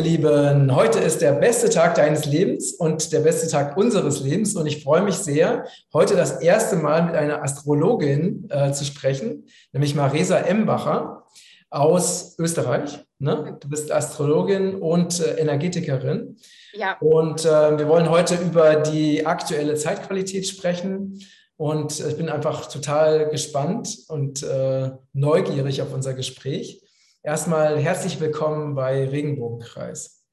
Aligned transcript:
ihr 0.00 0.18
Lieben, 0.18 0.74
heute 0.74 0.98
ist 0.98 1.20
der 1.20 1.32
beste 1.32 1.68
Tag 1.68 1.94
deines 1.94 2.24
Lebens 2.24 2.72
und 2.72 3.12
der 3.12 3.20
beste 3.20 3.48
Tag 3.48 3.76
unseres 3.76 4.20
Lebens 4.20 4.56
und 4.56 4.66
ich 4.66 4.82
freue 4.82 5.02
mich 5.02 5.16
sehr, 5.16 5.66
heute 5.92 6.16
das 6.16 6.40
erste 6.40 6.76
Mal 6.76 7.02
mit 7.02 7.14
einer 7.14 7.42
Astrologin 7.42 8.48
äh, 8.48 8.72
zu 8.72 8.84
sprechen, 8.86 9.44
nämlich 9.72 9.94
Marisa 9.94 10.38
Embacher 10.38 11.24
aus 11.68 12.34
Österreich. 12.38 13.04
Ne? 13.18 13.58
Du 13.60 13.68
bist 13.68 13.92
Astrologin 13.92 14.76
und 14.76 15.20
äh, 15.20 15.34
Energetikerin. 15.34 16.36
Ja. 16.72 16.96
Und 17.00 17.44
äh, 17.44 17.78
wir 17.78 17.86
wollen 17.86 18.08
heute 18.08 18.36
über 18.36 18.76
die 18.76 19.26
aktuelle 19.26 19.74
Zeitqualität 19.74 20.46
sprechen. 20.46 21.20
Und 21.56 22.00
ich 22.00 22.16
bin 22.16 22.30
einfach 22.30 22.70
total 22.70 23.28
gespannt 23.28 23.98
und 24.08 24.42
äh, 24.42 24.92
neugierig 25.12 25.82
auf 25.82 25.92
unser 25.92 26.14
Gespräch. 26.14 26.79
Erstmal 27.22 27.78
herzlich 27.78 28.18
willkommen 28.18 28.74
bei 28.74 29.06
Regenbogenkreis. 29.06 30.24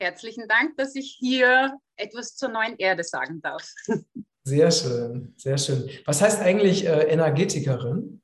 Herzlichen 0.00 0.48
Dank, 0.48 0.76
dass 0.76 0.96
ich 0.96 1.16
hier 1.16 1.78
etwas 1.94 2.34
zur 2.34 2.48
neuen 2.48 2.76
Erde 2.78 3.04
sagen 3.04 3.40
darf. 3.40 3.72
Sehr 4.42 4.70
schön, 4.72 5.32
sehr 5.36 5.58
schön. 5.58 5.88
Was 6.04 6.22
heißt 6.22 6.40
eigentlich 6.40 6.86
äh, 6.86 7.04
Energetikerin? 7.04 8.20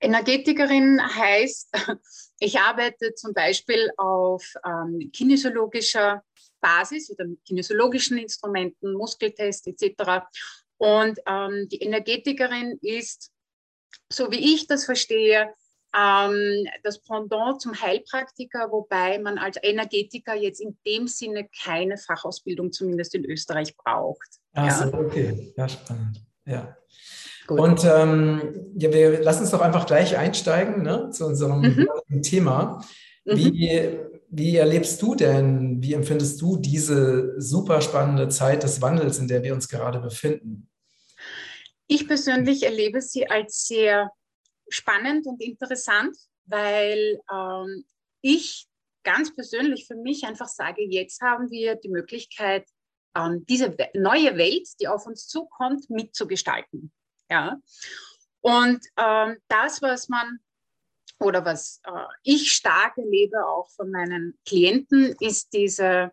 Energetikerin 0.00 1.00
heißt, 1.00 1.70
ich 2.40 2.58
arbeite 2.58 3.14
zum 3.14 3.34
Beispiel 3.34 3.90
auf 3.96 4.44
ähm, 4.66 5.10
kinesiologischer 5.12 6.24
Basis 6.60 7.08
oder 7.08 7.24
mit 7.24 7.44
kinesiologischen 7.44 8.18
Instrumenten, 8.18 8.94
Muskeltests 8.94 9.66
etc. 9.68 10.24
Und 10.78 11.20
ähm, 11.26 11.68
die 11.68 11.78
Energetikerin 11.82 12.78
ist, 12.82 13.30
so 14.08 14.32
wie 14.32 14.54
ich 14.54 14.66
das 14.66 14.84
verstehe, 14.84 15.54
ähm, 15.96 16.66
das 16.82 17.00
Pendant 17.00 17.60
zum 17.60 17.80
Heilpraktiker, 17.80 18.70
wobei 18.70 19.18
man 19.18 19.38
als 19.38 19.58
Energetiker 19.62 20.34
jetzt 20.34 20.60
in 20.60 20.76
dem 20.86 21.06
Sinne 21.06 21.48
keine 21.62 21.96
Fachausbildung, 21.96 22.72
zumindest 22.72 23.14
in 23.14 23.24
Österreich, 23.24 23.76
braucht. 23.76 24.40
Ach 24.54 24.70
so, 24.70 24.90
ja. 24.90 24.98
okay. 24.98 25.52
Ja, 25.56 25.68
spannend. 25.68 26.20
Ja. 26.46 26.76
Gut. 27.46 27.60
Und 27.60 27.84
ähm, 27.84 28.72
ja, 28.76 28.92
wir 28.92 29.22
lassen 29.22 29.42
uns 29.42 29.50
doch 29.50 29.60
einfach 29.60 29.86
gleich 29.86 30.16
einsteigen 30.16 30.82
ne, 30.82 31.10
zu 31.10 31.26
unserem 31.26 31.60
mhm. 32.08 32.22
Thema. 32.22 32.82
Mhm. 33.24 33.36
Wie, 33.36 33.98
wie 34.30 34.56
erlebst 34.56 35.00
du 35.02 35.14
denn, 35.14 35.82
wie 35.82 35.92
empfindest 35.92 36.40
du 36.40 36.56
diese 36.56 37.40
super 37.40 37.80
spannende 37.80 38.28
Zeit 38.28 38.62
des 38.62 38.80
Wandels, 38.80 39.18
in 39.18 39.28
der 39.28 39.42
wir 39.42 39.54
uns 39.54 39.68
gerade 39.68 40.00
befinden? 40.00 40.68
Ich 41.86 42.08
persönlich 42.08 42.62
erlebe 42.62 43.02
sie 43.02 43.28
als 43.28 43.66
sehr 43.66 44.10
spannend 44.68 45.26
und 45.26 45.42
interessant, 45.42 46.16
weil 46.46 47.20
ähm, 47.32 47.84
ich 48.20 48.66
ganz 49.02 49.34
persönlich 49.34 49.86
für 49.86 49.96
mich 49.96 50.24
einfach 50.24 50.48
sage, 50.48 50.82
jetzt 50.82 51.20
haben 51.20 51.50
wir 51.50 51.76
die 51.76 51.90
Möglichkeit, 51.90 52.66
ähm, 53.14 53.44
diese 53.46 53.76
neue 53.94 54.36
Welt, 54.36 54.68
die 54.80 54.88
auf 54.88 55.06
uns 55.06 55.28
zukommt, 55.28 55.88
mitzugestalten. 55.90 56.92
Ja? 57.30 57.60
Und 58.40 58.84
ähm, 58.96 59.38
das, 59.48 59.80
was 59.82 60.08
man 60.08 60.38
oder 61.20 61.44
was 61.44 61.80
äh, 61.84 61.90
ich 62.22 62.52
stark 62.52 62.98
erlebe, 62.98 63.46
auch 63.46 63.70
von 63.70 63.90
meinen 63.90 64.38
Klienten, 64.44 65.14
ist 65.20 65.52
diese 65.52 66.12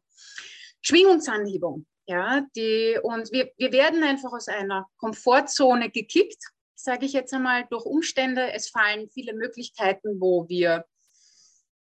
Schwingungsanhebung. 0.82 1.86
Ja, 2.08 2.46
die, 2.56 3.00
und 3.02 3.32
wir, 3.32 3.52
wir 3.58 3.72
werden 3.72 4.04
einfach 4.04 4.34
aus 4.34 4.48
einer 4.48 4.90
Komfortzone 4.98 5.92
gekickt 5.92 6.44
sage 6.84 7.06
ich 7.06 7.14
jetzt 7.14 7.34
einmal, 7.34 7.66
durch 7.70 7.86
Umstände. 7.86 8.52
Es 8.52 8.70
fallen 8.70 9.10
viele 9.10 9.34
Möglichkeiten, 9.34 10.20
wo 10.20 10.48
wir 10.48 10.86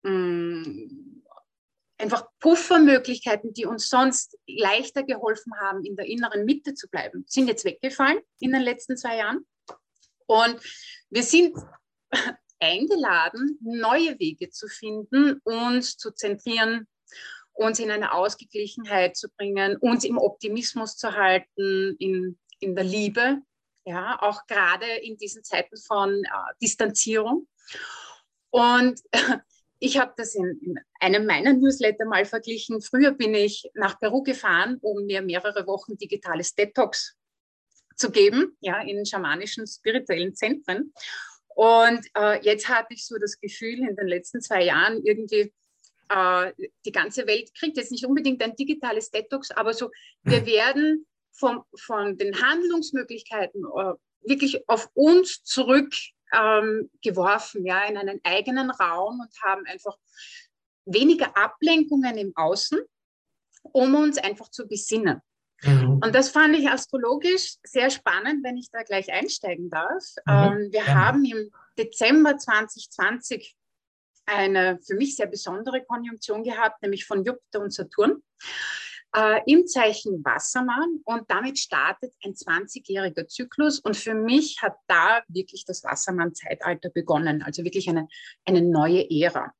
mh, 0.03 0.10
mm, 0.10 1.22
einfach 1.99 2.27
Puffermöglichkeiten, 2.41 3.53
die 3.53 3.66
uns 3.66 3.88
sonst 3.88 4.38
leichter 4.47 5.03
geholfen 5.03 5.53
haben, 5.60 5.84
in 5.84 5.97
der 5.97 6.06
inneren 6.06 6.44
Mitte 6.44 6.75
zu 6.75 6.88
bleiben, 6.88 7.25
sind 7.28 7.49
jetzt 7.49 7.65
weggefallen 7.65 8.21
in 8.41 8.53
den 8.53 8.62
letzten 8.62 8.97
zwei 8.97 9.19
Jahren. 9.19 9.47
Und 10.27 10.60
wir 11.10 11.22
sind 11.22 11.56
eingeladen, 12.60 13.59
neue 13.62 14.19
Wege 14.19 14.50
zu 14.50 14.69
finden, 14.69 15.41
uns 15.44 15.97
zu 15.97 16.12
zentrieren, 16.12 16.88
uns 17.53 17.78
in 17.78 17.91
eine 17.91 18.12
Ausgeglichenheit 18.12 19.16
zu 19.16 19.28
bringen, 19.31 19.77
uns 19.77 20.04
im 20.04 20.19
Optimismus 20.19 20.97
zu 20.97 21.12
halten, 21.12 21.94
in, 21.99 22.38
in 22.59 22.75
der 22.75 22.84
Liebe, 22.84 23.43
ja, 23.84 24.19
auch 24.21 24.47
gerade 24.47 24.87
in 25.03 25.17
diesen 25.17 25.45
Zeiten 25.45 25.77
von 25.77 26.25
äh, 26.25 26.28
Distanzierung. 26.61 27.47
Und 28.50 29.00
ich 29.78 29.99
habe 29.99 30.15
das 30.17 30.34
in, 30.34 30.59
in, 30.62 30.81
einem 31.00 31.27
meiner 31.27 31.53
Newsletter 31.53 32.06
mal 32.06 32.25
verglichen. 32.25 32.81
Früher 32.81 33.12
bin 33.12 33.34
ich 33.34 33.71
nach 33.75 33.99
Peru 33.99 34.22
gefahren, 34.22 34.78
um 34.81 35.05
mir 35.05 35.22
mehrere 35.22 35.67
Wochen 35.67 35.97
digitales 35.99 36.55
Detox 36.55 37.17
zu 37.97 38.11
geben, 38.11 38.56
ja, 38.61 38.81
in 38.83 39.05
schamanischen, 39.06 39.67
spirituellen 39.67 40.34
Zentren. 40.34 40.93
Und 41.49 42.05
äh, 42.16 42.43
jetzt 42.43 42.69
hatte 42.69 42.95
ich 42.95 43.06
so 43.06 43.16
das 43.19 43.39
Gefühl, 43.39 43.81
in 43.81 43.95
den 43.95 44.09
letzten 44.09 44.41
zwei 44.41 44.65
Jahren 44.65 45.05
irgendwie, 45.05 45.53
äh, 46.09 46.53
die 46.84 46.93
ganze 46.93 47.27
Welt 47.27 47.55
kriegt 47.55 47.77
jetzt 47.77 47.93
nicht 47.93 48.05
unbedingt 48.05 48.43
ein 48.43 48.56
digitales 48.56 49.11
Detox, 49.11 49.51
aber 49.53 49.72
so, 49.72 49.91
wir 50.22 50.39
hm. 50.39 50.47
werden 50.47 51.06
von, 51.34 51.62
von 51.77 52.17
den 52.17 52.41
Handlungsmöglichkeiten 52.41 53.65
äh, 53.65 53.93
wirklich 54.22 54.67
auf 54.69 54.89
uns 54.95 55.43
zurückgeworfen, 55.43 57.61
ähm, 57.61 57.67
ja, 57.67 57.84
in 57.84 57.99
einen 57.99 58.21
eigenen 58.22 58.71
Raum 58.71 59.21
und 59.21 59.43
haben 59.43 59.67
einfach 59.67 59.99
weniger 60.87 61.37
Ablenkungen 61.37 62.17
im 62.17 62.33
Außen, 62.37 62.78
um 63.62 63.95
uns 63.95 64.19
einfach 64.19 64.50
zu 64.50 64.67
besinnen. 64.67 65.21
Mhm. 65.62 66.00
Und 66.03 66.15
das 66.15 66.31
fand 66.31 66.56
ich 66.56 66.69
astrologisch 66.69 67.56
sehr 67.65 67.91
spannend, 67.91 68.45
wenn 68.45 68.56
ich 68.56 68.71
da 68.71 68.83
gleich 68.83 69.12
einsteigen 69.12 69.71
darf. 69.71 70.05
Mhm. 70.27 70.33
Ähm, 70.33 70.69
wir 70.72 70.84
ja. 70.84 70.95
haben 70.95 71.25
im 71.25 71.51
Dezember 71.78 72.37
2020 72.37 73.56
eine 74.27 74.78
für 74.83 74.95
mich 74.95 75.16
sehr 75.16 75.27
besondere 75.27 75.84
Konjunktion 75.84 76.45
gehabt, 76.45 76.83
nämlich 76.83 77.05
von 77.05 77.25
Jupiter 77.25 77.61
und 77.61 77.72
Saturn 77.72 78.22
äh, 79.15 79.41
im 79.47 79.67
Zeichen 79.67 80.25
Wassermann 80.25 81.01
und 81.05 81.31
damit 81.31 81.59
startet 81.59 82.13
ein 82.25 82.33
20-jähriger 82.33 83.27
Zyklus 83.29 83.79
und 83.79 83.97
für 83.97 84.15
mich 84.15 84.61
hat 84.61 84.77
da 84.89 85.23
wirklich 85.29 85.65
das 85.65 85.85
Wassermann-Zeitalter 85.85 86.91
begonnen, 86.91 87.43
also 87.43 87.65
wirklich 87.65 87.89
eine, 87.89 88.09
eine 88.45 88.63
neue 88.63 89.09
Ära. 89.11 89.53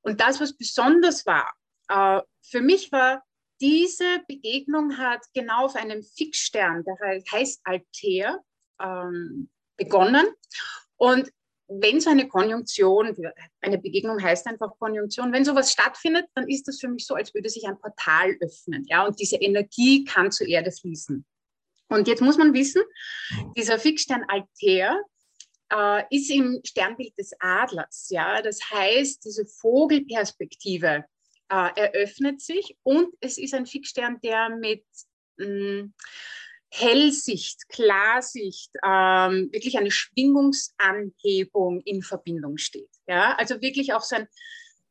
Und 0.00 0.20
das, 0.20 0.40
was 0.40 0.56
besonders 0.56 1.26
war, 1.26 1.52
äh, 1.88 2.22
für 2.42 2.60
mich 2.60 2.90
war, 2.92 3.22
diese 3.60 4.20
Begegnung 4.28 4.98
hat 4.98 5.22
genau 5.34 5.66
auf 5.66 5.76
einem 5.76 6.02
Fixstern, 6.02 6.84
der 6.84 7.22
heißt 7.32 7.60
Altair, 7.64 8.40
ähm, 8.80 9.48
begonnen. 9.76 10.26
Und 10.96 11.30
wenn 11.68 12.00
so 12.00 12.10
eine 12.10 12.26
Konjunktion, 12.26 13.14
eine 13.60 13.78
Begegnung 13.78 14.22
heißt 14.22 14.46
einfach 14.46 14.70
Konjunktion, 14.78 15.32
wenn 15.32 15.44
sowas 15.44 15.70
stattfindet, 15.70 16.26
dann 16.34 16.48
ist 16.48 16.66
das 16.66 16.80
für 16.80 16.88
mich 16.88 17.06
so, 17.06 17.14
als 17.14 17.34
würde 17.34 17.50
sich 17.50 17.66
ein 17.66 17.78
Portal 17.78 18.36
öffnen. 18.40 18.84
Ja, 18.88 19.06
und 19.06 19.20
diese 19.20 19.36
Energie 19.36 20.04
kann 20.04 20.32
zur 20.32 20.46
Erde 20.46 20.72
fließen. 20.72 21.24
Und 21.88 22.08
jetzt 22.08 22.22
muss 22.22 22.38
man 22.38 22.54
wissen, 22.54 22.82
dieser 23.56 23.78
Fixstern 23.78 24.24
Altair 24.28 24.98
äh, 25.72 26.04
ist 26.10 26.30
im 26.30 26.60
Sternbild 26.64 27.16
des 27.18 27.32
Adlers. 27.38 28.08
Ja, 28.10 28.40
das 28.40 28.60
heißt, 28.70 29.24
diese 29.24 29.46
Vogelperspektive 29.46 31.04
äh, 31.50 31.70
eröffnet 31.76 32.40
sich 32.40 32.76
und 32.82 33.14
es 33.20 33.38
ist 33.38 33.54
ein 33.54 33.66
Fixstern, 33.66 34.20
der 34.22 34.50
mit 34.50 34.84
mh, 35.36 35.46
mm, 35.46 35.94
Hellsicht, 36.70 37.68
Klarsicht, 37.68 38.70
ähm, 38.84 39.48
wirklich 39.52 39.78
eine 39.78 39.90
Schwingungsanhebung 39.90 41.80
in 41.80 42.02
Verbindung 42.02 42.58
steht. 42.58 42.90
Ja? 43.06 43.34
Also 43.36 43.60
wirklich 43.60 43.92
auch 43.94 44.02
so 44.02 44.16
ein, 44.16 44.28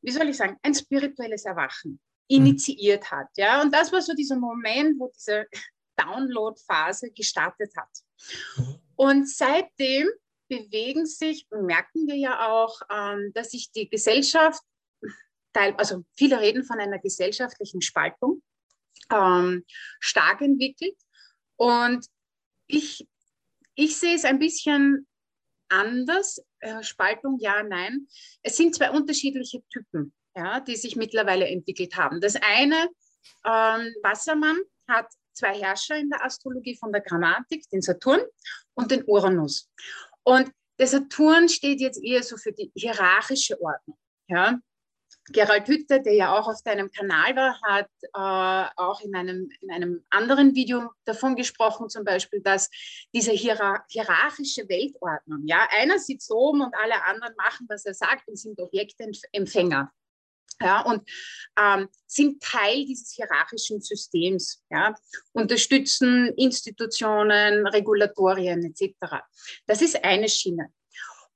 wie 0.01 0.11
soll 0.11 0.29
ich 0.29 0.37
sagen, 0.37 0.57
ein 0.63 0.73
spirituelles 0.73 1.45
Erwachen 1.45 1.99
initiiert 2.27 3.03
mhm. 3.03 3.15
hat. 3.15 3.27
Ja? 3.37 3.61
Und 3.61 3.73
das 3.73 3.91
war 3.91 4.01
so 4.01 4.13
dieser 4.13 4.37
Moment, 4.37 4.99
wo 4.99 5.11
diese 5.15 5.45
Download-Phase 5.97 7.11
gestartet 7.11 7.71
hat. 7.77 7.89
Mhm. 8.57 8.79
Und 8.95 9.29
seitdem 9.29 10.07
bewegen 10.47 11.05
sich, 11.05 11.45
merken 11.51 12.07
wir 12.07 12.15
ja 12.15 12.47
auch, 12.47 12.81
ähm, 12.91 13.31
dass 13.33 13.51
sich 13.51 13.71
die 13.71 13.89
Gesellschaft, 13.89 14.61
also 15.53 16.03
viele 16.15 16.39
reden 16.39 16.63
von 16.63 16.79
einer 16.79 16.99
gesellschaftlichen 16.99 17.81
Spaltung, 17.81 18.41
ähm, 19.11 19.63
stark 19.99 20.41
entwickelt. 20.41 20.95
Und 21.57 22.05
ich, 22.67 23.07
ich 23.75 23.97
sehe 23.97 24.15
es 24.15 24.25
ein 24.25 24.39
bisschen 24.39 25.07
anders. 25.69 26.41
Äh, 26.59 26.83
Spaltung, 26.83 27.37
ja, 27.39 27.63
nein. 27.63 28.07
Es 28.41 28.57
sind 28.57 28.75
zwei 28.75 28.91
unterschiedliche 28.91 29.61
Typen, 29.69 30.13
ja, 30.35 30.59
die 30.59 30.75
sich 30.75 30.95
mittlerweile 30.95 31.47
entwickelt 31.47 31.95
haben. 31.95 32.21
Das 32.21 32.35
eine, 32.35 32.89
ähm, 33.45 33.93
Wassermann 34.01 34.57
hat 34.87 35.07
zwei 35.33 35.53
Herrscher 35.53 35.97
in 35.97 36.09
der 36.09 36.23
Astrologie 36.23 36.77
von 36.77 36.91
der 36.91 37.01
Grammatik, 37.01 37.69
den 37.69 37.81
Saturn 37.81 38.21
und 38.73 38.91
den 38.91 39.03
Uranus. 39.05 39.69
Und 40.23 40.51
der 40.79 40.87
Saturn 40.87 41.49
steht 41.49 41.79
jetzt 41.79 42.03
eher 42.03 42.23
so 42.23 42.37
für 42.37 42.51
die 42.51 42.71
hierarchische 42.75 43.59
Ordnung. 43.61 43.97
Ja? 44.27 44.59
Gerald 45.29 45.67
Hütte, 45.67 46.01
der 46.01 46.13
ja 46.13 46.37
auch 46.37 46.47
auf 46.47 46.61
deinem 46.63 46.91
Kanal 46.91 47.35
war, 47.35 47.59
hat 47.61 47.89
äh, 48.01 48.71
auch 48.75 49.01
in 49.01 49.15
einem, 49.15 49.49
in 49.61 49.71
einem 49.71 50.05
anderen 50.09 50.55
Video 50.55 50.91
davon 51.05 51.35
gesprochen, 51.35 51.89
zum 51.89 52.03
Beispiel, 52.03 52.41
dass 52.41 52.69
diese 53.13 53.31
hierar 53.31 53.85
hierarchische 53.89 54.67
Weltordnung, 54.69 55.43
ja, 55.45 55.67
einer 55.71 55.99
sitzt 55.99 56.31
oben 56.31 56.61
und 56.61 56.73
alle 56.75 57.03
anderen 57.03 57.35
machen, 57.37 57.65
was 57.69 57.85
er 57.85 57.93
sagt 57.93 58.27
und 58.27 58.37
sind 58.37 58.59
Objektempfänger. 58.59 59.91
Ja, 60.59 60.81
und 60.81 61.07
ähm, 61.59 61.87
sind 62.07 62.41
Teil 62.41 62.85
dieses 62.85 63.11
hierarchischen 63.11 63.79
Systems, 63.79 64.63
ja, 64.71 64.95
unterstützen 65.33 66.33
Institutionen, 66.35 67.67
Regulatorien 67.67 68.63
etc. 68.63 68.95
Das 69.67 69.83
ist 69.83 70.03
eine 70.03 70.27
Schiene. 70.27 70.73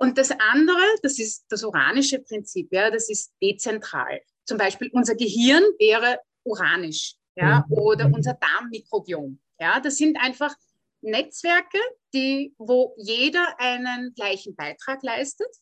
Und 0.02 0.18
das 0.18 0.32
andere, 0.32 0.82
das 1.04 1.20
ist 1.20 1.46
das 1.50 1.64
uranische 1.64 2.18
Prinzip, 2.18 2.74
ja, 2.74 2.90
das 2.90 3.08
ist 3.08 3.32
dezentral. 3.40 4.20
Zum 4.46 4.58
Beispiel 4.58 4.90
unser 4.94 5.14
Gehirn 5.14 5.62
wäre 5.78 6.20
uranisch, 6.44 7.18
ja, 7.36 7.64
mhm. 7.68 7.78
oder 7.78 8.06
unser 8.06 8.34
Darmmikrobiom. 8.34 9.40
Ja, 9.60 9.80
das 9.80 9.98
sind 9.98 10.18
einfach 10.20 10.56
Netzwerke, 11.02 11.78
die, 12.16 12.56
wo 12.58 12.96
jeder 12.98 13.60
einen 13.60 14.16
gleichen 14.16 14.56
Beitrag 14.56 15.04
leistet, 15.04 15.56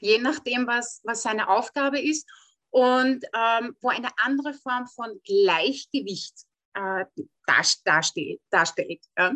je 0.00 0.18
nachdem, 0.18 0.66
was, 0.66 1.00
was 1.04 1.22
seine 1.22 1.48
Aufgabe 1.48 2.00
ist, 2.00 2.28
und 2.70 3.24
ähm, 3.36 3.76
wo 3.80 3.90
eine 3.90 4.08
andere 4.16 4.52
Form 4.52 4.88
von 4.88 5.20
Gleichgewicht 5.22 6.34
äh, 6.72 7.04
darstellt. 7.46 8.40
darstellt 8.50 9.04
ja. 9.16 9.32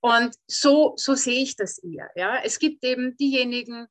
Und 0.00 0.34
so, 0.46 0.94
so 0.96 1.14
sehe 1.14 1.42
ich 1.42 1.56
das 1.56 1.78
eher. 1.78 2.10
Ja. 2.16 2.40
Es 2.42 2.58
gibt 2.58 2.84
eben 2.84 3.16
diejenigen, 3.16 3.86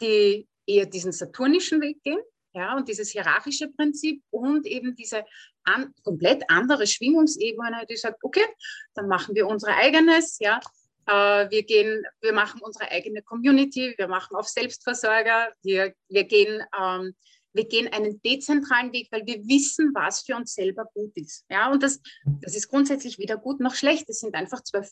die 0.00 0.48
eher 0.66 0.86
diesen 0.86 1.12
saturnischen 1.12 1.80
Weg 1.80 2.02
gehen, 2.02 2.20
ja, 2.54 2.76
und 2.76 2.88
dieses 2.88 3.10
hierarchische 3.10 3.68
Prinzip 3.68 4.22
und 4.30 4.64
eben 4.66 4.94
diese 4.94 5.24
an, 5.64 5.92
komplett 6.04 6.44
andere 6.48 6.86
Schwingungsebene, 6.86 7.84
die 7.88 7.96
sagt, 7.96 8.22
okay, 8.22 8.46
dann 8.94 9.08
machen 9.08 9.34
wir 9.34 9.48
unser 9.48 9.76
eigenes, 9.76 10.38
ja, 10.38 10.60
äh, 11.06 11.50
wir 11.50 11.64
gehen, 11.64 12.04
wir 12.20 12.32
machen 12.32 12.60
unsere 12.62 12.90
eigene 12.90 13.22
Community, 13.22 13.94
wir 13.96 14.08
machen 14.08 14.36
auf 14.36 14.48
Selbstversorger, 14.48 15.52
wir, 15.62 15.94
wir 16.08 16.24
gehen 16.24 16.62
ähm, 16.80 17.14
wir 17.54 17.66
gehen 17.66 17.88
einen 17.92 18.20
dezentralen 18.22 18.92
Weg, 18.92 19.08
weil 19.10 19.24
wir 19.24 19.38
wissen, 19.46 19.92
was 19.94 20.20
für 20.20 20.36
uns 20.36 20.54
selber 20.54 20.84
gut 20.92 21.12
ist. 21.14 21.44
Ja, 21.48 21.70
und 21.70 21.82
das, 21.82 22.00
das 22.42 22.54
ist 22.54 22.68
grundsätzlich 22.68 23.18
weder 23.18 23.36
gut 23.36 23.60
noch 23.60 23.74
schlecht. 23.74 24.08
Es 24.08 24.20
sind 24.20 24.34
einfach 24.34 24.62
zwei 24.62 24.82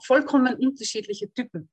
vollkommen 0.00 0.54
unterschiedliche 0.56 1.32
Typen. 1.32 1.70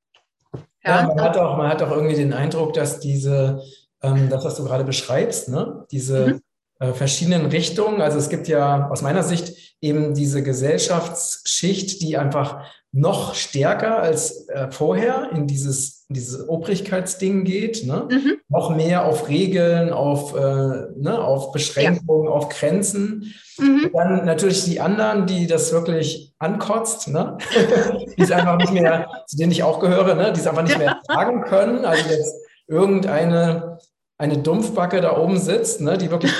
Ja, 0.83 1.01
ja 1.01 1.07
man, 1.07 1.21
hat 1.21 1.37
auch, 1.37 1.57
man 1.57 1.67
hat 1.67 1.81
auch 1.81 1.91
irgendwie 1.91 2.15
den 2.15 2.33
Eindruck, 2.33 2.73
dass 2.73 2.99
diese, 2.99 3.61
ähm, 4.01 4.29
das, 4.29 4.45
was 4.45 4.55
du 4.55 4.63
gerade 4.63 4.83
beschreibst, 4.83 5.49
ne? 5.49 5.85
diese 5.91 6.27
mhm. 6.27 6.41
äh, 6.79 6.93
verschiedenen 6.93 7.47
Richtungen, 7.47 8.01
also 8.01 8.17
es 8.17 8.29
gibt 8.29 8.47
ja 8.47 8.87
aus 8.89 9.01
meiner 9.01 9.23
Sicht 9.23 9.75
eben 9.81 10.13
diese 10.13 10.43
Gesellschaftsschicht, 10.43 12.01
die 12.01 12.17
einfach 12.17 12.65
noch 12.91 13.35
stärker 13.35 13.99
als 13.99 14.47
äh, 14.49 14.71
vorher 14.71 15.29
in 15.31 15.45
dieses, 15.45 16.07
dieses 16.09 16.47
Obrigkeitsding 16.49 17.43
geht, 17.43 17.85
ne? 17.85 18.07
Mhm. 18.09 18.37
noch 18.47 18.75
mehr 18.75 19.05
auf 19.05 19.29
Regeln, 19.29 19.93
auf, 19.93 20.35
äh, 20.35 20.87
ne, 20.97 21.19
auf 21.19 21.51
Beschränkungen, 21.51 22.25
ja. 22.25 22.31
auf 22.31 22.49
Grenzen. 22.49 23.33
Mhm. 23.59 23.91
dann 23.93 24.25
natürlich 24.25 24.63
die 24.63 24.79
anderen, 24.79 25.27
die 25.27 25.45
das 25.45 25.71
wirklich 25.71 26.33
ankotzt, 26.39 27.09
ne? 27.09 27.37
die 28.17 28.23
es 28.23 28.31
einfach 28.31 28.57
nicht 28.57 28.73
mehr, 28.73 29.07
zu 29.27 29.37
denen 29.37 29.51
ich 29.51 29.61
auch 29.61 29.79
gehöre, 29.79 30.15
ne? 30.15 30.33
die 30.33 30.39
es 30.39 30.47
einfach 30.47 30.63
nicht 30.63 30.77
mehr 30.77 30.99
tragen 31.07 31.41
können. 31.41 31.85
Also 31.85 32.09
jetzt 32.09 32.35
irgendeine 32.67 33.77
eine 34.17 34.37
Dumpfbacke 34.39 34.99
da 34.99 35.17
oben 35.17 35.37
sitzt, 35.37 35.79
ne? 35.79 35.97
die 35.97 36.11
wirklich 36.11 36.33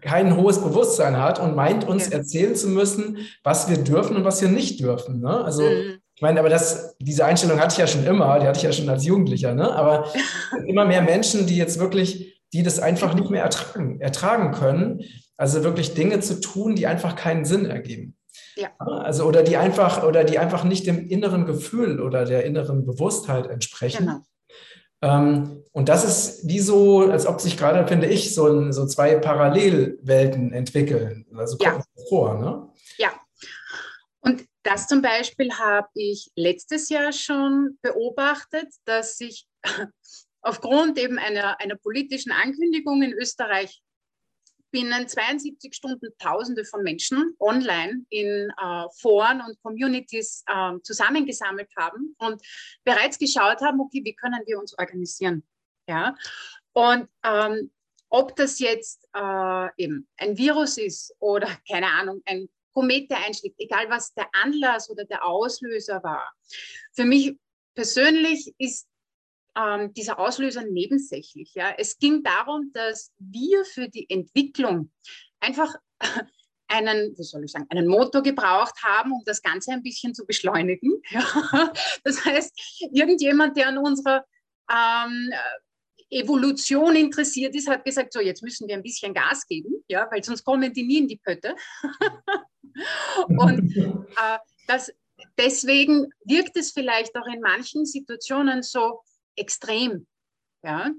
kein 0.00 0.36
hohes 0.36 0.60
Bewusstsein 0.60 1.16
hat 1.16 1.40
und 1.40 1.56
meint, 1.56 1.86
uns 1.86 2.10
ja. 2.10 2.18
erzählen 2.18 2.54
zu 2.54 2.68
müssen, 2.68 3.18
was 3.42 3.68
wir 3.68 3.78
dürfen 3.78 4.16
und 4.16 4.24
was 4.24 4.40
wir 4.40 4.48
nicht 4.48 4.80
dürfen. 4.80 5.20
Ne? 5.20 5.44
Also, 5.44 5.62
mhm. 5.62 5.98
ich 6.14 6.22
meine, 6.22 6.40
aber 6.40 6.48
das, 6.48 6.96
diese 7.00 7.24
Einstellung 7.24 7.60
hatte 7.60 7.72
ich 7.72 7.78
ja 7.78 7.86
schon 7.86 8.04
immer, 8.04 8.38
die 8.38 8.46
hatte 8.46 8.58
ich 8.58 8.64
ja 8.64 8.72
schon 8.72 8.88
als 8.88 9.04
Jugendlicher, 9.04 9.54
ne? 9.54 9.72
aber 9.72 10.06
immer 10.66 10.84
mehr 10.84 11.02
Menschen, 11.02 11.46
die 11.46 11.56
jetzt 11.56 11.78
wirklich, 11.80 12.40
die 12.52 12.62
das 12.62 12.78
einfach 12.78 13.14
nicht 13.14 13.30
mehr 13.30 13.42
ertragen, 13.42 14.00
ertragen 14.00 14.52
können, 14.52 15.02
also 15.36 15.64
wirklich 15.64 15.94
Dinge 15.94 16.20
zu 16.20 16.40
tun, 16.40 16.74
die 16.74 16.86
einfach 16.86 17.16
keinen 17.16 17.44
Sinn 17.44 17.66
ergeben. 17.66 18.16
Ja. 18.56 18.70
Also, 18.78 19.24
oder 19.24 19.42
die 19.42 19.56
einfach, 19.56 20.02
oder 20.02 20.24
die 20.24 20.38
einfach 20.38 20.64
nicht 20.64 20.86
dem 20.86 21.08
inneren 21.08 21.46
Gefühl 21.46 22.00
oder 22.00 22.24
der 22.24 22.44
inneren 22.44 22.84
Bewusstheit 22.84 23.46
entsprechen. 23.46 24.06
Genau. 24.06 24.18
Ähm, 25.00 25.64
und 25.72 25.88
das 25.88 26.04
ist 26.04 26.48
wie 26.48 26.58
so, 26.58 27.08
als 27.10 27.26
ob 27.26 27.40
sich 27.40 27.56
gerade, 27.56 27.86
finde 27.86 28.08
ich, 28.08 28.34
so, 28.34 28.72
so 28.72 28.86
zwei 28.86 29.16
Parallelwelten 29.16 30.52
entwickeln. 30.52 31.26
Also 31.36 31.56
kommt 31.56 31.84
ja. 31.96 32.04
vor, 32.08 32.38
ne? 32.38 32.68
Ja. 32.98 33.12
Und 34.20 34.44
das 34.64 34.88
zum 34.88 35.00
Beispiel 35.00 35.52
habe 35.52 35.88
ich 35.94 36.30
letztes 36.34 36.88
Jahr 36.88 37.12
schon 37.12 37.78
beobachtet, 37.80 38.68
dass 38.84 39.16
sich 39.16 39.46
aufgrund 40.42 40.98
eben 40.98 41.18
einer, 41.18 41.60
einer 41.60 41.76
politischen 41.76 42.32
Ankündigung 42.32 43.02
in 43.02 43.12
Österreich 43.12 43.80
binnen 44.70 45.08
72 45.08 45.74
Stunden 45.74 46.10
Tausende 46.18 46.64
von 46.64 46.82
Menschen 46.82 47.34
online 47.38 48.04
in 48.10 48.50
äh, 48.50 48.84
Foren 49.00 49.40
und 49.40 49.60
Communities 49.62 50.44
äh, 50.46 50.72
zusammengesammelt 50.82 51.70
haben 51.76 52.14
und 52.18 52.42
bereits 52.84 53.18
geschaut 53.18 53.60
haben, 53.60 53.80
okay, 53.80 54.02
wie 54.04 54.14
können 54.14 54.42
wir 54.46 54.58
uns 54.58 54.76
organisieren? 54.78 55.42
Ja? 55.88 56.14
Und 56.72 57.08
ähm, 57.24 57.70
ob 58.10 58.36
das 58.36 58.58
jetzt 58.58 59.08
äh, 59.14 59.68
eben 59.76 60.08
ein 60.16 60.36
Virus 60.36 60.78
ist 60.78 61.14
oder 61.18 61.48
keine 61.70 61.90
Ahnung, 61.92 62.22
ein 62.26 62.48
Komet, 62.72 63.10
der 63.10 63.24
einschlägt, 63.24 63.58
egal 63.58 63.90
was 63.90 64.14
der 64.14 64.28
Anlass 64.32 64.88
oder 64.88 65.04
der 65.04 65.24
Auslöser 65.24 66.02
war. 66.02 66.32
Für 66.92 67.04
mich 67.04 67.36
persönlich 67.74 68.54
ist 68.58 68.86
ähm, 69.58 69.92
dieser 69.94 70.18
Auslöser 70.18 70.64
nebensächlich. 70.64 71.54
Ja. 71.54 71.74
Es 71.76 71.98
ging 71.98 72.22
darum, 72.22 72.70
dass 72.72 73.12
wir 73.18 73.64
für 73.64 73.88
die 73.88 74.08
Entwicklung 74.08 74.90
einfach 75.40 75.74
einen, 76.68 77.16
wie 77.16 77.22
soll 77.22 77.44
ich 77.44 77.52
sagen, 77.52 77.66
einen 77.70 77.88
Motor 77.88 78.22
gebraucht 78.22 78.82
haben, 78.82 79.12
um 79.12 79.22
das 79.24 79.42
Ganze 79.42 79.72
ein 79.72 79.82
bisschen 79.82 80.14
zu 80.14 80.26
beschleunigen. 80.26 81.02
Ja. 81.10 81.72
Das 82.04 82.24
heißt, 82.24 82.52
irgendjemand, 82.92 83.56
der 83.56 83.68
an 83.68 83.78
unserer 83.78 84.24
ähm, 84.70 85.32
Evolution 86.10 86.94
interessiert 86.96 87.54
ist, 87.54 87.68
hat 87.68 87.84
gesagt, 87.84 88.12
so 88.12 88.20
jetzt 88.20 88.42
müssen 88.42 88.68
wir 88.68 88.74
ein 88.74 88.82
bisschen 88.82 89.14
Gas 89.14 89.46
geben, 89.46 89.82
ja, 89.88 90.06
weil 90.10 90.22
sonst 90.22 90.44
kommen 90.44 90.72
die 90.72 90.82
nie 90.82 90.98
in 90.98 91.08
die 91.08 91.16
Pötte. 91.16 91.54
Und 93.28 93.76
äh, 93.76 94.38
das, 94.66 94.92
deswegen 95.38 96.10
wirkt 96.24 96.56
es 96.56 96.72
vielleicht 96.72 97.16
auch 97.16 97.26
in 97.26 97.40
manchen 97.40 97.84
Situationen 97.84 98.62
so, 98.62 99.00
extrem. 99.38 100.06
Ja? 100.62 100.90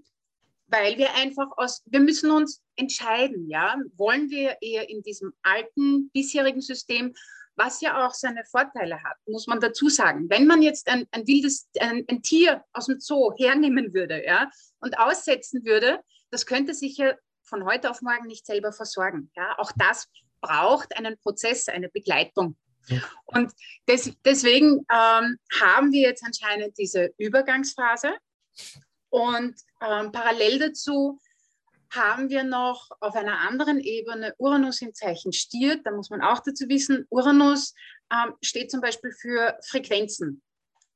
Weil 0.68 0.98
wir 0.98 1.16
einfach 1.16 1.48
aus, 1.58 1.82
wir 1.86 2.00
müssen 2.00 2.32
uns 2.32 2.62
entscheiden, 2.76 3.50
ja, 3.50 3.76
wollen 3.96 4.30
wir 4.30 4.58
eher 4.62 4.90
in 4.90 5.02
diesem 5.02 5.34
alten, 5.42 6.10
bisherigen 6.12 6.62
System, 6.62 7.14
was 7.56 7.82
ja 7.82 8.06
auch 8.06 8.14
seine 8.14 8.46
Vorteile 8.46 9.04
hat, 9.04 9.18
muss 9.28 9.48
man 9.48 9.60
dazu 9.60 9.90
sagen. 9.90 10.30
Wenn 10.30 10.48
man 10.48 10.62
jetzt 10.62 10.88
ein, 10.88 11.06
ein 11.12 11.28
wildes, 11.28 11.68
ein, 11.80 12.06
ein 12.08 12.22
Tier 12.22 12.64
aus 12.72 12.86
dem 12.86 13.00
Zoo 13.00 13.34
hernehmen 13.38 13.94
würde, 13.94 14.24
ja, 14.24 14.50
und 14.80 14.98
aussetzen 14.98 15.66
würde, 15.66 16.00
das 16.32 16.46
könnte 16.46 16.74
sich 16.74 16.98
ja 16.98 17.14
von 17.44 17.66
heute 17.66 17.90
auf 17.90 18.02
morgen 18.02 18.28
nicht 18.28 18.46
selber 18.46 18.72
versorgen. 18.72 19.32
Ja, 19.36 19.58
auch 19.58 19.72
das 19.76 20.08
braucht 20.40 20.96
einen 20.98 21.18
Prozess, 21.20 21.68
eine 21.68 21.90
Begleitung. 21.90 22.56
Und 23.26 23.52
des, 23.88 24.12
deswegen 24.26 24.86
ähm, 24.92 25.38
haben 25.60 25.92
wir 25.92 26.02
jetzt 26.02 26.24
anscheinend 26.24 26.78
diese 26.78 27.14
Übergangsphase. 27.18 28.14
Und 29.10 29.56
ähm, 29.82 30.12
parallel 30.12 30.60
dazu 30.60 31.20
haben 31.92 32.30
wir 32.30 32.44
noch 32.44 32.90
auf 33.00 33.16
einer 33.16 33.40
anderen 33.40 33.80
Ebene 33.80 34.36
Uranus 34.38 34.82
im 34.82 34.94
Zeichen 34.94 35.34
Stier. 35.34 35.82
Da 35.84 35.92
muss 35.92 36.10
man 36.10 36.22
auch 36.22 36.40
dazu 36.40 36.68
wissen, 36.70 37.06
Uranus 37.10 37.74
ähm, 38.14 38.36
steht 38.42 38.70
zum 38.70 38.82
Beispiel 38.82 39.12
für 39.12 39.58
Frequenzen. 39.68 40.42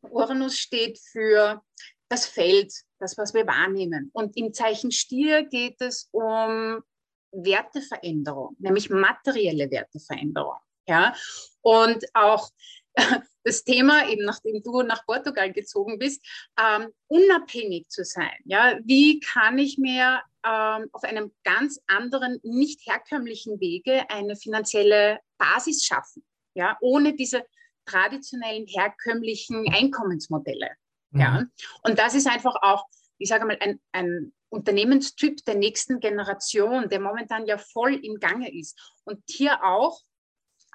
Uranus 0.01 0.57
steht 0.57 0.99
für 0.99 1.63
das 2.09 2.25
Feld, 2.27 2.71
das, 2.99 3.17
was 3.17 3.33
wir 3.33 3.47
wahrnehmen. 3.47 4.11
Und 4.13 4.37
im 4.37 4.53
Zeichen 4.53 4.91
Stier 4.91 5.43
geht 5.43 5.81
es 5.81 6.09
um 6.11 6.83
Werteveränderung, 7.31 8.55
nämlich 8.59 8.89
materielle 8.89 9.71
Werteveränderung. 9.71 10.57
Ja? 10.87 11.15
Und 11.61 12.05
auch 12.13 12.51
das 13.43 13.63
Thema, 13.63 14.09
eben 14.09 14.25
nachdem 14.25 14.61
du 14.63 14.81
nach 14.81 15.05
Portugal 15.05 15.51
gezogen 15.51 15.99
bist, 15.99 16.25
ähm, 16.59 16.89
unabhängig 17.07 17.89
zu 17.89 18.03
sein. 18.03 18.35
Ja? 18.45 18.79
Wie 18.83 19.19
kann 19.19 19.57
ich 19.57 19.77
mir 19.77 20.21
ähm, 20.45 20.89
auf 20.91 21.03
einem 21.03 21.33
ganz 21.43 21.79
anderen, 21.87 22.39
nicht 22.43 22.85
herkömmlichen 22.85 23.59
Wege 23.59 24.09
eine 24.09 24.35
finanzielle 24.35 25.19
Basis 25.37 25.85
schaffen, 25.85 26.23
ja? 26.53 26.77
ohne 26.81 27.15
diese 27.15 27.43
traditionellen, 27.85 28.65
herkömmlichen 28.67 29.65
Einkommensmodelle. 29.73 30.71
Mhm. 31.11 31.19
Ja? 31.19 31.43
Und 31.83 31.99
das 31.99 32.15
ist 32.15 32.27
einfach 32.27 32.55
auch, 32.61 32.85
ich 33.17 33.29
sage 33.29 33.45
mal, 33.45 33.57
ein, 33.59 33.79
ein 33.91 34.33
Unternehmenstyp 34.49 35.43
der 35.45 35.55
nächsten 35.55 35.99
Generation, 35.99 36.87
der 36.87 36.99
momentan 36.99 37.45
ja 37.45 37.57
voll 37.57 37.95
im 37.95 38.19
Gange 38.19 38.53
ist. 38.53 38.79
Und 39.03 39.23
hier 39.27 39.63
auch 39.63 39.99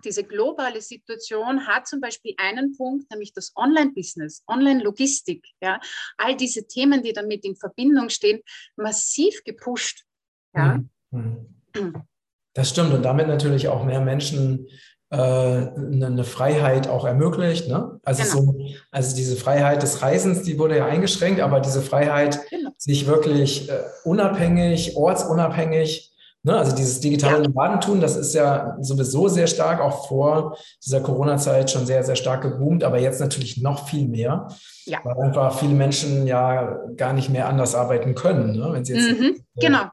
diese 0.04 0.24
globale 0.24 0.80
Situation 0.80 1.66
hat 1.66 1.86
zum 1.86 2.00
Beispiel 2.00 2.34
einen 2.38 2.76
Punkt, 2.76 3.10
nämlich 3.10 3.32
das 3.32 3.52
Online-Business, 3.56 4.44
Online-Logistik, 4.46 5.44
ja, 5.60 5.80
all 6.16 6.36
diese 6.36 6.66
Themen, 6.66 7.02
die 7.02 7.12
damit 7.12 7.44
in 7.44 7.56
Verbindung 7.56 8.08
stehen, 8.08 8.40
massiv 8.76 9.42
gepusht. 9.44 10.04
Ja. 10.54 10.80
Mhm. 11.10 11.46
mhm. 11.74 12.02
Das 12.54 12.70
stimmt 12.70 12.92
und 12.92 13.04
damit 13.04 13.28
natürlich 13.28 13.68
auch 13.68 13.84
mehr 13.84 14.00
Menschen 14.00 14.66
äh, 15.10 15.16
eine 15.16 16.24
Freiheit 16.24 16.88
auch 16.88 17.04
ermöglicht. 17.04 17.68
Ne? 17.68 18.00
Also, 18.04 18.22
genau. 18.22 18.52
so, 18.52 18.74
also 18.90 19.16
diese 19.16 19.36
Freiheit 19.36 19.82
des 19.82 20.02
Reisens, 20.02 20.42
die 20.42 20.58
wurde 20.58 20.76
ja 20.76 20.86
eingeschränkt, 20.86 21.40
aber 21.40 21.60
diese 21.60 21.82
Freiheit, 21.82 22.40
genau. 22.50 22.70
sich 22.76 23.06
wirklich 23.06 23.70
äh, 23.70 23.84
unabhängig, 24.04 24.96
ortsunabhängig 24.96 26.12
Ne? 26.48 26.56
Also 26.56 26.74
dieses 26.74 26.98
digitale 27.00 27.42
ja. 27.42 27.42
Nomadentum, 27.42 28.00
das 28.00 28.16
ist 28.16 28.32
ja 28.32 28.74
sowieso 28.80 29.28
sehr 29.28 29.46
stark, 29.46 29.82
auch 29.82 30.08
vor 30.08 30.56
dieser 30.82 31.00
Corona-Zeit 31.02 31.70
schon 31.70 31.84
sehr, 31.84 32.02
sehr 32.02 32.16
stark 32.16 32.40
geboomt, 32.40 32.84
aber 32.84 32.98
jetzt 32.98 33.20
natürlich 33.20 33.60
noch 33.60 33.86
viel 33.86 34.08
mehr, 34.08 34.48
ja. 34.86 34.98
weil 35.04 35.20
einfach 35.20 35.58
viele 35.58 35.74
Menschen 35.74 36.26
ja 36.26 36.78
gar 36.96 37.12
nicht 37.12 37.28
mehr 37.28 37.50
anders 37.50 37.74
arbeiten 37.74 38.14
können. 38.14 38.56
Ne? 38.56 38.66
Wenn 38.72 38.82
sie 38.82 38.94
jetzt 38.94 39.20
mhm, 39.20 39.36
genau. 39.56 39.90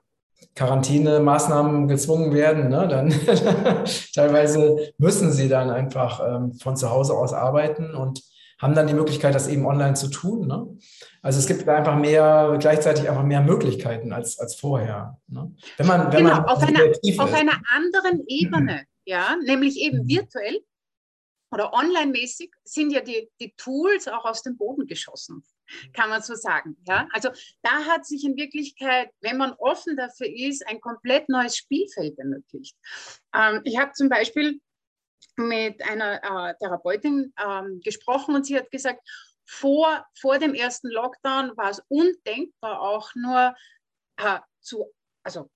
Quarantänemaßnahmen 0.56 1.90
gezwungen 1.90 2.34
werden, 2.34 2.70
ne? 2.70 2.88
dann 2.88 3.10
teilweise 4.16 4.78
müssen 4.98 5.34
sie 5.34 5.50
dann 5.50 5.70
einfach 5.70 6.22
ähm, 6.26 6.54
von 6.54 6.78
zu 6.78 6.90
Hause 6.90 7.16
aus 7.16 7.34
arbeiten 7.34 7.94
und 7.94 8.22
haben 8.58 8.74
dann 8.74 8.88
die 8.88 8.94
Möglichkeit, 8.94 9.36
das 9.36 9.48
eben 9.48 9.66
online 9.66 9.96
zu 9.96 10.10
tun. 10.10 10.48
Ne? 10.48 10.78
Also 11.22 11.40
es 11.40 11.48
gibt 11.48 11.68
einfach 11.68 11.98
mehr, 11.98 12.58
gleichzeitig 12.60 13.10
einfach 13.10 13.24
mehr 13.24 13.42
Möglichkeiten 13.42 14.14
als, 14.14 14.40
als 14.40 14.56
vorher. 14.56 15.20
Ne? 15.28 15.54
Wenn 15.78 15.88
man, 15.88 16.12
wenn 16.12 16.24
genau, 16.24 16.36
man 16.36 16.46
auf, 16.46 16.64
einer, 16.64 16.82
auf 17.20 17.34
einer 17.34 17.62
anderen 17.74 18.24
Ebene, 18.28 18.74
mhm. 18.74 18.88
ja, 19.06 19.36
nämlich 19.44 19.78
eben 19.78 20.04
mhm. 20.04 20.08
virtuell 20.08 20.62
oder 21.52 21.74
online-mäßig 21.74 22.52
sind 22.64 22.92
ja 22.92 23.02
die, 23.02 23.30
die 23.40 23.54
Tools 23.56 24.08
auch 24.08 24.26
aus 24.26 24.42
dem 24.42 24.58
Boden 24.58 24.88
geschossen, 24.88 25.44
kann 25.94 26.10
man 26.10 26.22
so 26.22 26.36
sagen. 26.36 26.78
Ja? 26.88 27.08
Also 27.12 27.30
da 27.62 27.86
hat 27.86 28.06
sich 28.06 28.24
in 28.24 28.36
Wirklichkeit, 28.36 29.10
wenn 29.22 29.38
man 29.38 29.54
offen 29.54 29.96
dafür 29.96 30.28
ist, 30.28 30.68
ein 30.68 30.82
komplett 30.82 31.30
neues 31.30 31.56
Spielfeld 31.56 32.18
ermöglicht. 32.20 32.76
Ähm, 33.34 33.62
ich 33.64 33.78
habe 33.78 33.92
zum 33.94 34.10
Beispiel 34.10 34.60
mit 35.36 35.84
einer 35.84 36.24
äh, 36.24 36.56
Therapeutin 36.60 37.34
ähm, 37.44 37.82
gesprochen 37.84 38.36
und 38.36 38.46
sie 38.46 38.58
hat 38.58 38.72
gesagt, 38.72 39.02
vor, 39.46 40.06
vor 40.20 40.40
dem 40.40 40.54
ersten 40.54 40.90
Lockdown 40.90 41.56
war 41.56 41.70
es 41.70 41.82
undenkbar, 41.88 42.82
auch 42.82 43.14
nur 43.16 43.56
äh, 44.18 44.40
zu, 44.62 44.92
also 45.24 45.50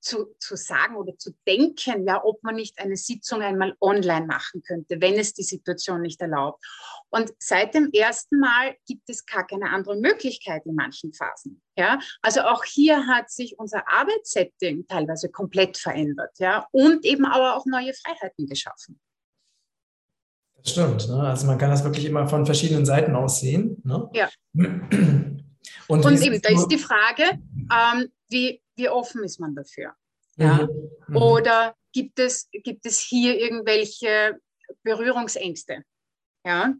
zu, 0.00 0.34
zu 0.38 0.56
sagen 0.56 0.96
oder 0.96 1.16
zu 1.18 1.32
denken, 1.46 2.06
ja, 2.06 2.22
ob 2.24 2.42
man 2.42 2.56
nicht 2.56 2.78
eine 2.78 2.96
Sitzung 2.96 3.42
einmal 3.42 3.74
online 3.80 4.26
machen 4.26 4.62
könnte, 4.62 5.00
wenn 5.00 5.14
es 5.14 5.34
die 5.34 5.42
Situation 5.42 6.02
nicht 6.02 6.20
erlaubt. 6.20 6.64
Und 7.10 7.32
seit 7.38 7.74
dem 7.74 7.90
ersten 7.92 8.38
Mal 8.38 8.76
gibt 8.86 9.08
es 9.08 9.24
gar 9.26 9.46
keine 9.46 9.70
andere 9.70 9.96
Möglichkeit 9.96 10.64
in 10.66 10.74
manchen 10.74 11.12
Phasen. 11.12 11.62
Ja? 11.76 11.98
Also 12.22 12.42
auch 12.42 12.64
hier 12.64 13.06
hat 13.06 13.30
sich 13.30 13.58
unser 13.58 13.88
Arbeitssetting 13.88 14.86
teilweise 14.86 15.30
komplett 15.30 15.76
verändert 15.76 16.38
ja? 16.38 16.66
und 16.72 17.04
eben 17.04 17.24
aber 17.24 17.56
auch 17.56 17.66
neue 17.66 17.92
Freiheiten 17.94 18.46
geschaffen. 18.46 19.00
Das 20.56 20.72
stimmt. 20.72 21.08
Ne? 21.08 21.20
Also 21.20 21.46
man 21.46 21.58
kann 21.58 21.70
das 21.70 21.84
wirklich 21.84 22.04
immer 22.04 22.26
von 22.28 22.44
verschiedenen 22.44 22.84
Seiten 22.84 23.14
aus 23.14 23.40
sehen. 23.40 23.80
Ne? 23.84 24.08
Ja. 24.12 24.28
Und, 25.88 26.04
und 26.04 26.22
eben, 26.22 26.40
da 26.42 26.48
ist 26.50 26.68
die 26.68 26.78
Frage, 26.78 27.38
ähm, 27.72 28.08
wie, 28.28 28.60
wie 28.76 28.88
offen 28.88 29.24
ist 29.24 29.40
man 29.40 29.54
dafür? 29.54 29.92
Ja? 30.36 30.62
Mhm. 30.62 30.90
Mhm. 31.08 31.16
Oder 31.16 31.74
gibt 31.92 32.18
es, 32.18 32.48
gibt 32.52 32.86
es 32.86 33.00
hier 33.00 33.38
irgendwelche 33.38 34.38
Berührungsängste? 34.82 35.82
Ja. 36.44 36.74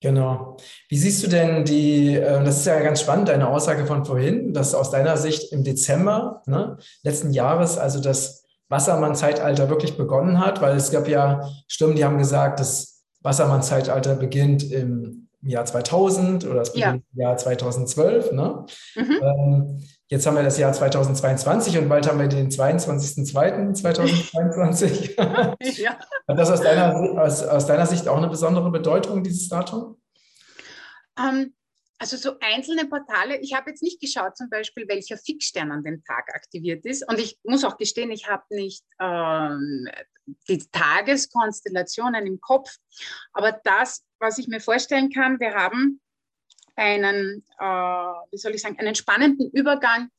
Genau. 0.00 0.56
Wie 0.88 0.96
siehst 0.98 1.24
du 1.24 1.28
denn 1.28 1.64
die, 1.64 2.14
äh, 2.14 2.44
das 2.44 2.58
ist 2.58 2.66
ja 2.66 2.78
ganz 2.80 3.00
spannend, 3.00 3.28
deine 3.28 3.48
Aussage 3.48 3.84
von 3.84 4.04
vorhin, 4.04 4.54
dass 4.54 4.74
aus 4.74 4.90
deiner 4.90 5.16
Sicht 5.16 5.52
im 5.52 5.64
Dezember 5.64 6.42
ne, 6.46 6.78
letzten 7.02 7.32
Jahres, 7.32 7.78
also 7.78 8.00
das 8.00 8.44
Wassermann-Zeitalter 8.68 9.68
wirklich 9.68 9.96
begonnen 9.96 10.38
hat, 10.38 10.60
weil 10.60 10.76
es 10.76 10.90
gab 10.90 11.08
ja 11.08 11.50
Stimmen, 11.66 11.96
die 11.96 12.04
haben 12.04 12.18
gesagt, 12.18 12.60
das 12.60 13.02
Wassermann-Zeitalter 13.22 14.14
beginnt 14.14 14.70
im 14.70 15.28
Jahr 15.42 15.64
2000 15.64 16.46
oder 16.46 16.60
es 16.60 16.72
beginnt 16.72 17.04
ja. 17.08 17.12
im 17.14 17.20
Jahr 17.20 17.36
2012. 17.36 18.32
Ne? 18.32 18.66
Mhm. 18.94 19.20
Ähm, 19.22 19.84
Jetzt 20.10 20.26
haben 20.26 20.36
wir 20.36 20.42
das 20.42 20.56
Jahr 20.56 20.72
2022 20.72 21.76
und 21.76 21.90
bald 21.90 22.08
haben 22.08 22.18
wir 22.18 22.28
den 22.28 22.50
22.02.2022. 22.50 25.20
ja. 25.82 25.98
Hat 26.26 26.38
das 26.38 26.50
aus 26.50 26.62
deiner, 26.62 27.22
aus, 27.22 27.42
aus 27.42 27.66
deiner 27.66 27.84
Sicht 27.84 28.08
auch 28.08 28.16
eine 28.16 28.28
besondere 28.28 28.70
Bedeutung, 28.70 29.22
dieses 29.22 29.50
Datum? 29.50 30.00
Um, 31.18 31.26
ähm, 31.26 31.54
also 31.98 32.16
so 32.16 32.38
einzelne 32.40 32.86
Portale, 32.86 33.38
ich 33.40 33.54
habe 33.54 33.70
jetzt 33.70 33.82
nicht 33.82 34.00
geschaut 34.00 34.36
zum 34.36 34.48
Beispiel, 34.48 34.86
welcher 34.88 35.18
Fixstern 35.18 35.72
an 35.72 35.82
dem 35.82 36.02
Tag 36.04 36.34
aktiviert 36.34 36.86
ist. 36.86 37.06
Und 37.06 37.18
ich 37.18 37.38
muss 37.42 37.64
auch 37.64 37.76
gestehen, 37.76 38.10
ich 38.10 38.28
habe 38.28 38.44
nicht 38.50 38.84
ähm, 39.00 39.88
die 40.48 40.64
Tageskonstellationen 40.70 42.26
im 42.26 42.40
Kopf. 42.40 42.76
Aber 43.32 43.60
das, 43.64 44.04
was 44.20 44.38
ich 44.38 44.48
mir 44.48 44.60
vorstellen 44.60 45.10
kann, 45.10 45.40
wir 45.40 45.54
haben 45.54 46.00
einen, 46.78 47.44
äh, 47.58 47.64
wie 47.64 48.38
soll 48.38 48.54
ich 48.54 48.62
sagen, 48.62 48.78
einen 48.78 48.94
spannenden 48.94 49.50
Übergang 49.50 50.10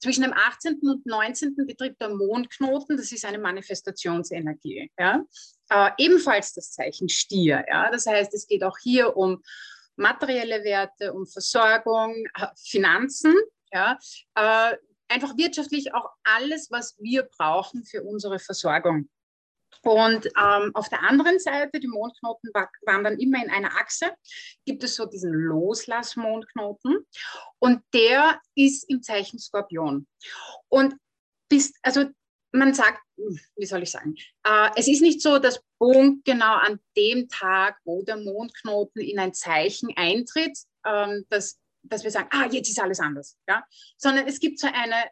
zwischen 0.00 0.22
dem 0.22 0.34
18. 0.34 0.80
und 0.82 1.06
19. 1.06 1.56
betritt 1.66 1.98
der 2.00 2.10
Mondknoten, 2.10 2.96
das 2.96 3.10
ist 3.10 3.24
eine 3.24 3.38
Manifestationsenergie. 3.38 4.92
Ja? 4.98 5.24
Äh, 5.70 5.90
ebenfalls 5.96 6.52
das 6.52 6.72
Zeichen 6.72 7.08
Stier. 7.08 7.64
Ja? 7.66 7.90
Das 7.90 8.06
heißt, 8.06 8.34
es 8.34 8.46
geht 8.46 8.62
auch 8.64 8.76
hier 8.82 9.16
um 9.16 9.42
materielle 9.96 10.62
Werte, 10.62 11.14
um 11.14 11.26
Versorgung, 11.26 12.26
äh, 12.34 12.48
Finanzen. 12.54 13.34
Ja? 13.72 13.98
Äh, 14.34 14.76
einfach 15.08 15.36
wirtschaftlich 15.38 15.94
auch 15.94 16.10
alles, 16.22 16.70
was 16.70 16.96
wir 16.98 17.22
brauchen 17.22 17.84
für 17.84 18.02
unsere 18.02 18.38
Versorgung. 18.38 19.08
Und 19.82 20.26
ähm, 20.26 20.70
auf 20.74 20.88
der 20.88 21.02
anderen 21.02 21.38
Seite, 21.38 21.80
die 21.80 21.88
Mondknoten 21.88 22.50
waren 22.52 23.04
dann 23.04 23.18
immer 23.18 23.42
in 23.42 23.50
einer 23.50 23.76
Achse, 23.76 24.12
gibt 24.64 24.82
es 24.84 24.94
so 24.96 25.06
diesen 25.06 25.32
Loslass-Mondknoten 25.32 27.06
und 27.58 27.82
der 27.92 28.40
ist 28.54 28.88
im 28.88 29.02
Zeichen 29.02 29.38
Skorpion. 29.38 30.06
Und 30.68 30.94
bis, 31.48 31.72
also 31.82 32.06
man 32.52 32.72
sagt, 32.72 33.00
wie 33.56 33.66
soll 33.66 33.82
ich 33.82 33.90
sagen, 33.90 34.14
äh, 34.44 34.70
es 34.76 34.88
ist 34.88 35.02
nicht 35.02 35.20
so, 35.20 35.38
dass 35.38 35.62
Punkt 35.78 36.24
genau 36.24 36.54
an 36.54 36.78
dem 36.96 37.28
Tag, 37.28 37.78
wo 37.84 38.02
der 38.02 38.16
Mondknoten 38.16 39.02
in 39.02 39.18
ein 39.18 39.34
Zeichen 39.34 39.92
eintritt, 39.96 40.56
ähm, 40.86 41.24
dass, 41.28 41.58
dass 41.84 42.04
wir 42.04 42.10
sagen, 42.10 42.28
ah, 42.32 42.46
jetzt 42.50 42.68
ist 42.68 42.80
alles 42.80 43.00
anders, 43.00 43.36
ja? 43.48 43.64
sondern 43.96 44.26
es 44.26 44.40
gibt 44.40 44.58
so 44.58 44.66
eine, 44.66 45.04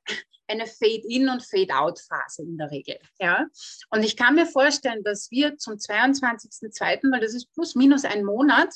eine 0.48 0.66
Fade-in- 0.66 1.28
und 1.28 1.44
Fade-out-Phase 1.44 2.42
in 2.42 2.58
der 2.58 2.70
Regel. 2.70 2.98
Ja? 3.18 3.46
Und 3.90 4.02
ich 4.02 4.16
kann 4.16 4.34
mir 4.34 4.46
vorstellen, 4.46 5.02
dass 5.04 5.30
wir 5.30 5.56
zum 5.58 5.74
22.02., 5.74 7.12
weil 7.12 7.20
das 7.20 7.34
ist 7.34 7.52
plus 7.52 7.74
minus 7.74 8.04
ein 8.04 8.24
Monat, 8.24 8.74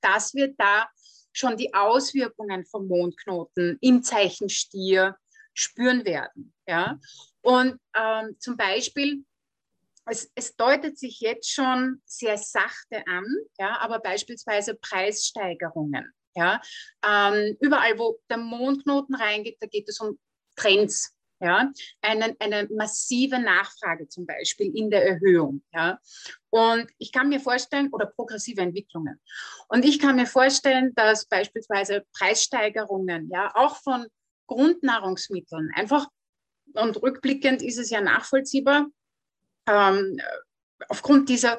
dass 0.00 0.34
wir 0.34 0.54
da 0.56 0.88
schon 1.32 1.56
die 1.56 1.74
Auswirkungen 1.74 2.64
vom 2.64 2.86
Mondknoten 2.88 3.78
im 3.80 4.02
Zeichen 4.02 4.48
Stier 4.48 5.16
spüren 5.54 6.04
werden. 6.04 6.54
Ja? 6.66 6.98
Und 7.40 7.78
ähm, 7.96 8.36
zum 8.38 8.56
Beispiel, 8.56 9.24
es, 10.06 10.30
es, 10.34 10.56
deutet 10.56 10.98
sich 10.98 11.20
jetzt 11.20 11.50
schon 11.50 12.02
sehr 12.04 12.36
sachte 12.36 13.06
an, 13.06 13.24
ja, 13.58 13.78
aber 13.78 14.00
beispielsweise 14.00 14.74
Preissteigerungen. 14.74 16.12
Ja? 16.34 16.60
Ähm, 17.04 17.56
überall, 17.60 17.98
wo 17.98 18.18
der 18.30 18.38
Mondknoten 18.38 19.14
reingeht, 19.14 19.58
da 19.60 19.66
geht 19.66 19.88
es 19.88 20.00
um 20.00 20.18
Trends, 20.56 21.14
ja, 21.42 21.72
eine, 22.02 22.36
eine 22.38 22.68
massive 22.70 23.40
Nachfrage 23.40 24.08
zum 24.08 24.26
Beispiel 24.26 24.76
in 24.76 24.90
der 24.90 25.04
Erhöhung. 25.04 25.62
Ja. 25.72 25.98
Und 26.50 26.88
ich 26.98 27.10
kann 27.10 27.28
mir 27.28 27.40
vorstellen, 27.40 27.88
oder 27.90 28.06
progressive 28.06 28.60
Entwicklungen. 28.60 29.20
Und 29.68 29.84
ich 29.84 29.98
kann 29.98 30.16
mir 30.16 30.26
vorstellen, 30.26 30.94
dass 30.94 31.26
beispielsweise 31.26 32.04
Preissteigerungen, 32.16 33.28
ja, 33.28 33.50
auch 33.54 33.76
von 33.76 34.06
Grundnahrungsmitteln, 34.46 35.70
einfach, 35.74 36.06
und 36.74 37.02
rückblickend 37.02 37.60
ist 37.60 37.78
es 37.78 37.90
ja 37.90 38.00
nachvollziehbar, 38.00 38.86
ähm, 39.66 40.20
aufgrund 40.88 41.28
dieser 41.28 41.58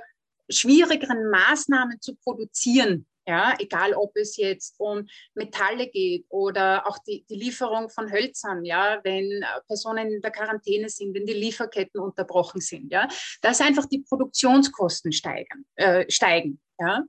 schwierigeren 0.49 1.29
Maßnahmen 1.29 1.99
zu 1.99 2.15
produzieren, 2.15 3.05
ja, 3.25 3.55
egal 3.59 3.93
ob 3.93 4.15
es 4.15 4.37
jetzt 4.37 4.75
um 4.79 5.07
Metalle 5.33 5.87
geht 5.87 6.25
oder 6.29 6.87
auch 6.87 6.97
die, 6.99 7.25
die 7.29 7.35
Lieferung 7.35 7.89
von 7.89 8.11
Hölzern, 8.11 8.65
ja, 8.65 8.99
wenn 9.03 9.41
äh, 9.41 9.45
Personen 9.67 10.11
in 10.11 10.21
der 10.21 10.31
Quarantäne 10.31 10.89
sind, 10.89 11.13
wenn 11.13 11.25
die 11.25 11.33
Lieferketten 11.33 12.01
unterbrochen 12.01 12.61
sind, 12.61 12.91
ja, 12.91 13.07
dass 13.41 13.61
einfach 13.61 13.85
die 13.85 13.99
Produktionskosten 13.99 15.11
steigen, 15.11 15.65
äh, 15.75 16.09
steigen, 16.09 16.61
ja. 16.79 17.03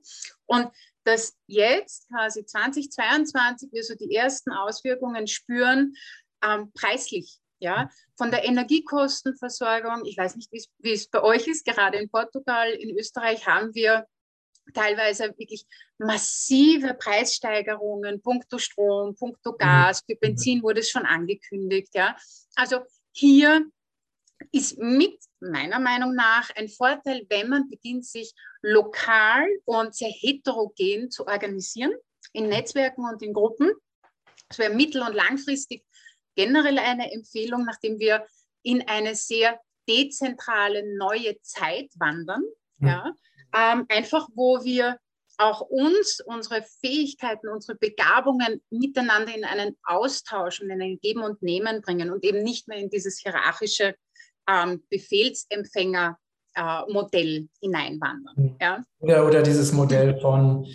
Und 0.45 0.69
dass 1.03 1.37
jetzt 1.47 2.07
quasi 2.09 2.45
2022 2.45 3.71
wir 3.71 3.83
so 3.83 3.95
die 3.95 4.15
ersten 4.15 4.51
Auswirkungen 4.51 5.27
spüren, 5.27 5.93
ähm, 6.43 6.71
preislich. 6.73 7.39
Ja, 7.59 7.89
von 8.17 8.31
der 8.31 8.43
Energiekostenversorgung, 8.43 10.03
ich 10.03 10.17
weiß 10.17 10.35
nicht, 10.35 10.51
wie 10.51 10.91
es 10.91 11.07
bei 11.07 11.23
euch 11.23 11.47
ist, 11.47 11.65
gerade 11.65 11.97
in 11.97 12.09
Portugal, 12.09 12.69
in 12.69 12.95
Österreich 12.99 13.47
haben 13.47 13.73
wir 13.73 14.05
teilweise 14.73 15.33
wirklich 15.37 15.65
massive 15.97 16.93
Preissteigerungen, 16.93 18.21
punkto 18.21 18.57
Strom, 18.57 19.15
punkto 19.15 19.53
mhm. 19.53 19.57
Gas, 19.57 20.03
für 20.05 20.15
Benzin 20.15 20.63
wurde 20.63 20.81
es 20.81 20.89
schon 20.89 21.05
angekündigt. 21.05 21.89
Ja. 21.93 22.15
Also 22.55 22.79
hier 23.11 23.65
ist 24.51 24.77
mit 24.77 25.17
meiner 25.39 25.79
Meinung 25.79 26.13
nach 26.13 26.49
ein 26.55 26.67
Vorteil, 26.67 27.25
wenn 27.29 27.49
man 27.49 27.69
beginnt, 27.69 28.05
sich 28.05 28.33
lokal 28.61 29.47
und 29.65 29.95
sehr 29.95 30.09
heterogen 30.09 31.09
zu 31.09 31.27
organisieren, 31.27 31.93
in 32.33 32.49
Netzwerken 32.49 33.05
und 33.05 33.21
in 33.21 33.33
Gruppen. 33.33 33.71
Das 34.49 34.59
wäre 34.59 34.73
mittel- 34.73 35.01
und 35.01 35.13
langfristig 35.13 35.85
generell 36.35 36.79
eine 36.79 37.11
Empfehlung, 37.11 37.65
nachdem 37.65 37.99
wir 37.99 38.25
in 38.61 38.87
eine 38.87 39.15
sehr 39.15 39.59
dezentrale 39.87 40.95
neue 40.97 41.39
Zeit 41.41 41.91
wandern. 41.95 42.43
Mhm. 42.77 42.87
Ja, 42.87 43.15
ähm, 43.55 43.85
einfach 43.89 44.27
wo 44.35 44.63
wir 44.63 44.97
auch 45.37 45.61
uns, 45.61 46.21
unsere 46.25 46.63
Fähigkeiten, 46.81 47.47
unsere 47.49 47.77
Begabungen 47.77 48.61
miteinander 48.69 49.35
in 49.35 49.43
einen 49.43 49.75
Austausch 49.83 50.61
und 50.61 50.69
in 50.69 50.81
ein 50.81 50.99
Geben 51.01 51.23
und 51.23 51.41
Nehmen 51.41 51.81
bringen 51.81 52.11
und 52.11 52.23
eben 52.23 52.43
nicht 52.43 52.67
mehr 52.67 52.77
in 52.77 52.89
dieses 52.89 53.19
hierarchische 53.19 53.95
ähm, 54.49 54.83
Befehlsempfänger-Modell 54.89 57.37
äh, 57.37 57.47
hineinwandern. 57.61 58.35
Mhm. 58.35 58.57
Ja? 58.61 58.83
Oder, 58.99 59.27
oder 59.27 59.41
dieses 59.41 59.73
Modell 59.73 60.19
von, 60.19 60.67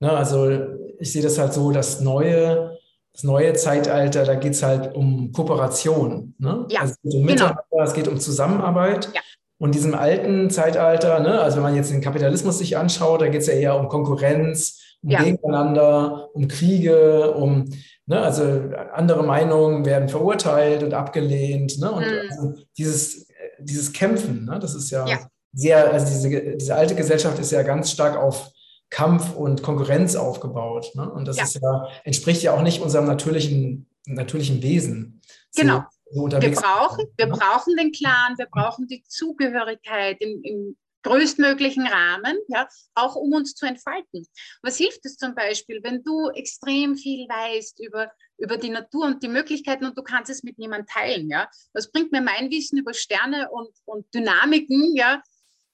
ne, 0.00 0.10
also 0.10 0.50
ich 0.98 1.12
sehe 1.12 1.22
das 1.22 1.38
halt 1.38 1.52
so, 1.52 1.70
das 1.70 2.00
neue, 2.00 2.76
das 3.12 3.22
neue 3.22 3.52
Zeitalter, 3.54 4.24
da 4.24 4.34
geht 4.34 4.54
es 4.54 4.62
halt 4.62 4.94
um 4.94 5.30
Kooperation. 5.32 6.34
Ne? 6.38 6.66
Ja, 6.70 6.80
also 6.80 6.94
es 6.94 7.02
geht 7.02 7.14
um 7.14 7.26
genau. 7.26 7.54
Genau. 7.70 7.84
es 7.84 7.94
geht 7.94 8.08
um 8.08 8.18
Zusammenarbeit. 8.18 9.10
Ja. 9.14 9.20
Und 9.58 9.74
diesem 9.74 9.94
alten 9.94 10.50
Zeitalter, 10.50 11.20
ne, 11.20 11.40
also 11.40 11.56
wenn 11.56 11.64
man 11.64 11.76
jetzt 11.76 11.90
den 11.90 12.00
Kapitalismus 12.00 12.58
sich 12.58 12.76
anschaut, 12.76 13.20
da 13.20 13.28
geht 13.28 13.40
es 13.42 13.48
ja 13.48 13.54
eher 13.54 13.78
um 13.78 13.88
Konkurrenz, 13.88 14.80
um 15.02 15.10
ja. 15.10 15.22
Gegeneinander, 15.22 16.28
um 16.32 16.46
Kriege, 16.46 17.32
um, 17.32 17.68
ne, 18.06 18.20
also 18.20 18.44
andere 18.92 19.24
Meinungen 19.24 19.84
werden 19.84 20.08
verurteilt 20.08 20.82
und 20.82 20.94
abgelehnt. 20.94 21.78
Ne, 21.78 21.90
und 21.90 22.06
mhm. 22.06 22.30
also 22.30 22.54
dieses, 22.76 23.26
dieses 23.58 23.92
Kämpfen, 23.92 24.44
ne, 24.44 24.58
das 24.60 24.74
ist 24.74 24.90
ja, 24.90 25.06
ja, 25.06 25.18
sehr, 25.52 25.92
also 25.92 26.06
diese, 26.06 26.56
diese 26.56 26.74
alte 26.74 26.94
Gesellschaft 26.94 27.38
ist 27.38 27.50
ja 27.50 27.62
ganz 27.62 27.90
stark 27.90 28.16
auf 28.16 28.52
Kampf 28.90 29.34
und 29.34 29.62
Konkurrenz 29.62 30.16
aufgebaut. 30.16 30.92
Ne? 30.94 31.10
Und 31.10 31.28
das 31.28 31.36
ja. 31.36 31.44
ist 31.44 31.60
ja, 31.60 31.88
entspricht 32.04 32.42
ja 32.42 32.54
auch 32.54 32.62
nicht 32.62 32.80
unserem 32.80 33.06
natürlichen, 33.06 33.86
natürlichen 34.06 34.62
Wesen. 34.62 35.20
Genau. 35.56 35.82
So, 36.10 36.28
so 36.28 36.40
wir 36.40 36.52
brauchen, 36.52 37.04
wir 37.16 37.26
brauchen 37.26 37.76
den 37.76 37.92
Clan, 37.92 38.36
wir 38.36 38.46
brauchen 38.46 38.86
die 38.86 39.02
Zugehörigkeit 39.04 40.20
im, 40.20 40.42
im 40.42 40.76
größtmöglichen 41.02 41.86
Rahmen, 41.86 42.36
ja, 42.48 42.68
auch 42.94 43.16
um 43.16 43.32
uns 43.32 43.54
zu 43.54 43.66
entfalten. 43.66 44.26
Was 44.62 44.76
hilft 44.76 45.04
es 45.04 45.16
zum 45.16 45.34
Beispiel, 45.34 45.80
wenn 45.82 46.02
du 46.02 46.28
extrem 46.30 46.96
viel 46.96 47.28
weißt 47.28 47.80
über, 47.80 48.10
über 48.36 48.56
die 48.56 48.70
Natur 48.70 49.06
und 49.06 49.22
die 49.22 49.28
Möglichkeiten 49.28 49.86
und 49.86 49.96
du 49.96 50.02
kannst 50.02 50.30
es 50.30 50.42
mit 50.42 50.58
niemandem 50.58 50.86
teilen, 50.86 51.28
ja? 51.30 51.48
Was 51.72 51.90
bringt 51.90 52.12
mir 52.12 52.20
mein 52.20 52.50
Wissen 52.50 52.78
über 52.78 52.94
Sterne 52.94 53.50
und, 53.50 53.70
und 53.84 54.12
Dynamiken, 54.14 54.96
ja, 54.96 55.22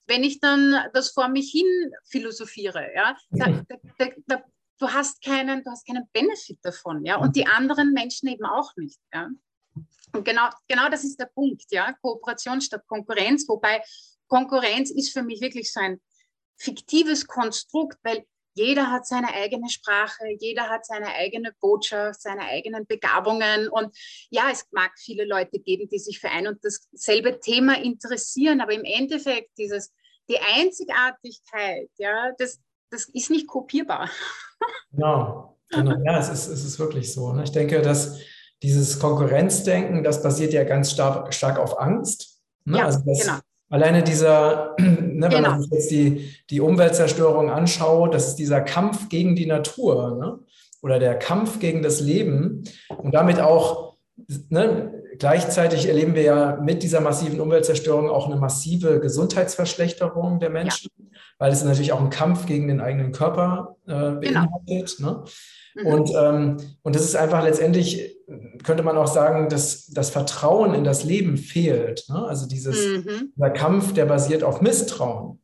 wenn 0.07 0.23
ich 0.23 0.39
dann 0.39 0.75
das 0.93 1.09
vor 1.11 1.27
mich 1.27 1.51
hin 1.51 1.91
philosophiere, 2.05 2.91
ja? 2.95 3.17
Da, 3.31 3.63
da, 3.97 4.07
da, 4.27 4.43
du 4.79 4.87
hast 4.89 5.23
keinen, 5.23 5.63
du 5.63 5.71
hast 5.71 5.87
keinen 5.87 6.07
Benefit 6.13 6.59
davon, 6.61 7.03
ja, 7.03 7.17
und 7.17 7.35
die 7.35 7.47
anderen 7.47 7.93
Menschen 7.93 8.29
eben 8.29 8.45
auch 8.45 8.75
nicht, 8.75 8.99
ja. 9.13 9.29
Und 10.13 10.23
genau, 10.23 10.49
genau 10.67 10.89
das 10.89 11.03
ist 11.03 11.19
der 11.19 11.29
Punkt, 11.33 11.65
ja, 11.71 11.93
Kooperation 12.01 12.61
statt 12.61 12.83
Konkurrenz, 12.87 13.47
wobei 13.47 13.83
Konkurrenz 14.27 14.89
ist 14.91 15.11
für 15.11 15.23
mich 15.23 15.41
wirklich 15.41 15.71
so 15.71 15.79
ein 15.81 16.01
fiktives 16.57 17.27
Konstrukt, 17.27 17.97
weil 18.03 18.25
jeder 18.55 18.89
hat 18.89 19.05
seine 19.05 19.33
eigene 19.33 19.69
Sprache, 19.69 20.23
jeder 20.39 20.69
hat 20.69 20.85
seine 20.85 21.07
eigene 21.07 21.53
Botschaft, 21.59 22.21
seine 22.21 22.43
eigenen 22.43 22.87
Begabungen. 22.87 23.67
Und 23.67 23.95
ja, 24.29 24.49
es 24.49 24.65
mag 24.71 24.91
viele 24.97 25.25
Leute 25.25 25.59
geben, 25.59 25.89
die 25.89 25.99
sich 25.99 26.19
für 26.19 26.29
ein 26.29 26.47
und 26.47 26.59
dasselbe 26.63 27.41
Thema 27.41 27.77
interessieren, 27.77 28.61
aber 28.61 28.73
im 28.73 28.85
Endeffekt 28.85 29.57
dieses, 29.57 29.93
die 30.29 30.39
Einzigartigkeit, 30.39 31.89
ja, 31.97 32.31
das, 32.37 32.61
das 32.89 33.05
ist 33.09 33.29
nicht 33.29 33.47
kopierbar. 33.47 34.09
Genau, 34.91 35.57
genau. 35.67 36.01
ja, 36.05 36.17
es 36.17 36.29
ist, 36.29 36.47
es 36.47 36.63
ist 36.63 36.79
wirklich 36.79 37.13
so. 37.13 37.33
Ne? 37.33 37.43
Ich 37.43 37.51
denke, 37.51 37.81
dass 37.81 38.17
dieses 38.65 38.99
Konkurrenzdenken, 38.99 40.03
das 40.03 40.23
basiert 40.23 40.51
ja 40.51 40.63
ganz 40.63 40.91
stark, 40.91 41.33
stark 41.33 41.59
auf 41.59 41.79
Angst. 41.79 42.39
Ne? 42.65 42.79
Ja, 42.79 42.85
also 42.85 42.99
das, 43.05 43.21
genau. 43.21 43.37
Alleine 43.69 44.03
dieser, 44.03 44.75
ne, 44.79 44.87
wenn 44.87 45.29
genau. 45.29 45.51
man 45.51 45.61
sich 45.61 45.71
jetzt 45.71 45.91
die, 45.91 46.35
die 46.49 46.61
Umweltzerstörung 46.61 47.51
anschaut, 47.51 48.13
das 48.13 48.29
ist 48.29 48.35
dieser 48.35 48.61
Kampf 48.61 49.09
gegen 49.09 49.35
die 49.35 49.45
Natur 49.45 50.17
ne? 50.17 50.39
oder 50.81 50.99
der 50.99 51.17
Kampf 51.17 51.59
gegen 51.59 51.83
das 51.83 51.99
Leben 51.99 52.63
und 52.97 53.13
damit 53.13 53.39
auch, 53.39 53.97
ne, 54.49 55.03
gleichzeitig 55.19 55.87
erleben 55.87 56.15
wir 56.15 56.23
ja 56.23 56.55
mit 56.57 56.83
dieser 56.83 57.01
massiven 57.01 57.39
Umweltzerstörung 57.39 58.09
auch 58.09 58.25
eine 58.27 58.35
massive 58.35 58.99
Gesundheitsverschlechterung 58.99 60.39
der 60.39 60.49
Menschen, 60.49 60.89
ja. 60.97 61.19
weil 61.37 61.51
es 61.51 61.63
natürlich 61.63 61.91
auch 61.91 61.99
einen 61.99 62.09
Kampf 62.09 62.47
gegen 62.47 62.67
den 62.67 62.81
eigenen 62.81 63.11
Körper 63.11 63.77
äh, 63.85 63.91
genau. 63.91 64.19
beinhaltet. 64.19 64.97
Genau. 64.97 65.11
Ne? 65.11 65.23
Mhm. 65.75 65.85
Und, 65.85 66.11
ähm, 66.15 66.57
und 66.83 66.95
das 66.95 67.03
ist 67.03 67.15
einfach 67.15 67.43
letztendlich, 67.43 68.17
könnte 68.63 68.83
man 68.83 68.97
auch 68.97 69.07
sagen, 69.07 69.49
dass 69.49 69.87
das 69.87 70.09
Vertrauen 70.09 70.73
in 70.73 70.83
das 70.83 71.03
Leben 71.03 71.37
fehlt. 71.37 72.05
Ne? 72.09 72.25
Also 72.25 72.47
dieses, 72.47 73.05
mhm. 73.05 73.33
dieser 73.35 73.49
Kampf, 73.51 73.93
der 73.93 74.05
basiert 74.05 74.43
auf 74.43 74.61
Misstrauen. 74.61 75.41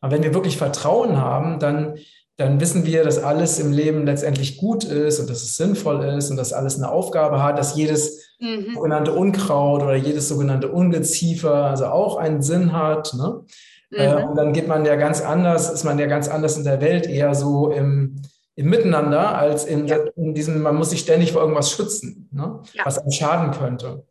Aber 0.00 0.14
wenn 0.14 0.22
wir 0.22 0.34
wirklich 0.34 0.56
Vertrauen 0.56 1.18
haben, 1.18 1.58
dann, 1.58 1.96
dann 2.36 2.60
wissen 2.60 2.86
wir, 2.86 3.04
dass 3.04 3.22
alles 3.22 3.58
im 3.58 3.72
Leben 3.72 4.06
letztendlich 4.06 4.56
gut 4.56 4.84
ist 4.84 5.20
und 5.20 5.28
dass 5.28 5.42
es 5.42 5.56
sinnvoll 5.56 6.04
ist 6.04 6.30
und 6.30 6.36
dass 6.36 6.52
alles 6.52 6.76
eine 6.76 6.90
Aufgabe 6.90 7.42
hat, 7.42 7.58
dass 7.58 7.76
jedes 7.76 8.36
mhm. 8.40 8.74
sogenannte 8.74 9.12
Unkraut 9.12 9.82
oder 9.82 9.96
jedes 9.96 10.28
sogenannte 10.28 10.68
Ungeziefer 10.68 11.66
also 11.66 11.86
auch 11.86 12.16
einen 12.16 12.42
Sinn 12.42 12.72
hat. 12.72 13.14
Ne? 13.14 13.44
Äh, 13.92 14.22
mhm. 14.22 14.30
und 14.30 14.36
dann 14.36 14.52
geht 14.52 14.68
man 14.68 14.84
ja 14.84 14.96
ganz 14.96 15.20
anders, 15.20 15.70
ist 15.70 15.84
man 15.84 15.98
ja 15.98 16.06
ganz 16.06 16.28
anders 16.28 16.56
in 16.56 16.64
der 16.64 16.80
Welt, 16.80 17.06
eher 17.06 17.34
so 17.34 17.70
im, 17.70 18.22
im 18.54 18.68
Miteinander 18.68 19.36
als 19.36 19.64
in, 19.64 19.86
ja. 19.86 19.96
in, 20.16 20.34
diesem, 20.34 20.60
man 20.62 20.76
muss 20.76 20.90
sich 20.90 21.00
ständig 21.00 21.32
vor 21.32 21.42
irgendwas 21.42 21.70
schützen, 21.70 22.28
ne? 22.32 22.62
ja. 22.72 22.84
was 22.84 22.98
einem 22.98 23.10
schaden 23.10 23.52
könnte. 23.52 24.06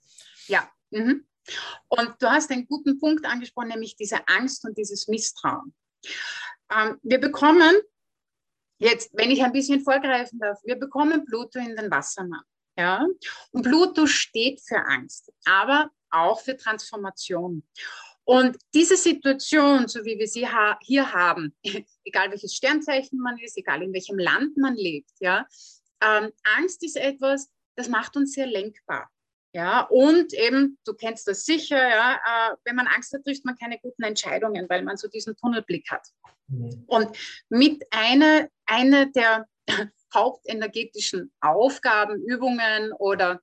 Ja. 0.48 0.70
Mhm. 0.90 1.26
Und 1.88 2.16
du 2.20 2.30
hast 2.30 2.52
einen 2.52 2.68
guten 2.68 3.00
Punkt 3.00 3.26
angesprochen, 3.26 3.70
nämlich 3.70 3.96
diese 3.96 4.28
Angst 4.28 4.66
und 4.66 4.78
dieses 4.78 5.08
Misstrauen. 5.08 5.74
Ähm, 6.72 6.98
wir 7.04 7.20
bekommen, 7.20 7.76
jetzt, 8.78 9.12
wenn 9.14 9.32
ich 9.32 9.44
ein 9.44 9.52
bisschen 9.52 9.82
vorgreifen 9.82 10.40
darf, 10.40 10.60
wir 10.64 10.78
bekommen 10.78 11.26
Pluto 11.26 11.60
in 11.60 11.76
den 11.76 11.92
Wassermann. 11.92 12.44
Ja? 12.78 13.06
Und 13.52 13.64
Pluto 13.64 14.08
steht 14.08 14.62
für 14.62 14.78
Angst, 14.78 15.32
aber 15.46 15.92
auch 16.10 16.42
für 16.42 16.58
Transformation. 16.58 17.64
Und 18.24 18.58
diese 18.74 18.98
Situation, 18.98 19.88
so 19.88 20.06
wie 20.06 20.18
wir 20.18 20.28
sie 20.28 20.48
ha 20.48 20.78
hier 20.82 21.12
haben, 21.12 21.56
egal 22.06 22.32
welches 22.32 22.56
Sternzeichen 22.56 23.20
man 23.20 23.38
ist, 23.40 23.58
egal 23.58 23.82
in 23.82 23.94
welchem 23.94 24.20
Land 24.20 24.58
man 24.58 24.76
lebt, 24.76 25.12
ja, 25.20 25.48
ähm, 26.02 26.32
Angst 26.58 26.84
ist 26.84 26.98
etwas, 26.98 27.50
das 27.76 27.90
macht 27.90 28.16
uns 28.16 28.34
sehr 28.34 28.48
lenkbar. 28.48 29.10
Ja, 29.54 29.82
und 29.82 30.34
eben, 30.34 30.78
du 30.86 30.94
kennst 30.94 31.28
das 31.28 31.46
sicher, 31.46 31.78
ja, 31.78 32.16
äh, 32.16 32.56
wenn 32.64 32.76
man 32.76 32.88
Angst 32.88 33.12
hat, 33.14 33.26
trifft 33.26 33.44
man 33.44 33.58
keine 33.58 33.80
guten 33.80 34.04
Entscheidungen, 34.04 34.68
weil 34.70 34.84
man 34.84 34.96
so 34.96 35.10
diesen 35.10 35.36
Tunnelblick 35.36 35.92
hat. 35.92 36.08
Mhm. 36.48 36.86
Und 36.88 37.18
mit 37.50 37.84
einer 37.92 38.48
eine 38.66 39.12
der 39.12 39.46
hauptenergetischen 40.14 41.34
Aufgaben, 41.42 42.24
Übungen 42.24 42.94
oder 42.94 43.42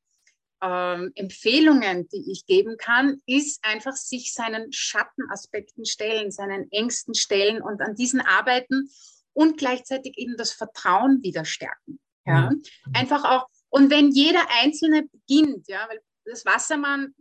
ähm, 0.60 1.12
Empfehlungen, 1.14 2.08
die 2.08 2.32
ich 2.32 2.46
geben 2.46 2.76
kann, 2.76 3.20
ist 3.26 3.64
einfach 3.64 3.94
sich 3.94 4.32
seinen 4.32 4.72
Schattenaspekten 4.72 5.84
stellen, 5.84 6.30
seinen 6.30 6.70
Ängsten 6.72 7.14
stellen 7.14 7.62
und 7.62 7.80
an 7.80 7.94
diesen 7.94 8.20
arbeiten 8.20 8.90
und 9.32 9.56
gleichzeitig 9.56 10.18
eben 10.18 10.36
das 10.36 10.52
Vertrauen 10.52 11.22
wieder 11.22 11.44
stärken. 11.44 12.00
Ja? 12.26 12.50
Mhm. 12.50 12.62
Einfach 12.92 13.24
auch, 13.24 13.46
und 13.70 13.90
wenn 13.90 14.10
jeder 14.10 14.44
Einzelne 14.60 15.04
beginnt, 15.04 15.68
ja, 15.68 15.86
weil 15.88 16.00
das 16.24 16.44
Wassermann, 16.44 17.14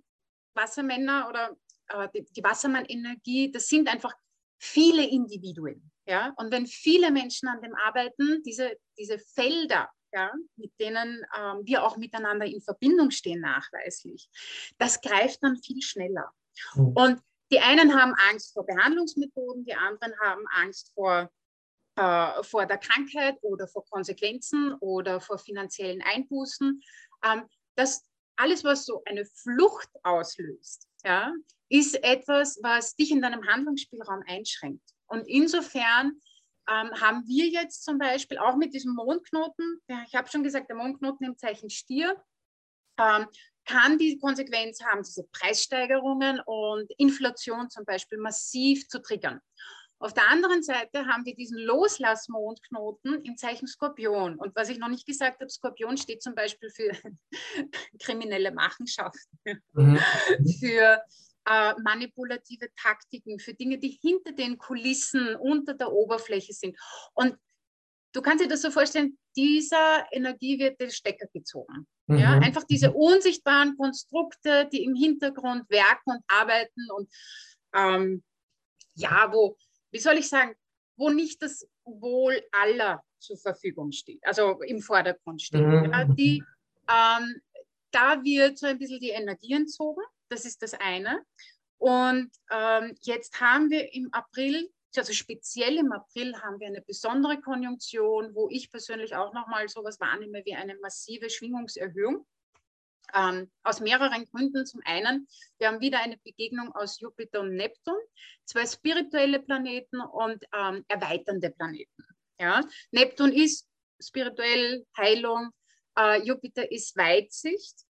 Wassermänner 0.56 1.28
oder 1.30 1.56
äh, 1.90 2.08
die, 2.16 2.26
die 2.34 2.44
Wassermann-Energie, 2.44 3.52
das 3.52 3.68
sind 3.68 3.88
einfach 3.88 4.14
viele 4.58 5.06
Individuen. 5.06 5.92
Ja? 6.08 6.34
Und 6.38 6.52
wenn 6.52 6.66
viele 6.66 7.12
Menschen 7.12 7.48
an 7.50 7.62
dem 7.62 7.76
arbeiten, 7.76 8.42
diese, 8.44 8.78
diese 8.98 9.20
Felder 9.20 9.90
ja, 10.14 10.32
mit 10.56 10.72
denen 10.80 11.26
ähm, 11.38 11.62
wir 11.64 11.84
auch 11.84 11.98
miteinander 11.98 12.46
in 12.46 12.62
Verbindung 12.62 13.12
stehen 13.12 13.42
nachweislich, 13.42 14.30
das 14.78 15.02
greift 15.02 15.44
dann 15.44 15.58
viel 15.58 15.82
schneller. 15.82 16.32
Mhm. 16.76 16.88
Und 16.96 17.22
die 17.52 17.60
einen 17.60 17.94
haben 18.00 18.14
Angst 18.30 18.54
vor 18.54 18.66
Behandlungsmethoden, 18.66 19.66
die 19.66 19.76
anderen 19.76 20.14
haben 20.22 20.46
Angst 20.50 20.92
vor 20.94 21.30
äh, 21.98 22.44
vor 22.44 22.68
der 22.68 22.78
Krankheit 22.78 23.38
oder 23.42 23.68
vor 23.68 23.84
Konsequenzen 23.86 24.76
oder 24.82 25.20
vor 25.20 25.40
finanziellen 25.40 26.04
Einbußen. 26.04 26.82
Ähm, 27.24 27.44
das 27.76 28.04
alles, 28.36 28.64
was 28.64 28.86
so 28.86 29.02
eine 29.06 29.26
Flucht 29.26 29.90
auslöst, 30.04 30.88
ja, 31.04 31.34
ist 31.70 31.96
etwas, 32.04 32.60
was 32.62 32.96
dich 32.96 33.12
in 33.12 33.22
deinem 33.22 33.46
Handlungsspielraum 33.48 34.24
einschränkt. 34.28 34.88
Und 35.08 35.28
insofern 35.28 36.22
ähm, 36.70 36.92
haben 37.00 37.24
wir 37.28 37.48
jetzt 37.48 37.84
zum 37.84 37.98
Beispiel 37.98 38.38
auch 38.38 38.56
mit 38.56 38.74
diesem 38.74 38.94
Mondknoten, 38.94 39.82
ja, 39.88 40.04
ich 40.08 40.16
habe 40.16 40.30
schon 40.30 40.44
gesagt, 40.44 40.70
der 40.70 40.76
Mondknoten 40.76 41.26
im 41.26 41.38
Zeichen 41.38 41.70
Stier, 41.70 42.16
ähm, 43.00 43.28
kann 43.66 43.98
die 43.98 44.18
Konsequenz 44.18 44.82
haben, 44.84 45.04
diese 45.04 45.26
Preissteigerungen 45.32 46.40
und 46.46 46.90
Inflation 46.98 47.70
zum 47.70 47.86
Beispiel 47.86 48.18
massiv 48.18 48.88
zu 48.88 49.02
triggern. 49.02 49.42
Auf 50.00 50.14
der 50.14 50.30
anderen 50.30 50.62
Seite 50.62 51.08
haben 51.08 51.26
wir 51.26 51.36
diesen 51.36 51.58
Loslassmondknoten 51.58 53.24
im 53.24 53.36
Zeichen 53.36 53.68
Skorpion. 53.68 54.36
Und 54.36 54.56
was 54.56 54.70
ich 54.70 54.78
noch 54.78 54.90
nicht 54.90 55.08
gesagt 55.08 55.42
habe, 55.42 55.50
Skorpion 55.50 55.98
steht 55.98 56.22
zum 56.22 56.36
Beispiel 56.36 56.70
für 56.70 56.92
kriminelle 58.00 58.52
Machenschaften, 58.52 59.64
mhm. 59.74 60.00
für 60.60 61.02
äh, 61.48 61.74
manipulative 61.82 62.68
Taktiken, 62.76 63.40
für 63.40 63.54
Dinge, 63.54 63.78
die 63.78 63.98
hinter 64.02 64.34
den 64.34 64.58
Kulissen, 64.58 65.36
unter 65.38 65.74
der 65.74 65.92
Oberfläche 65.92 66.54
sind. 66.54 66.78
Und 67.14 67.38
du 68.14 68.22
kannst 68.22 68.44
dir 68.44 68.50
das 68.50 68.62
so 68.62 68.72
vorstellen, 68.72 69.18
dieser 69.36 70.06
Energie 70.12 70.60
wird 70.60 70.80
der 70.82 70.90
Stecker 70.90 71.28
gezogen. 71.34 71.88
Mhm. 72.08 72.18
Ja? 72.18 72.34
Einfach 72.34 72.64
diese 72.64 72.92
unsichtbaren 72.92 73.78
Konstrukte, 73.78 74.68
die 74.72 74.84
im 74.84 74.96
Hintergrund 74.96 75.70
werken 75.70 76.12
und 76.12 76.24
arbeiten 76.28 76.92
und 76.92 77.10
ähm, 77.74 78.24
ja, 78.96 79.32
wo, 79.32 79.58
wie 79.92 80.00
soll 80.00 80.18
ich 80.18 80.28
sagen, 80.28 80.56
wo 80.98 81.10
nicht 81.10 81.42
das 81.42 81.68
Wohl 81.86 82.42
aller 82.52 83.04
zur 83.20 83.38
Verfügung 83.38 83.92
steht, 83.92 84.20
also 84.26 84.60
im 84.62 84.82
Vordergrund 84.82 85.42
steht. 85.42 85.62
Mhm. 85.62 85.92
Ja? 85.92 86.04
Die, 86.06 86.44
ähm, 86.90 87.42
da 87.92 88.22
wird 88.24 88.58
so 88.58 88.66
ein 88.66 88.80
bisschen 88.80 89.00
die 89.00 89.10
Energie 89.10 89.54
entzogen, 89.54 90.04
das 90.30 90.46
ist 90.46 90.62
das 90.62 90.74
eine. 90.74 91.24
Und 91.78 92.32
ähm, 92.50 92.96
jetzt 93.02 93.40
haben 93.40 93.70
wir 93.70 93.94
im 93.94 94.12
April 94.14 94.70
also 94.98 95.14
speziell 95.14 95.78
im 95.78 95.92
April 95.92 96.36
haben 96.42 96.60
wir 96.60 96.68
eine 96.68 96.82
besondere 96.82 97.40
Konjunktion, 97.40 98.34
wo 98.34 98.50
ich 98.50 98.72
persönlich 98.72 99.16
auch 99.16 99.34
nochmal 99.34 99.68
sowas 99.68 100.00
wahrnehme 100.00 100.44
wie 100.46 100.56
eine 100.56 100.76
massive 100.78 101.30
Schwingungserhöhung. 101.30 102.26
Ähm, 103.14 103.50
aus 103.64 103.80
mehreren 103.80 104.26
Gründen. 104.26 104.66
Zum 104.66 104.82
einen, 104.84 105.28
wir 105.60 105.70
haben 105.70 105.80
wieder 105.80 106.02
eine 106.02 106.18
Begegnung 106.18 106.76
aus 106.76 107.00
Jupiter 107.00 107.40
und 107.40 107.56
Neptun, 107.56 107.96
zwei 108.44 108.66
spirituelle 108.66 109.40
Planeten 109.40 110.02
und 110.02 110.44
ähm, 110.54 110.84
erweiternde 110.90 111.52
Planeten. 111.52 112.04
Ja? 112.38 112.68
Neptun 112.92 113.32
ist 113.32 113.66
spirituell 114.02 114.86
Heilung, 114.98 115.52
äh, 115.98 116.22
Jupiter 116.22 116.70
ist 116.70 116.98
Weitsicht. 116.98 117.87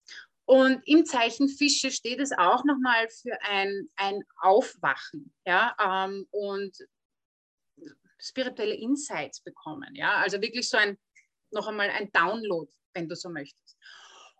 Und 0.52 0.86
im 0.86 1.06
Zeichen 1.06 1.48
Fische 1.48 1.92
steht 1.92 2.20
es 2.20 2.34
auch 2.34 2.66
nochmal 2.66 3.08
für 3.08 3.42
ein, 3.42 3.90
ein 3.96 4.22
Aufwachen 4.42 5.34
ja, 5.46 5.74
ähm, 5.80 6.28
und 6.30 6.76
spirituelle 8.20 8.76
Insights 8.76 9.40
bekommen. 9.40 9.96
Ja, 9.96 10.16
also 10.16 10.42
wirklich 10.42 10.68
so 10.68 10.76
ein, 10.76 10.98
noch 11.52 11.70
einmal 11.70 11.90
ein 11.92 12.12
Download, 12.12 12.70
wenn 12.94 13.08
du 13.08 13.16
so 13.16 13.30
möchtest. 13.30 13.78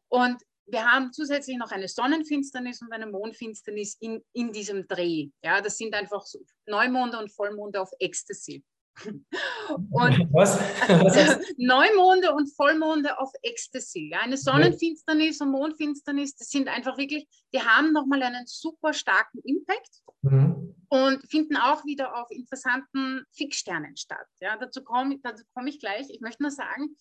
Und 0.10 0.44
wir 0.66 0.84
haben 0.84 1.14
zusätzlich 1.14 1.56
noch 1.56 1.72
eine 1.72 1.88
Sonnenfinsternis 1.88 2.82
und 2.82 2.92
eine 2.92 3.08
Mondfinsternis 3.08 3.96
in, 4.02 4.22
in 4.34 4.52
diesem 4.52 4.86
Dreh. 4.90 5.30
Ja, 5.42 5.62
das 5.62 5.78
sind 5.78 5.96
einfach 5.96 6.26
so 6.26 6.40
Neumonde 6.66 7.20
und 7.20 7.32
Vollmonde 7.32 7.80
auf 7.80 7.92
Ecstasy. 8.00 8.66
Und 9.06 10.30
Was? 10.34 10.60
Was 10.60 11.40
Neumonde 11.58 12.34
und 12.34 12.48
Vollmonde 12.56 13.20
auf 13.20 13.32
Ecstasy. 13.42 14.10
Ja? 14.12 14.22
Eine 14.22 14.38
Sonnenfinsternis 14.38 15.42
und 15.42 15.52
Mondfinsternis, 15.52 16.36
das 16.36 16.50
sind 16.50 16.68
einfach 16.68 16.98
wirklich, 16.98 17.28
die 17.54 17.62
haben 17.62 17.94
nochmal 17.94 18.24
einen 18.24 18.46
super 18.48 18.94
starken 18.94 19.40
Impact 19.44 20.02
mhm. 20.22 20.76
und 20.90 21.30
finden 21.30 21.58
auch 21.58 21.86
wieder 21.86 22.16
auf 22.16 22.30
interessanten 22.32 23.24
Fixsternen 23.32 23.96
statt. 23.98 24.28
Ja? 24.40 24.58
Dazu 24.58 24.84
komme 24.84 25.20
dazu 25.22 25.44
komm 25.54 25.68
ich 25.68 25.80
gleich. 25.80 26.10
Ich 26.10 26.22
möchte 26.22 26.44
nur 26.44 26.52
sagen, 26.52 26.96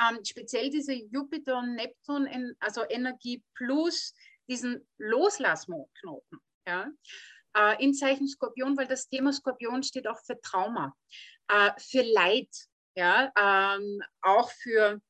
ähm, 0.00 0.18
speziell 0.24 0.70
diese 0.70 0.92
Jupiter 0.92 1.58
und 1.58 1.74
Neptun, 1.74 2.28
also 2.60 2.82
Energie 2.88 3.42
plus 3.54 4.14
diesen 4.48 4.86
Loslassmondknoten. 4.98 6.38
Ja? 6.66 6.90
äh, 7.56 7.82
im 7.82 7.94
Zeichen 7.94 8.28
Skorpion, 8.28 8.76
weil 8.76 8.86
das 8.86 9.08
Thema 9.08 9.32
Skorpion 9.32 9.82
steht 9.82 10.06
auch 10.06 10.20
für 10.24 10.40
Trauma, 10.40 10.94
äh, 11.48 11.70
für 11.78 12.02
Leid, 12.02 12.48
ja, 12.94 13.32
ähm, 13.36 14.00
auch 14.22 14.50
für 14.50 15.00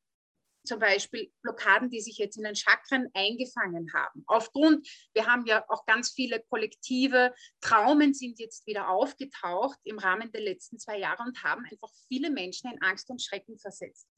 zum 0.67 0.81
Beispiel 0.81 1.33
Blockaden, 1.43 1.91
die 1.91 2.01
sich 2.01 2.19
jetzt 2.19 2.37
in 2.37 2.45
den 2.45 2.57
Chakren 2.57 3.09
eingefangen 3.15 3.93
haben. 3.95 4.25
Aufgrund, 4.27 4.87
wir 5.15 5.27
haben 5.27 5.47
ja 5.47 5.65
auch 5.69 5.87
ganz 5.87 6.11
viele 6.11 6.43
kollektive 6.51 7.35
Traumen 7.61 8.13
sind 8.13 8.39
jetzt 8.39 8.67
wieder 8.67 8.89
aufgetaucht 8.89 9.79
im 9.85 9.99
Rahmen 9.99 10.31
der 10.33 10.43
letzten 10.43 10.79
zwei 10.79 10.99
Jahre 10.99 11.23
und 11.23 11.43
haben 11.43 11.65
einfach 11.65 11.91
viele 12.09 12.31
Menschen 12.31 12.71
in 12.73 12.83
Angst 12.83 13.09
und 13.11 13.23
Schrecken 13.23 13.59
versetzt. 13.59 14.09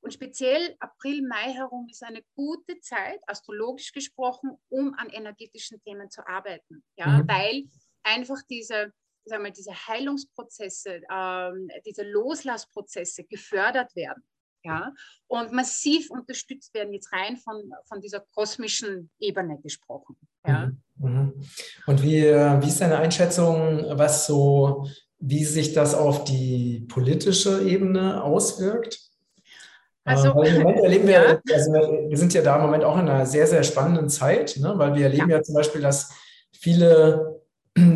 Und 0.00 0.14
speziell 0.14 0.76
April, 0.78 1.26
Mai 1.26 1.52
herum 1.52 1.86
ist 1.90 2.02
eine 2.02 2.22
gute 2.34 2.80
Zeit, 2.80 3.20
astrologisch 3.26 3.92
gesprochen, 3.92 4.56
um 4.68 4.94
an 4.94 5.10
energetischen 5.10 5.82
Themen 5.82 6.10
zu 6.10 6.26
arbeiten. 6.26 6.82
Ja, 6.96 7.06
mhm. 7.06 7.28
weil 7.28 7.64
einfach 8.02 8.40
diese, 8.48 8.94
sagen 9.24 9.44
wir, 9.44 9.52
diese 9.52 9.72
Heilungsprozesse, 9.72 11.00
ähm, 11.12 11.68
diese 11.86 12.02
Loslassprozesse 12.04 13.24
gefördert 13.24 13.94
werden. 13.94 14.22
Ja, 14.62 14.92
und 15.26 15.52
massiv 15.52 16.10
unterstützt 16.10 16.74
werden, 16.74 16.92
jetzt 16.92 17.10
rein 17.14 17.38
von, 17.38 17.72
von 17.86 18.02
dieser 18.02 18.20
kosmischen 18.34 19.10
Ebene 19.18 19.58
gesprochen. 19.58 20.16
Ja. 20.46 20.70
Mhm. 20.96 21.08
mhm. 21.08 21.32
Und 21.86 22.02
wie, 22.02 22.24
wie 22.24 22.68
ist 22.68 22.80
deine 22.82 22.98
Einschätzung, 22.98 23.86
was 23.96 24.26
so, 24.26 24.86
wie 25.18 25.44
sich 25.46 25.72
das 25.72 25.94
auf 25.94 26.24
die 26.24 26.80
politische 26.88 27.62
Ebene 27.62 28.22
auswirkt? 28.22 29.00
Also, 30.04 30.42
äh, 30.42 30.56
Im 30.56 30.62
Moment 30.62 30.80
erleben 30.84 31.08
wir, 31.08 31.40
ja. 31.46 31.54
also 31.54 31.72
wir 31.72 32.16
sind 32.18 32.34
ja 32.34 32.42
da 32.42 32.56
im 32.56 32.62
Moment 32.62 32.84
auch 32.84 32.98
in 32.98 33.08
einer 33.08 33.26
sehr, 33.26 33.46
sehr 33.46 33.62
spannenden 33.62 34.08
Zeit, 34.08 34.56
ne? 34.58 34.74
weil 34.76 34.94
wir 34.94 35.04
erleben 35.04 35.30
ja. 35.30 35.38
ja 35.38 35.42
zum 35.42 35.54
Beispiel, 35.54 35.80
dass 35.80 36.10
viele 36.52 37.39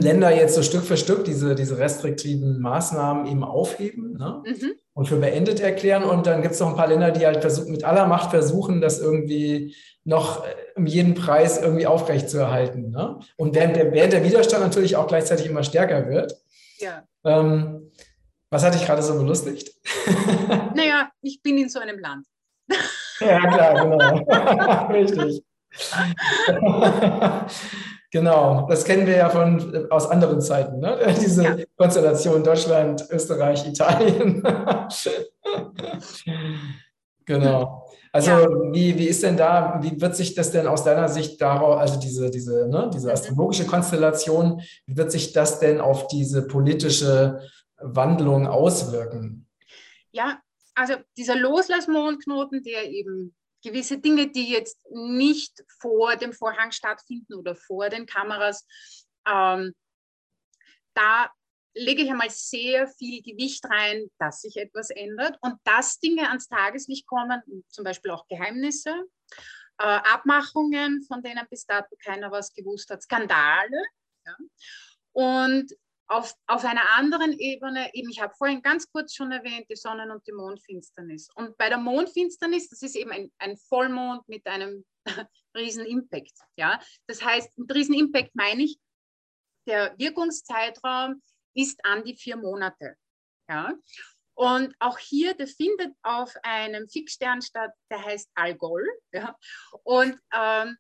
Länder 0.01 0.35
jetzt 0.35 0.55
so 0.55 0.63
Stück 0.63 0.85
für 0.85 0.97
Stück 0.97 1.25
diese, 1.25 1.55
diese 1.55 1.79
restriktiven 1.79 2.61
Maßnahmen 2.61 3.27
eben 3.27 3.45
aufheben 3.45 4.17
ne? 4.17 4.43
mhm. 4.47 4.73
und 4.93 5.09
für 5.09 5.17
beendet 5.17 5.61
erklären. 5.61 6.05
Und 6.05 6.27
dann 6.27 6.43
gibt 6.43 6.55
es 6.55 6.61
noch 6.61 6.69
ein 6.69 6.77
paar 6.77 6.89
Länder, 6.89 7.11
die 7.11 7.27
halt 7.27 7.41
versuchen, 7.41 7.73
mit 7.73 7.85
aller 7.85 8.07
Macht 8.07 8.31
versuchen, 8.31 8.81
das 8.81 9.01
irgendwie 9.01 9.75
noch 10.05 10.45
äh, 10.45 10.55
um 10.77 10.87
jeden 10.87 11.15
Preis 11.15 11.61
irgendwie 11.61 11.87
aufrechtzuerhalten. 11.87 12.91
Ne? 12.91 13.21
Und 13.37 13.55
während 13.55 13.77
der, 13.77 13.93
während 13.93 14.13
der 14.13 14.25
Widerstand 14.25 14.63
natürlich 14.63 14.97
auch 14.97 15.07
gleichzeitig 15.07 15.47
immer 15.47 15.63
stärker 15.63 16.09
wird. 16.09 16.35
Ja. 16.79 17.05
Ähm, 17.25 17.91
was 18.51 18.65
hat 18.65 18.75
dich 18.75 18.85
gerade 18.85 19.03
so 19.03 19.15
belustigt? 19.15 19.73
Naja, 20.75 21.11
ich 21.23 21.41
bin 21.41 21.57
in 21.57 21.69
so 21.69 21.79
einem 21.79 21.99
Land. 21.99 22.27
Ja, 23.21 23.39
klar, 23.41 23.75
genau. 23.75 24.89
Richtig. 24.93 25.43
Genau, 28.15 28.69
das 28.69 28.85
kennen 28.85 29.09
wir 29.09 29.17
ja 29.17 29.29
von, 29.29 29.91
aus 29.91 30.09
anderen 30.09 30.41
Zeiten, 30.41 30.79
ne? 30.79 30.97
diese 31.21 31.43
ja. 31.43 31.57
Konstellation 31.77 32.45
Deutschland, 32.45 33.05
Österreich, 33.11 33.67
Italien. 33.67 34.41
genau. 37.27 37.89
Also 38.13 38.31
ja. 38.31 38.49
wie, 38.73 38.97
wie 38.97 39.09
ist 39.09 39.25
denn 39.25 39.37
da, 39.37 39.81
wie 39.83 40.01
wird 40.01 40.15
sich 40.15 40.37
das 40.37 40.53
denn 40.53 40.69
aus 40.69 40.85
deiner 40.85 41.09
Sicht 41.09 41.43
darauf, 41.43 41.81
also 41.81 41.99
diese, 41.99 42.31
diese, 42.31 42.69
ne, 42.69 42.89
diese 42.95 43.09
mhm. 43.09 43.15
astrologische 43.15 43.67
Konstellation, 43.67 44.63
wie 44.87 44.97
wird 44.97 45.11
sich 45.11 45.33
das 45.33 45.59
denn 45.59 45.81
auf 45.81 46.07
diese 46.07 46.47
politische 46.47 47.41
Wandlung 47.79 48.47
auswirken? 48.47 49.49
Ja, 50.13 50.39
also 50.77 50.95
dieser 51.17 51.35
Loslassmondknoten, 51.35 52.63
der 52.63 52.89
eben 52.89 53.35
gewisse 53.65 53.99
Dinge, 53.99 54.31
die 54.31 54.51
jetzt 54.51 54.79
nicht 54.91 55.65
vor 55.81 56.17
dem 56.17 56.33
Vorhang 56.33 56.71
stattfinden 56.71 57.35
oder 57.35 57.57
vor 57.57 57.89
den 57.89 58.07
Kameras, 58.07 58.67
ähm, 59.27 59.75
da 60.95 61.31
lege 61.75 62.03
ich 62.03 62.11
einmal 62.11 62.31
sehr 62.31 62.87
viel 62.87 63.23
Gewicht 63.23 63.65
rein, 63.65 64.09
dass 64.19 64.43
sich 64.43 64.57
etwas 64.57 64.91
ändert 64.91 65.37
und 65.41 65.57
dass 65.65 65.99
Dinge 65.99 66.29
ans 66.29 66.47
Tageslicht 66.47 67.07
kommen, 67.07 67.43
zum 67.69 67.85
Beispiel 67.85 68.13
auch 68.13 68.29
Geheimnisse, 68.29 68.95
äh, 69.79 69.85
Abmachungen, 69.85 71.03
von 71.03 71.23
denen 71.23 71.45
bis 71.51 71.67
dato 71.67 71.97
keiner 72.05 72.31
was 72.31 72.53
gewusst 72.53 72.91
hat, 72.91 73.03
Skandale. 73.03 73.83
Ja. 74.25 74.37
Und 75.13 75.75
auf, 76.07 76.35
auf 76.47 76.65
einer 76.65 76.91
anderen 76.97 77.33
Ebene, 77.39 77.93
eben, 77.95 78.11
ich 78.11 78.21
habe 78.21 78.35
vorhin 78.37 78.63
ganz 78.63 78.91
kurz 78.91 79.15
schon 79.15 79.33
erwähnt, 79.33 79.67
die 79.71 79.77
Sonnen- 79.77 80.11
und 80.11 80.27
die 80.27 80.33
Mondfinsternis. 80.33 81.29
Und 81.35 81.57
bei 81.57 81.69
der 81.69 81.79
Mondfinsternis, 81.79 82.69
das 82.69 82.83
ist 82.83 82.97
eben 82.97 83.11
ein, 83.11 83.33
ein 83.39 83.57
Vollmond 83.57 84.29
mit 84.29 84.47
einem 84.47 84.85
riesen 85.57 85.87
Impact. 85.87 86.39
Ja? 86.57 86.81
Das 87.07 87.25
heißt, 87.25 87.57
mit 87.59 87.75
riesen 87.75 87.95
Impact 87.95 88.35
meine 88.35 88.65
ich, 88.65 88.79
der 89.67 89.95
Wirkungszeitraum 89.99 91.23
ist 91.55 91.81
an 91.85 92.05
die 92.05 92.17
vier 92.17 92.37
Monate. 92.37 92.97
Ja? 93.49 93.73
Und 94.35 94.75
auch 94.81 94.99
hier, 94.99 95.35
der 95.35 95.47
findet 95.47 95.95
auf 96.03 96.35
einem 96.43 96.89
Fixstern 96.89 97.41
statt, 97.41 97.71
der 97.91 98.05
heißt 98.05 98.29
Algol. 98.35 98.85
Ja. 99.13 99.37
Und 99.85 100.19
ähm, 100.33 100.77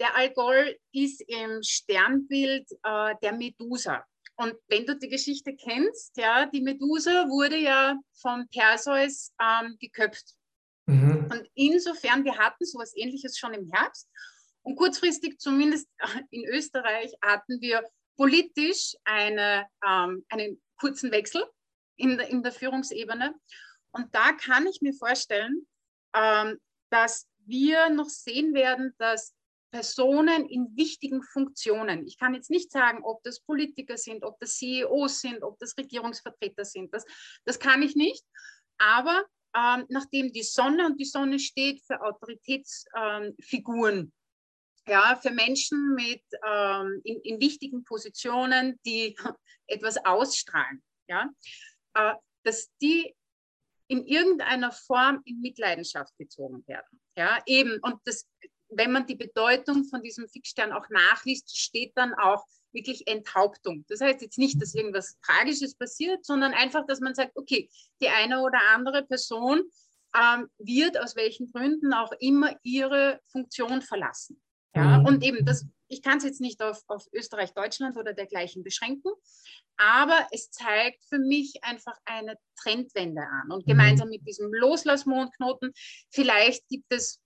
der 0.00 0.14
Algol 0.16 0.76
ist 0.92 1.22
im 1.28 1.62
Sternbild 1.62 2.68
äh, 2.82 3.14
der 3.22 3.32
Medusa. 3.32 4.04
Und 4.36 4.54
wenn 4.68 4.84
du 4.84 4.96
die 4.96 5.08
Geschichte 5.08 5.56
kennst, 5.56 6.16
ja, 6.16 6.46
die 6.46 6.60
Medusa 6.60 7.28
wurde 7.28 7.56
ja 7.56 7.98
von 8.20 8.46
Perseus 8.48 9.32
ähm, 9.40 9.76
geköpft. 9.80 10.34
Mhm. 10.86 11.28
Und 11.30 11.50
insofern, 11.54 12.24
wir 12.24 12.36
hatten 12.36 12.64
sowas 12.64 12.92
ähnliches 12.94 13.38
schon 13.38 13.54
im 13.54 13.70
Herbst. 13.72 14.08
Und 14.62 14.76
kurzfristig, 14.76 15.38
zumindest 15.38 15.88
in 16.30 16.44
Österreich, 16.44 17.12
hatten 17.22 17.60
wir 17.60 17.82
politisch 18.16 18.94
eine, 19.04 19.66
ähm, 19.86 20.24
einen 20.28 20.62
kurzen 20.78 21.12
Wechsel 21.12 21.44
in 21.96 22.18
der, 22.18 22.28
in 22.28 22.42
der 22.42 22.52
Führungsebene. 22.52 23.34
Und 23.92 24.14
da 24.14 24.32
kann 24.32 24.66
ich 24.66 24.82
mir 24.82 24.92
vorstellen, 24.92 25.66
ähm, 26.14 26.58
dass 26.90 27.26
wir 27.46 27.88
noch 27.90 28.08
sehen 28.08 28.54
werden, 28.54 28.94
dass 28.98 29.34
Personen 29.76 30.48
in 30.48 30.74
wichtigen 30.74 31.22
Funktionen, 31.22 32.06
ich 32.06 32.16
kann 32.18 32.32
jetzt 32.32 32.48
nicht 32.48 32.72
sagen, 32.72 33.04
ob 33.04 33.22
das 33.24 33.40
Politiker 33.40 33.98
sind, 33.98 34.24
ob 34.24 34.40
das 34.40 34.56
CEOs 34.56 35.20
sind, 35.20 35.42
ob 35.42 35.58
das 35.58 35.76
Regierungsvertreter 35.76 36.64
sind, 36.64 36.94
das, 36.94 37.04
das 37.44 37.58
kann 37.58 37.82
ich 37.82 37.94
nicht. 37.94 38.24
Aber 38.78 39.26
ähm, 39.54 39.84
nachdem 39.90 40.32
die 40.32 40.44
Sonne 40.44 40.86
und 40.86 40.98
die 40.98 41.04
Sonne 41.04 41.38
steht 41.38 41.82
für 41.84 42.00
Autoritätsfiguren, 42.00 43.98
ähm, 43.98 44.12
ja, 44.88 45.20
für 45.20 45.30
Menschen 45.30 45.94
mit, 45.94 46.22
ähm, 46.46 47.02
in, 47.04 47.20
in, 47.20 47.38
wichtigen 47.38 47.84
Positionen, 47.84 48.80
die 48.86 49.14
etwas 49.66 50.02
ausstrahlen, 50.06 50.82
ja, 51.06 51.28
äh, 51.92 52.14
dass 52.44 52.70
die 52.80 53.14
in 53.88 54.06
irgendeiner 54.06 54.72
Form 54.72 55.20
in 55.26 55.42
Mitleidenschaft 55.42 56.16
gezogen 56.16 56.66
werden. 56.66 56.98
Ja, 57.14 57.42
eben, 57.44 57.78
und 57.82 58.00
das, 58.06 58.26
wenn 58.68 58.92
man 58.92 59.06
die 59.06 59.14
Bedeutung 59.14 59.84
von 59.84 60.02
diesem 60.02 60.28
Fixstern 60.28 60.72
auch 60.72 60.88
nachliest, 60.90 61.56
steht 61.56 61.92
dann 61.96 62.14
auch 62.14 62.44
wirklich 62.72 63.06
Enthauptung. 63.06 63.84
Das 63.88 64.00
heißt 64.00 64.20
jetzt 64.20 64.38
nicht, 64.38 64.60
dass 64.60 64.74
irgendwas 64.74 65.18
Tragisches 65.20 65.74
passiert, 65.74 66.24
sondern 66.24 66.52
einfach, 66.52 66.86
dass 66.86 67.00
man 67.00 67.14
sagt, 67.14 67.36
okay, 67.36 67.70
die 68.00 68.08
eine 68.08 68.42
oder 68.42 68.58
andere 68.74 69.04
Person 69.04 69.62
ähm, 70.14 70.48
wird 70.58 70.98
aus 70.98 71.16
welchen 71.16 71.50
Gründen 71.50 71.92
auch 71.92 72.12
immer 72.20 72.54
ihre 72.62 73.20
Funktion 73.30 73.82
verlassen. 73.82 74.40
Ja, 74.74 74.98
mhm. 74.98 75.06
und 75.06 75.24
eben, 75.24 75.44
das, 75.46 75.66
ich 75.88 76.02
kann 76.02 76.18
es 76.18 76.24
jetzt 76.24 76.40
nicht 76.40 76.62
auf, 76.62 76.82
auf 76.86 77.06
Österreich, 77.12 77.54
Deutschland 77.54 77.96
oder 77.96 78.12
dergleichen 78.12 78.62
beschränken, 78.62 79.10
aber 79.78 80.26
es 80.32 80.50
zeigt 80.50 81.04
für 81.04 81.18
mich 81.18 81.64
einfach 81.64 81.96
eine 82.04 82.36
Trendwende 82.60 83.22
an. 83.22 83.52
Und 83.52 83.66
mhm. 83.66 83.70
gemeinsam 83.70 84.08
mit 84.10 84.26
diesem 84.26 84.52
Loslassmondknoten, 84.52 85.72
vielleicht 86.10 86.68
gibt 86.68 86.92
es, 86.92 87.22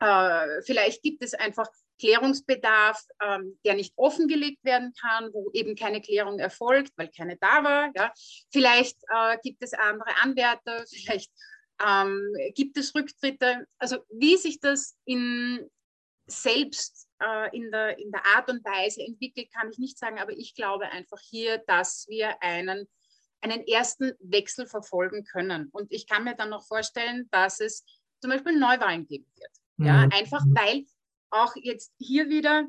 äh, 0.00 0.62
vielleicht 0.62 1.02
gibt 1.02 1.22
es 1.22 1.34
einfach 1.34 1.68
Klärungsbedarf, 1.98 3.02
ähm, 3.22 3.58
der 3.64 3.74
nicht 3.74 3.92
offengelegt 3.96 4.64
werden 4.64 4.92
kann, 5.00 5.32
wo 5.32 5.50
eben 5.52 5.76
keine 5.76 6.00
Klärung 6.00 6.38
erfolgt, 6.38 6.92
weil 6.96 7.08
keine 7.08 7.36
da 7.36 7.62
war. 7.62 7.90
Ja. 7.94 8.12
Vielleicht 8.50 8.98
äh, 9.08 9.38
gibt 9.42 9.62
es 9.62 9.72
andere 9.74 10.10
Anwärter, 10.22 10.84
vielleicht 10.90 11.30
ähm, 11.84 12.34
gibt 12.54 12.76
es 12.76 12.94
Rücktritte. 12.94 13.66
Also 13.78 13.98
wie 14.10 14.36
sich 14.36 14.60
das 14.60 14.96
in, 15.04 15.68
selbst 16.26 17.08
äh, 17.20 17.56
in, 17.56 17.70
der, 17.70 17.98
in 17.98 18.10
der 18.10 18.24
Art 18.26 18.50
und 18.50 18.64
Weise 18.64 19.02
entwickelt, 19.02 19.52
kann 19.52 19.70
ich 19.70 19.78
nicht 19.78 19.98
sagen, 19.98 20.18
aber 20.18 20.32
ich 20.32 20.54
glaube 20.54 20.86
einfach 20.90 21.20
hier, 21.20 21.58
dass 21.66 22.06
wir 22.08 22.42
einen, 22.42 22.88
einen 23.40 23.66
ersten 23.66 24.12
Wechsel 24.20 24.66
verfolgen 24.66 25.24
können. 25.24 25.68
Und 25.70 25.92
ich 25.92 26.06
kann 26.06 26.24
mir 26.24 26.34
dann 26.34 26.50
noch 26.50 26.66
vorstellen, 26.66 27.28
dass 27.30 27.60
es 27.60 27.84
zum 28.20 28.30
Beispiel 28.30 28.58
Neuwahlen 28.58 29.06
geben 29.06 29.26
wird. 29.36 29.50
Ja, 29.78 30.06
mhm. 30.06 30.12
einfach 30.12 30.44
weil 30.46 30.86
auch 31.30 31.54
jetzt 31.56 31.92
hier 31.98 32.28
wieder 32.28 32.68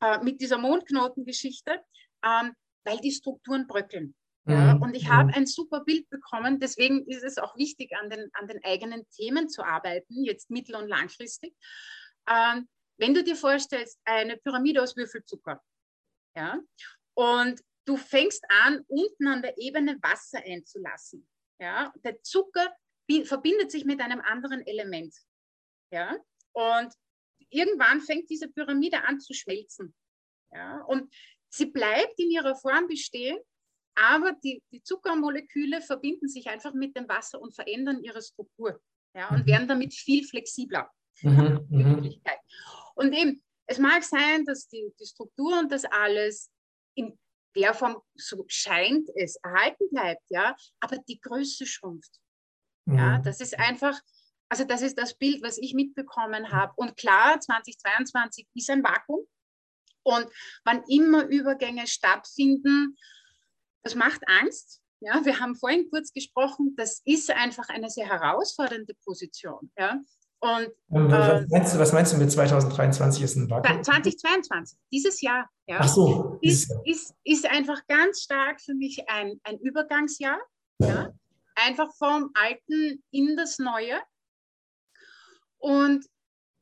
äh, 0.00 0.22
mit 0.22 0.40
dieser 0.40 0.58
Mondknotengeschichte, 0.58 1.80
ähm, 2.24 2.54
weil 2.84 2.98
die 2.98 3.12
Strukturen 3.12 3.66
bröckeln. 3.66 4.14
Ja, 4.46 4.74
mhm. 4.74 4.82
und 4.82 4.94
ich 4.94 5.08
habe 5.08 5.32
ein 5.32 5.46
super 5.46 5.80
Bild 5.80 6.10
bekommen, 6.10 6.60
deswegen 6.60 7.06
ist 7.08 7.24
es 7.24 7.38
auch 7.38 7.56
wichtig, 7.56 7.96
an 7.96 8.10
den, 8.10 8.28
an 8.34 8.46
den 8.46 8.62
eigenen 8.62 9.08
Themen 9.08 9.48
zu 9.48 9.62
arbeiten, 9.62 10.22
jetzt 10.22 10.50
mittel- 10.50 10.74
und 10.74 10.86
langfristig. 10.86 11.54
Ähm, 12.28 12.68
wenn 12.98 13.14
du 13.14 13.24
dir 13.24 13.36
vorstellst, 13.36 13.98
eine 14.04 14.36
Pyramide 14.36 14.82
aus 14.82 14.96
Würfelzucker, 14.96 15.62
ja, 16.36 16.60
und 17.14 17.62
du 17.86 17.96
fängst 17.96 18.44
an, 18.48 18.84
unten 18.86 19.28
an 19.28 19.40
der 19.40 19.56
Ebene 19.56 19.96
Wasser 20.02 20.42
einzulassen, 20.44 21.26
ja, 21.58 21.90
der 22.04 22.22
Zucker 22.22 22.70
verbindet 23.24 23.70
sich 23.70 23.86
mit 23.86 24.00
einem 24.00 24.20
anderen 24.20 24.66
Element, 24.66 25.14
ja, 25.94 26.16
und 26.52 26.92
irgendwann 27.50 28.00
fängt 28.00 28.28
diese 28.28 28.48
Pyramide 28.48 29.04
an 29.04 29.20
zu 29.20 29.32
schmelzen, 29.32 29.94
ja, 30.52 30.82
und 30.82 31.12
sie 31.48 31.66
bleibt 31.66 32.18
in 32.18 32.30
ihrer 32.30 32.56
Form 32.56 32.88
bestehen, 32.88 33.38
aber 33.94 34.32
die, 34.42 34.60
die 34.72 34.82
Zuckermoleküle 34.82 35.80
verbinden 35.80 36.28
sich 36.28 36.48
einfach 36.48 36.74
mit 36.74 36.96
dem 36.96 37.08
Wasser 37.08 37.40
und 37.40 37.54
verändern 37.54 38.02
ihre 38.02 38.22
Struktur, 38.22 38.80
ja, 39.14 39.28
und 39.28 39.42
mhm. 39.42 39.46
werden 39.46 39.68
damit 39.68 39.94
viel 39.94 40.26
flexibler. 40.26 40.90
Mhm, 41.22 41.66
mhm. 41.70 42.20
Und 42.96 43.12
eben, 43.12 43.42
es 43.66 43.78
mag 43.78 44.02
sein, 44.02 44.44
dass 44.44 44.66
die, 44.66 44.92
die 45.00 45.06
Struktur 45.06 45.60
und 45.60 45.70
das 45.70 45.84
alles 45.84 46.50
in 46.96 47.16
der 47.54 47.72
Form, 47.72 48.02
so 48.16 48.44
scheint 48.48 49.08
es, 49.14 49.36
erhalten 49.36 49.88
bleibt, 49.90 50.24
ja, 50.28 50.56
aber 50.80 50.98
die 50.98 51.20
Größe 51.20 51.66
schrumpft. 51.66 52.18
Mhm. 52.86 52.98
Ja, 52.98 53.18
das 53.20 53.40
ist 53.40 53.56
einfach, 53.58 53.96
also 54.48 54.64
das 54.64 54.82
ist 54.82 54.98
das 54.98 55.14
Bild, 55.14 55.42
was 55.42 55.58
ich 55.58 55.74
mitbekommen 55.74 56.52
habe. 56.52 56.72
Und 56.76 56.96
klar, 56.96 57.40
2022 57.40 58.46
ist 58.54 58.70
ein 58.70 58.82
Vakuum. 58.82 59.26
Und 60.02 60.26
wann 60.64 60.82
immer 60.88 61.24
Übergänge 61.24 61.86
stattfinden, 61.86 62.96
das 63.82 63.94
macht 63.94 64.20
Angst. 64.26 64.80
Ja, 65.00 65.24
wir 65.24 65.40
haben 65.40 65.54
vorhin 65.54 65.88
kurz 65.90 66.12
gesprochen, 66.12 66.74
das 66.76 67.02
ist 67.04 67.30
einfach 67.30 67.68
eine 67.68 67.90
sehr 67.90 68.06
herausfordernde 68.06 68.94
Position. 69.04 69.70
Ja. 69.78 70.00
Und, 70.40 70.68
was, 70.88 71.42
äh, 71.42 71.46
meinst 71.48 71.74
du, 71.74 71.78
was 71.78 71.92
meinst 71.92 72.12
du 72.12 72.18
mit 72.18 72.30
2023 72.30 73.22
ist 73.22 73.36
ein 73.36 73.48
Vakuum? 73.48 73.82
2022, 73.82 74.78
dieses 74.92 75.20
Jahr. 75.22 75.48
Ja, 75.66 75.78
Ach 75.80 75.88
so. 75.88 76.38
Ist, 76.42 76.70
ist, 76.84 77.14
ist 77.24 77.46
einfach 77.50 77.86
ganz 77.86 78.22
stark 78.22 78.60
für 78.60 78.74
mich 78.74 79.08
ein, 79.08 79.40
ein 79.44 79.58
Übergangsjahr. 79.58 80.38
Ja? 80.80 81.12
Einfach 81.54 81.94
vom 81.96 82.30
Alten 82.34 83.02
in 83.10 83.36
das 83.36 83.58
Neue. 83.58 84.00
Und 85.64 86.06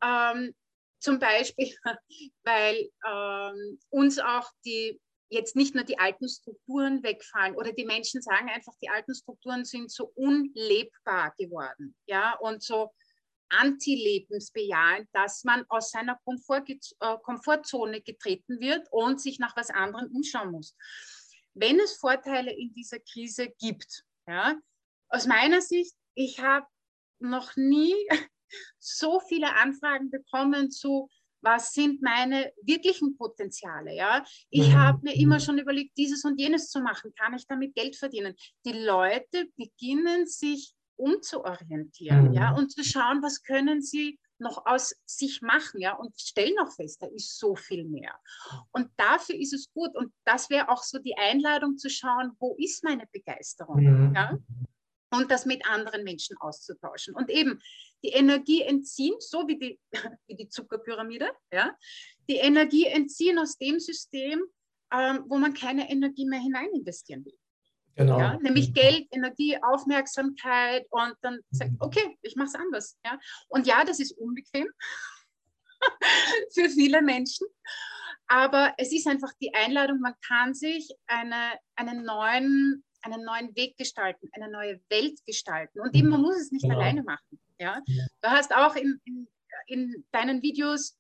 ähm, 0.00 0.54
zum 1.00 1.18
Beispiel, 1.18 1.74
weil 2.44 2.88
ähm, 3.04 3.80
uns 3.90 4.20
auch 4.20 4.48
die 4.64 5.00
jetzt 5.28 5.56
nicht 5.56 5.74
nur 5.74 5.82
die 5.82 5.98
alten 5.98 6.28
Strukturen 6.28 7.02
wegfallen 7.02 7.56
oder 7.56 7.72
die 7.72 7.84
Menschen 7.84 8.22
sagen 8.22 8.48
einfach, 8.48 8.74
die 8.80 8.90
alten 8.90 9.14
Strukturen 9.14 9.64
sind 9.64 9.90
so 9.90 10.12
unlebbar 10.14 11.34
geworden. 11.36 11.96
Ja, 12.06 12.36
und 12.38 12.62
so 12.62 12.92
antilebensbejahend, 13.48 15.08
dass 15.12 15.42
man 15.42 15.64
aus 15.68 15.90
seiner 15.90 16.16
Komfort, 16.24 16.68
äh, 16.68 17.16
Komfortzone 17.24 18.02
getreten 18.02 18.60
wird 18.60 18.86
und 18.92 19.20
sich 19.20 19.40
nach 19.40 19.56
was 19.56 19.70
anderem 19.70 20.14
umschauen 20.14 20.52
muss. 20.52 20.76
Wenn 21.54 21.80
es 21.80 21.96
Vorteile 21.96 22.52
in 22.52 22.72
dieser 22.72 23.00
Krise 23.00 23.48
gibt, 23.58 24.04
ja, 24.28 24.54
aus 25.08 25.26
meiner 25.26 25.60
Sicht, 25.60 25.96
ich 26.14 26.38
habe 26.38 26.66
noch 27.18 27.56
nie 27.56 27.96
so 28.78 29.20
viele 29.20 29.54
Anfragen 29.56 30.10
bekommen 30.10 30.70
zu, 30.70 31.08
was 31.42 31.72
sind 31.72 32.00
meine 32.02 32.52
wirklichen 32.62 33.16
Potenziale? 33.16 33.94
Ja? 33.94 34.24
Ich 34.48 34.68
mhm. 34.68 34.74
habe 34.74 35.00
mir 35.02 35.16
immer 35.16 35.40
schon 35.40 35.58
überlegt, 35.58 35.96
dieses 35.98 36.24
und 36.24 36.40
jenes 36.40 36.70
zu 36.70 36.80
machen. 36.80 37.12
Kann 37.18 37.34
ich 37.34 37.46
damit 37.46 37.74
Geld 37.74 37.96
verdienen? 37.96 38.34
Die 38.64 38.72
Leute 38.72 39.46
beginnen 39.56 40.26
sich 40.26 40.74
umzuorientieren, 40.96 42.28
mhm. 42.28 42.32
ja, 42.34 42.54
und 42.54 42.70
zu 42.70 42.84
schauen, 42.84 43.22
was 43.22 43.42
können 43.42 43.82
sie 43.82 44.20
noch 44.38 44.66
aus 44.66 44.94
sich 45.04 45.40
machen, 45.40 45.80
ja, 45.80 45.94
und 45.94 46.18
stellen 46.20 46.54
auch 46.60 46.72
fest, 46.72 47.00
da 47.00 47.06
ist 47.06 47.38
so 47.38 47.54
viel 47.54 47.84
mehr. 47.84 48.14
Und 48.72 48.90
dafür 48.96 49.36
ist 49.36 49.52
es 49.52 49.72
gut. 49.72 49.94
Und 49.94 50.12
das 50.24 50.50
wäre 50.50 50.68
auch 50.68 50.82
so 50.82 50.98
die 50.98 51.16
Einladung 51.16 51.78
zu 51.78 51.88
schauen, 51.88 52.32
wo 52.38 52.56
ist 52.58 52.84
meine 52.84 53.06
Begeisterung, 53.12 53.82
mhm. 53.82 54.14
ja, 54.14 54.36
und 55.12 55.30
das 55.30 55.46
mit 55.46 55.66
anderen 55.66 56.04
Menschen 56.04 56.36
auszutauschen. 56.38 57.14
Und 57.14 57.30
eben 57.30 57.60
die 58.02 58.10
Energie 58.10 58.62
entziehen, 58.62 59.14
so 59.18 59.46
wie 59.46 59.58
die, 59.58 59.80
wie 60.26 60.36
die 60.36 60.48
Zuckerpyramide, 60.48 61.30
ja, 61.52 61.76
die 62.28 62.36
Energie 62.36 62.86
entziehen 62.86 63.38
aus 63.38 63.56
dem 63.58 63.78
System, 63.78 64.42
ähm, 64.92 65.24
wo 65.28 65.38
man 65.38 65.54
keine 65.54 65.90
Energie 65.90 66.26
mehr 66.26 66.40
hinein 66.40 66.70
investieren 66.74 67.24
will. 67.24 67.36
Genau. 67.94 68.18
Ja, 68.18 68.38
nämlich 68.38 68.70
mhm. 68.70 68.74
Geld, 68.74 69.06
Energie, 69.10 69.62
Aufmerksamkeit 69.62 70.86
und 70.90 71.14
dann 71.20 71.40
sagt, 71.50 71.72
mhm. 71.72 71.78
okay, 71.80 72.18
ich 72.22 72.36
mache 72.36 72.48
es 72.48 72.54
anders. 72.54 72.98
Ja? 73.04 73.18
Und 73.48 73.66
ja, 73.66 73.84
das 73.84 74.00
ist 74.00 74.12
unbequem 74.12 74.68
für 76.54 76.70
viele 76.70 77.02
Menschen, 77.02 77.46
aber 78.28 78.72
es 78.78 78.92
ist 78.92 79.06
einfach 79.06 79.32
die 79.42 79.52
Einladung, 79.52 80.00
man 80.00 80.14
kann 80.26 80.54
sich 80.54 80.90
eine, 81.06 81.58
einen 81.76 82.04
neuen 82.04 82.82
einen 83.02 83.24
neuen 83.24 83.54
Weg 83.56 83.76
gestalten, 83.76 84.28
eine 84.32 84.50
neue 84.50 84.80
Welt 84.88 85.18
gestalten. 85.26 85.80
Und 85.80 85.94
eben, 85.94 86.08
man 86.08 86.22
muss 86.22 86.36
es 86.36 86.52
nicht 86.52 86.62
genau. 86.62 86.76
alleine 86.76 87.02
machen. 87.02 87.40
Ja? 87.58 87.80
ja? 87.86 88.06
Du 88.20 88.28
hast 88.28 88.54
auch 88.54 88.74
in, 88.76 89.00
in, 89.04 89.28
in 89.66 90.04
deinen 90.12 90.42
Videos 90.42 90.96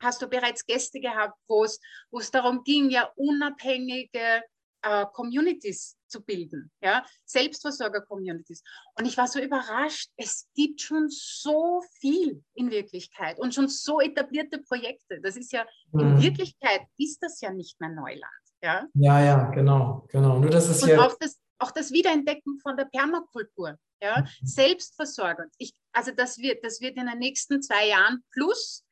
hast 0.00 0.20
du 0.20 0.28
bereits 0.28 0.66
Gäste 0.66 1.00
gehabt, 1.00 1.38
wo 1.48 1.64
es 1.64 2.30
darum 2.30 2.64
ging, 2.64 2.90
ja 2.90 3.10
unabhängige 3.16 4.42
äh, 4.82 5.06
Communities 5.12 5.96
zu 6.06 6.22
bilden, 6.22 6.70
ja, 6.80 7.04
Selbstversorger-Communities. 7.24 8.62
Und 8.96 9.06
ich 9.06 9.16
war 9.16 9.26
so 9.26 9.40
überrascht, 9.40 10.10
es 10.16 10.48
gibt 10.54 10.80
schon 10.80 11.08
so 11.08 11.82
viel 12.00 12.44
in 12.54 12.70
Wirklichkeit 12.70 13.38
und 13.40 13.54
schon 13.54 13.68
so 13.68 14.00
etablierte 14.00 14.58
Projekte. 14.58 15.20
Das 15.20 15.36
ist 15.36 15.52
ja, 15.52 15.66
mhm. 15.92 16.00
in 16.00 16.22
Wirklichkeit 16.22 16.82
ist 16.96 17.22
das 17.22 17.40
ja 17.40 17.52
nicht 17.52 17.80
mehr 17.80 17.90
Neuland. 17.90 18.45
Ja, 18.62 18.86
ja, 18.94 19.20
ja 19.20 19.50
genau, 19.50 20.06
genau. 20.08 20.38
Nur 20.38 20.50
das 20.50 20.68
ist 20.68 20.82
und 20.82 20.98
auch 20.98 21.16
das, 21.20 21.38
auch 21.58 21.70
das 21.70 21.90
Wiederentdecken 21.90 22.58
von 22.60 22.76
der 22.76 22.86
Permakultur, 22.86 23.76
ja, 24.00 24.20
mhm. 24.20 24.46
selbstversorgend. 24.46 25.52
Ich, 25.58 25.74
also 25.92 26.10
das 26.16 26.38
wird, 26.38 26.64
das 26.64 26.80
wird 26.80 26.96
in 26.96 27.06
den 27.06 27.18
nächsten 27.18 27.62
zwei 27.62 27.88
Jahren 27.88 28.22
plus 28.32 28.84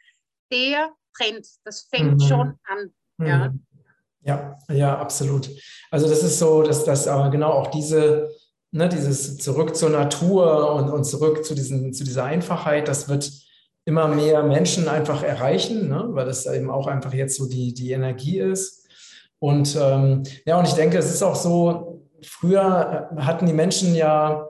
der 0.52 0.90
Trend, 1.16 1.46
das 1.64 1.82
fängt 1.82 2.20
mhm. 2.20 2.26
schon 2.26 2.58
an. 2.64 2.94
Ja. 3.18 3.48
Mhm. 3.48 3.66
Ja, 4.26 4.58
ja, 4.70 4.98
absolut. 4.98 5.50
Also 5.90 6.08
das 6.08 6.22
ist 6.22 6.38
so, 6.38 6.62
dass 6.62 6.84
das 6.84 7.06
aber 7.06 7.30
genau 7.30 7.50
auch 7.50 7.66
diese, 7.66 8.30
ne, 8.70 8.88
dieses 8.88 9.36
zurück 9.36 9.76
zur 9.76 9.90
Natur 9.90 10.74
und, 10.74 10.88
und 10.88 11.04
zurück 11.04 11.44
zu, 11.44 11.54
diesen, 11.54 11.92
zu 11.92 12.04
dieser 12.04 12.24
Einfachheit, 12.24 12.88
das 12.88 13.08
wird 13.08 13.30
immer 13.84 14.08
mehr 14.08 14.42
Menschen 14.42 14.88
einfach 14.88 15.22
erreichen, 15.22 15.88
ne, 15.88 16.06
weil 16.10 16.24
das 16.24 16.46
eben 16.46 16.70
auch 16.70 16.86
einfach 16.86 17.12
jetzt 17.12 17.36
so 17.36 17.46
die, 17.46 17.74
die 17.74 17.92
Energie 17.92 18.40
ist. 18.40 18.83
Und 19.44 19.76
ähm, 19.78 20.22
ja, 20.46 20.58
und 20.58 20.66
ich 20.66 20.72
denke, 20.72 20.96
es 20.96 21.12
ist 21.12 21.22
auch 21.22 21.34
so, 21.34 22.00
früher 22.22 23.10
hatten 23.18 23.44
die 23.44 23.52
Menschen 23.52 23.94
ja 23.94 24.48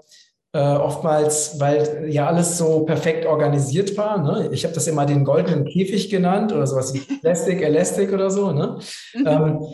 äh, 0.52 0.60
oftmals, 0.60 1.58
weil 1.58 2.06
ja 2.10 2.28
alles 2.28 2.58
so 2.58 2.84
perfekt 2.84 3.26
organisiert 3.26 3.96
war. 3.96 4.22
Ne? 4.22 4.50
Ich 4.52 4.62
habe 4.62 4.72
das 4.72 4.86
immer 4.86 5.04
den 5.04 5.24
goldenen 5.24 5.64
Käfig 5.64 6.10
genannt 6.10 6.52
oder 6.52 6.68
sowas 6.68 6.94
wie 6.94 7.00
Plastic 7.22 7.60
Elastic 7.60 8.12
oder 8.12 8.30
so. 8.30 8.52
Ne? 8.52 8.78
Mhm. 9.14 9.26
Ähm, 9.26 9.66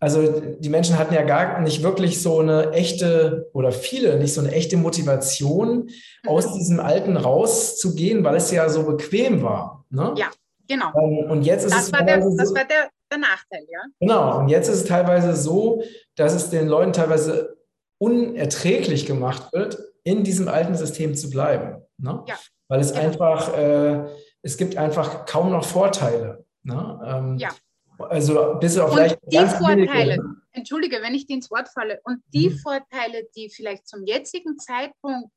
also 0.00 0.40
die 0.58 0.70
Menschen 0.70 0.98
hatten 0.98 1.12
ja 1.12 1.22
gar 1.22 1.60
nicht 1.60 1.82
wirklich 1.82 2.22
so 2.22 2.38
eine 2.40 2.72
echte 2.72 3.50
oder 3.52 3.72
viele 3.72 4.18
nicht 4.18 4.32
so 4.32 4.40
eine 4.40 4.52
echte 4.52 4.78
Motivation, 4.78 5.90
mhm. 6.22 6.28
aus 6.30 6.54
diesem 6.54 6.80
Alten 6.80 7.18
rauszugehen, 7.18 8.24
weil 8.24 8.36
es 8.36 8.50
ja 8.50 8.70
so 8.70 8.84
bequem 8.84 9.42
war. 9.42 9.84
Ne? 9.90 10.14
Ja, 10.16 10.28
genau. 10.66 10.86
Ähm, 10.96 11.30
und 11.30 11.42
jetzt 11.42 11.66
ist 11.66 11.74
das 11.74 11.88
es 11.88 11.92
war 11.92 12.06
der, 12.06 12.20
das 12.20 12.48
so, 12.48 12.54
war 12.54 12.64
der, 12.64 12.88
der 13.12 13.18
Nachteil, 13.18 13.64
ja. 13.70 13.80
Genau. 14.00 14.38
Und 14.38 14.48
jetzt 14.48 14.68
ist 14.68 14.82
es 14.82 14.84
teilweise 14.84 15.36
so, 15.36 15.82
dass 16.16 16.34
es 16.34 16.50
den 16.50 16.66
Leuten 16.66 16.92
teilweise 16.92 17.56
unerträglich 17.98 19.06
gemacht 19.06 19.52
wird, 19.52 19.78
in 20.02 20.24
diesem 20.24 20.48
alten 20.48 20.74
System 20.74 21.14
zu 21.14 21.30
bleiben. 21.30 21.82
Ne? 21.98 22.24
Ja. 22.26 22.36
Weil 22.68 22.80
es 22.80 22.92
genau. 22.92 23.04
einfach, 23.04 23.56
äh, 23.56 24.04
es 24.42 24.56
gibt 24.56 24.76
einfach 24.76 25.26
kaum 25.26 25.50
noch 25.50 25.64
Vorteile. 25.64 26.44
Ne? 26.64 27.00
Ähm, 27.04 27.38
ja. 27.38 27.50
Also 27.98 28.56
bis 28.58 28.78
auf 28.78 28.92
vielleicht 28.92 29.18
die 29.26 29.38
Vorteile, 29.38 30.16
wenige. 30.16 30.34
entschuldige, 30.52 31.02
wenn 31.02 31.14
ich 31.14 31.26
dir 31.26 31.36
ins 31.36 31.50
Wort 31.50 31.68
falle, 31.68 32.00
und 32.04 32.22
die 32.34 32.50
mhm. 32.50 32.58
Vorteile, 32.58 33.28
die 33.36 33.48
vielleicht 33.48 33.86
zum 33.86 34.04
jetzigen 34.04 34.58
Zeitpunkt 34.58 35.30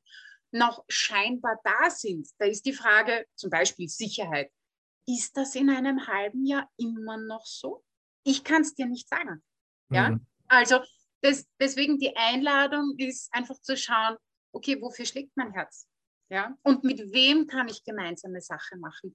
noch 0.51 0.83
scheinbar 0.87 1.59
da 1.63 1.89
sind, 1.89 2.27
da 2.39 2.45
ist 2.45 2.65
die 2.65 2.73
Frage 2.73 3.25
zum 3.35 3.49
Beispiel 3.49 3.87
Sicherheit. 3.89 4.49
Ist 5.07 5.37
das 5.37 5.55
in 5.55 5.69
einem 5.69 6.07
halben 6.07 6.45
Jahr 6.45 6.69
immer 6.77 7.17
noch 7.17 7.45
so? 7.45 7.83
Ich 8.23 8.43
kann 8.43 8.61
es 8.61 8.73
dir 8.73 8.87
nicht 8.87 9.07
sagen. 9.07 9.43
Ja, 9.91 10.11
mhm. 10.11 10.25
also 10.47 10.79
das, 11.21 11.45
deswegen 11.59 11.99
die 11.99 12.15
Einladung 12.15 12.95
ist 12.97 13.33
einfach 13.33 13.59
zu 13.61 13.77
schauen, 13.77 14.17
okay, 14.51 14.81
wofür 14.81 15.05
schlägt 15.05 15.35
mein 15.35 15.51
Herz? 15.51 15.87
Ja? 16.29 16.57
Und 16.63 16.83
mit 16.83 16.99
wem 17.13 17.45
kann 17.45 17.67
ich 17.67 17.83
gemeinsame 17.83 18.41
Sache 18.41 18.77
machen? 18.77 19.13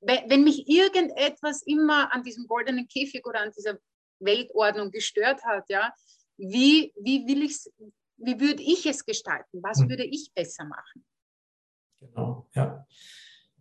Wenn 0.00 0.44
mich 0.44 0.68
irgendetwas 0.68 1.62
immer 1.62 2.12
an 2.12 2.22
diesem 2.22 2.46
goldenen 2.46 2.88
Käfig 2.88 3.24
oder 3.24 3.40
an 3.40 3.52
dieser 3.56 3.78
Weltordnung 4.20 4.90
gestört 4.90 5.44
hat, 5.44 5.68
ja, 5.68 5.92
wie, 6.36 6.92
wie 6.96 7.26
will 7.26 7.42
ich 7.42 7.58
wie 8.22 8.38
würde 8.38 8.62
ich 8.62 8.86
es 8.86 9.04
gestalten? 9.04 9.62
Was 9.62 9.80
hm. 9.80 9.88
würde 9.88 10.04
ich 10.04 10.32
besser 10.34 10.64
machen? 10.64 11.04
Genau, 11.98 12.48
ja. 12.54 12.86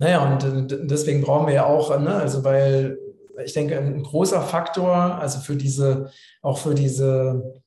Naja, 0.01 0.23
und 0.25 0.89
deswegen 0.89 1.21
brauchen 1.21 1.45
wir 1.45 1.53
ja 1.53 1.65
auch, 1.67 1.97
ne, 1.99 2.15
also 2.15 2.43
weil 2.43 2.97
ich 3.45 3.53
denke, 3.53 3.77
ein 3.77 4.01
großer 4.01 4.41
Faktor, 4.41 4.95
also 4.95 5.39
für 5.39 5.55
diese, 5.55 6.09
auch 6.41 6.57
für 6.57 6.73
diese 6.73 7.61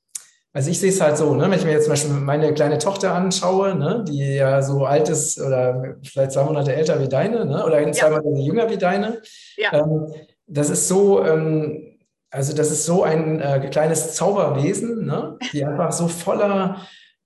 also 0.52 0.70
ich 0.70 0.78
sehe 0.78 0.90
es 0.90 1.00
halt 1.00 1.16
so, 1.16 1.34
ne, 1.34 1.44
wenn 1.44 1.58
ich 1.58 1.64
mir 1.64 1.72
jetzt 1.72 1.84
zum 1.84 1.92
Beispiel 1.92 2.12
meine 2.12 2.54
kleine 2.54 2.78
Tochter 2.78 3.12
anschaue, 3.12 3.74
ne, 3.74 4.04
die 4.06 4.34
ja 4.34 4.62
so 4.62 4.84
alt 4.84 5.08
ist 5.08 5.40
oder 5.40 5.96
vielleicht 6.04 6.32
zwei 6.32 6.44
Monate 6.44 6.74
älter 6.74 7.00
wie 7.00 7.08
deine, 7.08 7.44
ne, 7.44 7.64
oder 7.64 7.90
zwei 7.92 8.06
ja. 8.06 8.20
Monate 8.20 8.40
jünger 8.40 8.70
wie 8.70 8.78
deine. 8.78 9.20
Ja. 9.56 9.72
Ähm, 9.72 10.12
das 10.46 10.70
ist 10.70 10.86
so, 10.86 11.24
ähm, 11.24 11.98
also 12.30 12.54
das 12.54 12.70
ist 12.70 12.84
so 12.84 13.02
ein 13.02 13.40
äh, 13.40 13.68
kleines 13.70 14.14
Zauberwesen, 14.14 15.04
ne, 15.04 15.36
die 15.52 15.64
einfach 15.64 15.90
so 15.90 16.06
voller, 16.06 16.78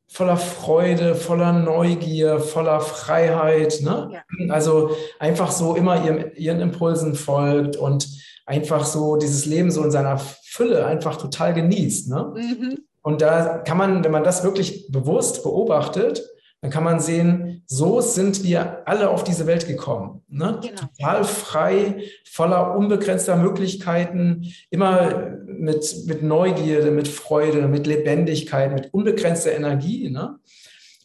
voller 0.09 0.37
Freude, 0.37 1.15
voller 1.15 1.53
Neugier, 1.53 2.41
voller 2.41 2.81
Freiheit, 2.81 3.81
ne? 3.83 4.11
Ja. 4.13 4.53
Also 4.53 4.91
einfach 5.19 5.51
so 5.51 5.77
immer 5.77 6.05
ihrem, 6.05 6.25
ihren 6.35 6.61
Impulsen 6.61 7.15
folgt 7.15 7.77
und 7.77 8.09
einfach 8.47 8.85
so 8.85 9.17
dieses 9.17 9.45
Leben 9.45 9.71
so 9.71 9.85
in 9.85 9.91
seiner 9.91 10.19
Fülle 10.19 10.87
einfach 10.87 11.17
total 11.17 11.53
genießt. 11.53 12.09
Ne? 12.09 12.33
Mhm. 12.35 12.79
Und 13.03 13.21
da 13.21 13.59
kann 13.59 13.77
man, 13.77 14.03
wenn 14.03 14.11
man 14.11 14.25
das 14.25 14.43
wirklich 14.43 14.91
bewusst 14.91 15.43
beobachtet, 15.43 16.27
dann 16.61 16.71
kann 16.73 16.83
man 16.83 16.99
sehen, 16.99 17.63
so 17.67 18.01
sind 18.01 18.43
wir 18.43 18.83
alle 18.87 19.11
auf 19.11 19.23
diese 19.23 19.47
Welt 19.47 19.69
gekommen. 19.69 20.23
Ne? 20.29 20.59
Genau. 20.61 20.81
Total 20.97 21.25
frei, 21.25 22.03
voller 22.25 22.77
unbegrenzter 22.77 23.37
Möglichkeiten, 23.37 24.53
immer 24.71 25.37
mit, 25.47 26.05
mit 26.07 26.23
Neugierde, 26.23 26.91
mit 26.91 27.07
Freude, 27.07 27.69
mit 27.69 27.87
Lebendigkeit, 27.87 28.73
mit 28.73 28.93
unbegrenzter 28.93 29.53
Energie. 29.53 30.11
Ne? 30.11 30.39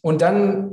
Und 0.02 0.22
dann 0.22 0.72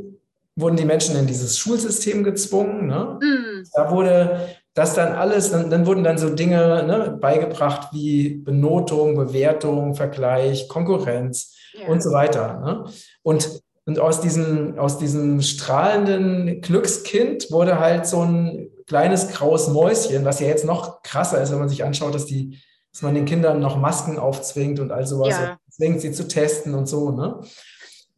wurden 0.56 0.78
die 0.78 0.86
Menschen 0.86 1.16
in 1.16 1.28
dieses 1.28 1.60
Schulsystem 1.60 2.24
gezwungen. 2.24 2.88
Ne? 2.88 3.20
Mm. 3.22 3.64
Da 3.74 3.92
wurde 3.92 4.50
das 4.74 4.96
dann 4.96 5.14
alles, 5.14 5.52
dann, 5.52 5.70
dann 5.70 5.86
wurden 5.86 6.04
dann 6.04 6.18
so 6.18 6.30
Dinge 6.30 6.84
ne, 6.88 7.18
beigebracht 7.22 7.90
wie 7.94 8.30
Benotung, 8.30 9.16
Bewertung, 9.16 9.94
Vergleich, 9.94 10.68
Konkurrenz 10.68 11.56
ja. 11.74 11.88
und 11.88 12.02
so 12.02 12.12
weiter. 12.12 12.60
Ne? 12.60 12.86
Und, 13.22 13.62
und 13.86 14.00
aus, 14.00 14.22
diesem, 14.22 14.78
aus 14.78 15.00
diesem 15.00 15.42
strahlenden 15.42 16.62
Glückskind 16.62 17.52
wurde 17.52 17.80
halt 17.80 18.06
so 18.06 18.22
ein 18.22 18.70
kleines 18.86 19.30
graues 19.30 19.70
Mäuschen, 19.70 20.24
was 20.24 20.40
ja 20.40 20.48
jetzt 20.48 20.66
noch 20.66 21.02
krasser 21.02 21.42
ist, 21.42 21.52
wenn 21.52 21.60
man 21.60 21.70
sich 21.70 21.84
anschaut, 21.84 22.14
dass, 22.14 22.26
die, 22.26 22.60
dass 22.92 23.02
man 23.02 23.16
den 23.16 23.26
Kindern 23.26 23.60
noch 23.60 23.78
Masken 23.78 24.20
aufzwingt 24.20 24.80
und 24.80 24.92
all 24.92 25.08
sowas, 25.08 25.30
ja. 25.30 25.58
zwingt 25.70 26.02
sie 26.02 26.12
zu 26.12 26.28
testen 26.28 26.76
und 26.76 26.88
so. 26.88 27.12
Ne? 27.12 27.42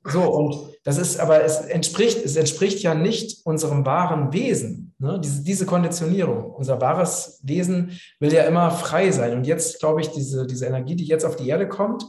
So, 0.05 0.21
und 0.21 0.73
das 0.83 0.97
ist, 0.97 1.19
aber 1.19 1.43
es 1.45 1.61
entspricht, 1.61 2.25
es 2.25 2.35
entspricht 2.35 2.79
ja 2.79 2.93
nicht 2.93 3.45
unserem 3.45 3.85
wahren 3.85 4.33
Wesen, 4.33 4.93
ne? 4.99 5.17
diese, 5.23 5.43
diese 5.43 5.65
Konditionierung. 5.65 6.51
Unser 6.51 6.81
wahres 6.81 7.39
Wesen 7.43 7.97
will 8.19 8.33
ja 8.33 8.43
immer 8.43 8.69
frei 8.71 9.11
sein. 9.11 9.31
Und 9.37 9.47
jetzt, 9.47 9.79
glaube 9.79 10.01
ich, 10.01 10.09
diese, 10.09 10.45
diese 10.45 10.65
Energie, 10.65 10.97
die 10.97 11.05
jetzt 11.05 11.23
auf 11.23 11.37
die 11.37 11.47
Erde 11.47 11.69
kommt, 11.69 12.05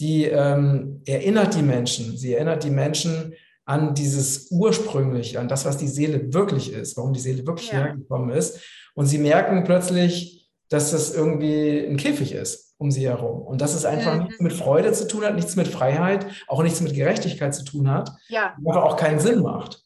die 0.00 0.24
ähm, 0.24 1.02
erinnert 1.06 1.54
die 1.54 1.62
Menschen. 1.62 2.16
Sie 2.16 2.34
erinnert 2.34 2.64
die 2.64 2.70
Menschen 2.70 3.34
an 3.64 3.94
dieses 3.94 4.50
Ursprüngliche, 4.50 5.40
an 5.40 5.48
das, 5.48 5.64
was 5.64 5.76
die 5.76 5.88
Seele 5.88 6.32
wirklich 6.32 6.72
ist, 6.72 6.96
warum 6.96 7.12
die 7.12 7.20
Seele 7.20 7.46
wirklich 7.46 7.70
ja. 7.70 7.84
hergekommen 7.84 8.30
ist. 8.30 8.60
Und 8.94 9.06
sie 9.06 9.18
merken 9.18 9.64
plötzlich, 9.64 10.50
dass 10.68 10.92
das 10.92 11.14
irgendwie 11.14 11.86
ein 11.86 11.96
Käfig 11.96 12.32
ist 12.32 12.68
um 12.78 12.90
sie 12.92 13.08
herum. 13.08 13.42
Und 13.42 13.60
dass 13.60 13.74
es 13.74 13.84
einfach 13.84 14.14
mhm. 14.14 14.22
nichts 14.22 14.40
mit 14.40 14.52
Freude 14.52 14.92
zu 14.92 15.06
tun 15.06 15.24
hat, 15.24 15.34
nichts 15.34 15.56
mit 15.56 15.68
Freiheit, 15.68 16.26
auch 16.46 16.62
nichts 16.62 16.80
mit 16.80 16.94
Gerechtigkeit 16.94 17.54
zu 17.54 17.64
tun 17.64 17.90
hat, 17.90 18.12
ja. 18.28 18.54
einfach 18.56 18.82
auch 18.82 18.96
keinen 18.96 19.18
Sinn 19.18 19.42
macht. 19.42 19.82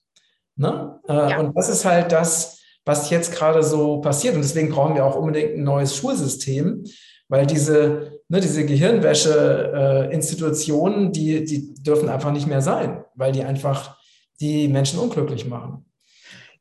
Ne? 0.57 1.01
Äh, 1.09 1.31
ja. 1.31 1.41
Und 1.41 1.57
das 1.57 1.71
ist 1.71 1.85
halt 1.85 2.13
das, 2.13 2.61
was 2.85 3.11
jetzt 3.11 3.35
gerade 3.35 3.63
so 3.63 4.01
passiert. 4.01 4.35
Und 4.35 4.43
deswegen 4.43 4.71
brauchen 4.71 4.95
wir 4.95 5.07
auch 5.07 5.17
unbedingt 5.17 5.57
ein 5.57 5.65
neues 5.65 5.97
Schulsystem, 5.97 6.85
weil 7.33 7.47
diese, 7.47 8.21
ne, 8.29 8.41
diese 8.41 8.65
Gehirnwäsche-Institutionen, 8.67 11.09
äh, 11.09 11.13
die, 11.13 11.45
die 11.47 11.75
dürfen 11.83 12.11
einfach 12.11 12.31
nicht 12.31 12.47
mehr 12.47 12.61
sein, 12.61 13.03
weil 13.15 13.33
die 13.33 13.43
einfach 13.43 13.99
die 14.39 14.69
Menschen 14.69 14.99
unglücklich 14.99 15.47
machen. 15.47 15.91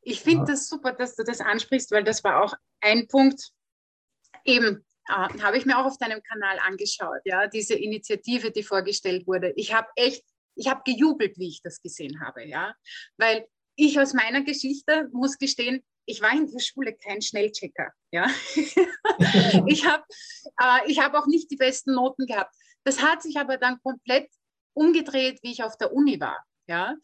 Ich 0.00 0.22
finde 0.22 0.44
ja. 0.44 0.46
das 0.46 0.70
super, 0.70 0.92
dass 0.92 1.14
du 1.14 1.24
das 1.24 1.42
ansprichst, 1.42 1.90
weil 1.90 2.04
das 2.04 2.24
war 2.24 2.42
auch 2.42 2.54
ein 2.80 3.06
Punkt, 3.06 3.50
eben 4.46 4.82
äh, 5.08 5.28
habe 5.42 5.58
ich 5.58 5.66
mir 5.66 5.78
auch 5.78 5.84
auf 5.84 5.98
deinem 5.98 6.22
Kanal 6.22 6.58
angeschaut, 6.66 7.20
ja, 7.26 7.48
diese 7.48 7.74
Initiative, 7.74 8.50
die 8.50 8.62
vorgestellt 8.62 9.26
wurde. 9.26 9.52
Ich 9.56 9.74
habe 9.74 9.88
echt, 9.96 10.24
ich 10.54 10.70
habe 10.70 10.80
gejubelt, 10.86 11.36
wie 11.36 11.48
ich 11.48 11.60
das 11.62 11.82
gesehen 11.82 12.18
habe, 12.24 12.48
ja, 12.48 12.74
weil 13.18 13.46
ich 13.76 14.00
aus 14.00 14.14
meiner 14.14 14.42
Geschichte 14.42 15.10
muss 15.12 15.36
gestehen, 15.36 15.82
ich 16.04 16.20
war 16.20 16.32
in 16.32 16.50
der 16.50 16.60
Schule 16.60 16.94
kein 16.94 17.22
Schnellchecker, 17.22 17.92
ja. 18.10 18.26
ich 19.66 19.86
habe 19.86 20.04
äh, 20.60 20.80
ich 20.86 20.98
hab 21.00 21.14
auch 21.14 21.26
nicht 21.26 21.50
die 21.50 21.56
besten 21.56 21.94
Noten 21.94 22.26
gehabt. 22.26 22.54
Das 22.84 23.02
hat 23.02 23.22
sich 23.22 23.38
aber 23.38 23.56
dann 23.56 23.80
komplett 23.82 24.28
umgedreht, 24.74 25.38
wie 25.42 25.52
ich 25.52 25.62
auf 25.62 25.76
der 25.76 25.92
Uni 25.92 26.20
war. 26.20 26.44
Ja? 26.66 26.96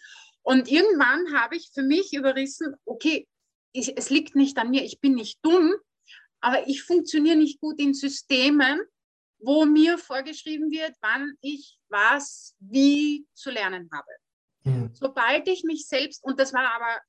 Und 0.43 0.69
irgendwann 0.69 1.39
habe 1.39 1.57
ich 1.57 1.71
für 1.73 1.83
mich 1.83 2.13
überrissen, 2.13 2.75
okay, 2.85 3.29
ich, 3.73 3.97
es 3.97 4.11
liegt 4.11 4.35
nicht 4.35 4.57
an 4.59 4.71
mir, 4.71 4.83
ich 4.83 5.01
bin 5.01 5.15
nicht 5.15 5.39
dumm, 5.43 5.75
aber 6.41 6.67
ich 6.69 6.83
funktioniere 6.83 7.37
nicht 7.37 7.61
gut 7.61 7.79
in 7.79 7.95
Systemen, 7.95 8.81
wo 9.41 9.65
mir 9.67 9.99
vorgeschrieben 9.99 10.71
wird, 10.71 10.95
wann 11.01 11.35
ich 11.41 11.79
was 11.89 12.57
wie 12.59 13.27
zu 13.35 13.51
lernen 13.51 13.89
habe. 13.93 14.11
Mhm. 14.65 14.91
Sobald 14.95 15.47
ich 15.49 15.65
mich 15.65 15.87
selbst, 15.87 16.25
und 16.25 16.41
das 16.41 16.53
war 16.53 16.75
aber 16.75 17.01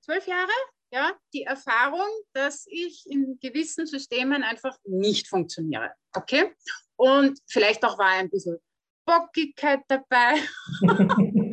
zwölf 0.00 0.26
Jahre, 0.26 0.52
ja, 0.90 1.12
die 1.32 1.44
Erfahrung, 1.44 2.08
dass 2.32 2.66
ich 2.68 3.06
in 3.06 3.38
gewissen 3.40 3.86
Systemen 3.86 4.42
einfach 4.42 4.76
nicht 4.84 5.28
funktioniere. 5.28 5.92
Okay? 6.12 6.52
Und 6.96 7.38
vielleicht 7.46 7.84
auch 7.84 7.98
war 7.98 8.08
ein 8.08 8.28
bisschen 8.28 8.58
Bockigkeit 9.06 9.80
dabei. 9.88 10.42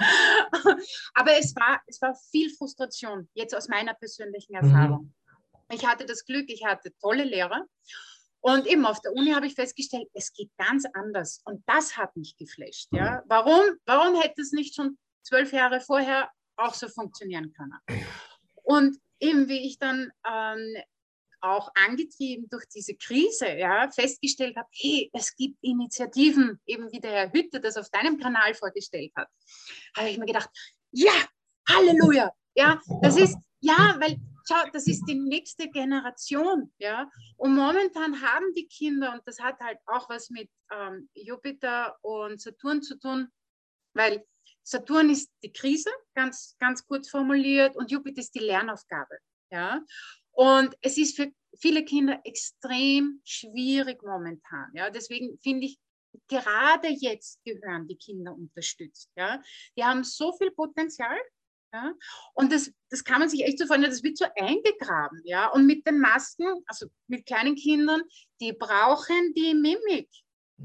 Aber 1.13 1.37
es 1.37 1.55
war, 1.55 1.81
es 1.87 2.01
war 2.01 2.15
viel 2.31 2.53
Frustration, 2.55 3.29
jetzt 3.33 3.55
aus 3.55 3.67
meiner 3.67 3.93
persönlichen 3.93 4.53
mhm. 4.57 4.63
Erfahrung. 4.63 5.03
Mhm. 5.03 5.13
Ich 5.71 5.85
hatte 5.85 6.05
das 6.05 6.25
Glück, 6.25 6.49
ich 6.49 6.65
hatte 6.65 6.93
tolle 6.99 7.23
Lehrer. 7.23 7.65
Und 8.39 8.67
eben 8.67 8.85
auf 8.85 9.01
der 9.01 9.13
Uni 9.13 9.31
habe 9.31 9.47
ich 9.47 9.55
festgestellt, 9.55 10.07
es 10.13 10.31
geht 10.31 10.51
ganz 10.57 10.85
anders. 10.93 11.41
Und 11.45 11.63
das 11.67 11.97
hat 11.97 12.15
mich 12.15 12.37
geflasht. 12.37 12.87
Ja? 12.91 13.23
Warum, 13.27 13.61
warum 13.85 14.19
hätte 14.21 14.41
es 14.41 14.51
nicht 14.51 14.75
schon 14.75 14.97
zwölf 15.23 15.51
Jahre 15.51 15.81
vorher 15.81 16.29
auch 16.55 16.73
so 16.73 16.87
funktionieren 16.87 17.51
können? 17.53 17.77
Und 18.63 18.97
eben 19.19 19.47
wie 19.47 19.67
ich 19.67 19.79
dann 19.79 20.11
ähm, 20.27 20.77
auch 21.41 21.71
angetrieben 21.75 22.47
durch 22.49 22.65
diese 22.67 22.95
Krise 22.95 23.49
ja, 23.57 23.89
festgestellt 23.91 24.55
habe, 24.57 24.67
hey, 24.71 25.09
es 25.13 25.35
gibt 25.35 25.57
Initiativen, 25.61 26.59
eben 26.65 26.91
wie 26.91 26.99
der 26.99 27.11
Herr 27.11 27.33
Hütte 27.33 27.59
das 27.59 27.77
auf 27.77 27.89
deinem 27.89 28.19
Kanal 28.19 28.53
vorgestellt 28.53 29.11
hat, 29.15 29.29
habe 29.95 30.09
ich 30.09 30.17
mir 30.17 30.25
gedacht, 30.25 30.49
ja, 30.91 31.13
Halleluja, 31.69 32.31
ja, 32.55 32.81
das 33.01 33.17
ist, 33.17 33.37
ja, 33.59 33.97
weil, 33.99 34.17
schau, 34.47 34.69
das 34.73 34.87
ist 34.87 35.05
die 35.05 35.15
nächste 35.15 35.69
Generation, 35.69 36.73
ja, 36.79 37.09
und 37.37 37.53
momentan 37.53 38.21
haben 38.21 38.53
die 38.55 38.67
Kinder, 38.67 39.13
und 39.13 39.21
das 39.25 39.39
hat 39.39 39.59
halt 39.59 39.77
auch 39.85 40.09
was 40.09 40.29
mit 40.29 40.49
ähm, 40.71 41.09
Jupiter 41.13 41.97
und 42.01 42.41
Saturn 42.41 42.81
zu 42.81 42.97
tun, 42.97 43.27
weil 43.93 44.25
Saturn 44.67 45.09
ist 45.09 45.31
die 45.43 45.53
Krise, 45.53 45.89
ganz, 46.13 46.57
ganz 46.59 46.85
kurz 46.85 47.09
formuliert, 47.09 47.77
und 47.77 47.89
Jupiter 47.89 48.19
ist 48.19 48.35
die 48.35 48.39
Lernaufgabe. 48.39 49.17
Ja? 49.49 49.81
Und 50.31 50.75
es 50.81 50.97
ist 50.97 51.15
für 51.15 51.31
viele 51.57 51.85
Kinder 51.85 52.19
extrem 52.25 53.21
schwierig 53.23 54.03
momentan. 54.03 54.69
Ja? 54.73 54.89
Deswegen 54.89 55.39
finde 55.39 55.67
ich, 55.67 55.79
gerade 56.27 56.89
jetzt 56.89 57.41
gehören 57.45 57.87
die 57.87 57.95
Kinder 57.95 58.33
unterstützt. 58.33 59.09
Ja? 59.15 59.41
Die 59.77 59.85
haben 59.85 60.03
so 60.03 60.33
viel 60.33 60.51
Potenzial. 60.51 61.17
Ja? 61.71 61.93
Und 62.33 62.51
das, 62.51 62.69
das 62.89 63.05
kann 63.05 63.19
man 63.19 63.29
sich 63.29 63.45
echt 63.45 63.59
so 63.59 63.67
vorstellen, 63.67 63.89
das 63.89 64.03
wird 64.03 64.17
so 64.17 64.25
eingegraben. 64.35 65.21
Ja? 65.23 65.47
Und 65.47 65.65
mit 65.65 65.87
den 65.87 65.99
Masken, 65.99 66.61
also 66.65 66.87
mit 67.07 67.25
kleinen 67.25 67.55
Kindern, 67.55 68.01
die 68.41 68.51
brauchen 68.51 69.33
die 69.33 69.53
Mimik. 69.53 70.09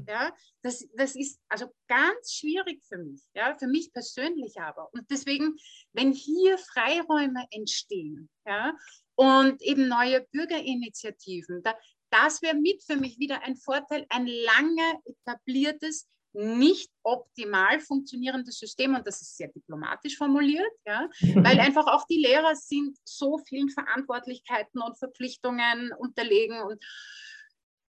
Ja, 0.07 0.35
das, 0.63 0.87
das 0.95 1.15
ist 1.15 1.39
also 1.47 1.67
ganz 1.87 2.33
schwierig 2.33 2.83
für 2.83 2.97
mich, 2.97 3.21
ja, 3.35 3.55
für 3.57 3.67
mich 3.67 3.93
persönlich 3.93 4.59
aber. 4.59 4.89
Und 4.93 5.09
deswegen, 5.09 5.55
wenn 5.93 6.11
hier 6.11 6.57
Freiräume 6.57 7.45
entstehen, 7.51 8.29
ja, 8.45 8.75
und 9.15 9.61
eben 9.61 9.87
neue 9.87 10.21
Bürgerinitiativen, 10.31 11.61
da, 11.61 11.75
das 12.09 12.41
wäre 12.41 12.55
mit 12.55 12.83
für 12.83 12.95
mich 12.95 13.19
wieder 13.19 13.43
ein 13.43 13.55
Vorteil, 13.55 14.05
ein 14.09 14.25
lange 14.25 14.99
etabliertes, 15.05 16.09
nicht 16.35 16.91
optimal 17.03 17.79
funktionierendes 17.79 18.57
System, 18.57 18.95
und 18.95 19.05
das 19.05 19.21
ist 19.21 19.37
sehr 19.37 19.49
diplomatisch 19.49 20.17
formuliert, 20.17 20.71
ja, 20.85 21.07
weil 21.35 21.59
einfach 21.59 21.85
auch 21.85 22.07
die 22.07 22.21
Lehrer 22.21 22.55
sind 22.55 22.97
so 23.03 23.37
vielen 23.37 23.69
Verantwortlichkeiten 23.69 24.81
und 24.81 24.97
Verpflichtungen 24.97 25.91
unterlegen 25.93 26.61
und 26.63 26.83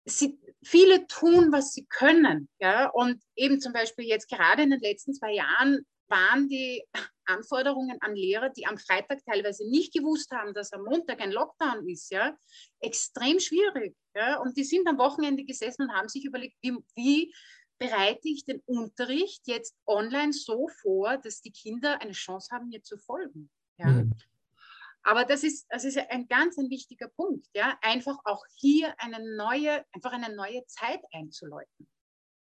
sie, 0.04 0.38
viele 0.62 1.06
tun, 1.06 1.52
was 1.52 1.72
sie 1.72 1.86
können. 1.86 2.48
Ja? 2.60 2.88
Und 2.90 3.22
eben 3.36 3.60
zum 3.60 3.72
Beispiel 3.72 4.06
jetzt 4.06 4.28
gerade 4.28 4.62
in 4.62 4.70
den 4.70 4.80
letzten 4.80 5.14
zwei 5.14 5.32
Jahren 5.32 5.86
waren 6.08 6.48
die 6.48 6.82
Anforderungen 7.26 7.98
an 8.00 8.16
Lehrer, 8.16 8.48
die 8.48 8.66
am 8.66 8.78
Freitag 8.78 9.18
teilweise 9.24 9.68
nicht 9.68 9.92
gewusst 9.92 10.30
haben, 10.30 10.54
dass 10.54 10.72
am 10.72 10.84
Montag 10.84 11.20
ein 11.20 11.32
Lockdown 11.32 11.86
ist, 11.86 12.10
ja, 12.10 12.36
extrem 12.80 13.38
schwierig. 13.38 13.94
Ja? 14.14 14.40
Und 14.40 14.56
die 14.56 14.64
sind 14.64 14.88
am 14.88 14.98
Wochenende 14.98 15.44
gesessen 15.44 15.82
und 15.82 15.92
haben 15.92 16.08
sich 16.08 16.24
überlegt, 16.24 16.56
wie, 16.62 16.76
wie 16.94 17.34
bereite 17.78 18.28
ich 18.28 18.44
den 18.44 18.60
Unterricht 18.66 19.42
jetzt 19.46 19.76
online 19.86 20.32
so 20.32 20.68
vor, 20.80 21.18
dass 21.18 21.40
die 21.40 21.52
Kinder 21.52 22.00
eine 22.00 22.12
Chance 22.12 22.48
haben, 22.50 22.68
mir 22.68 22.82
zu 22.82 22.96
folgen. 22.98 23.50
Ja? 23.78 23.86
Mhm. 23.86 24.14
Aber 25.02 25.24
das 25.24 25.44
ist, 25.44 25.66
das 25.70 25.84
ist 25.84 25.98
ein 25.98 26.28
ganz 26.28 26.58
ein 26.58 26.70
wichtiger 26.70 27.08
Punkt, 27.08 27.46
ja, 27.54 27.78
einfach 27.82 28.18
auch 28.24 28.44
hier 28.56 28.94
eine 28.98 29.36
neue, 29.36 29.84
einfach 29.92 30.12
eine 30.12 30.34
neue 30.34 30.64
Zeit 30.66 31.00
einzuläuten. 31.12 31.88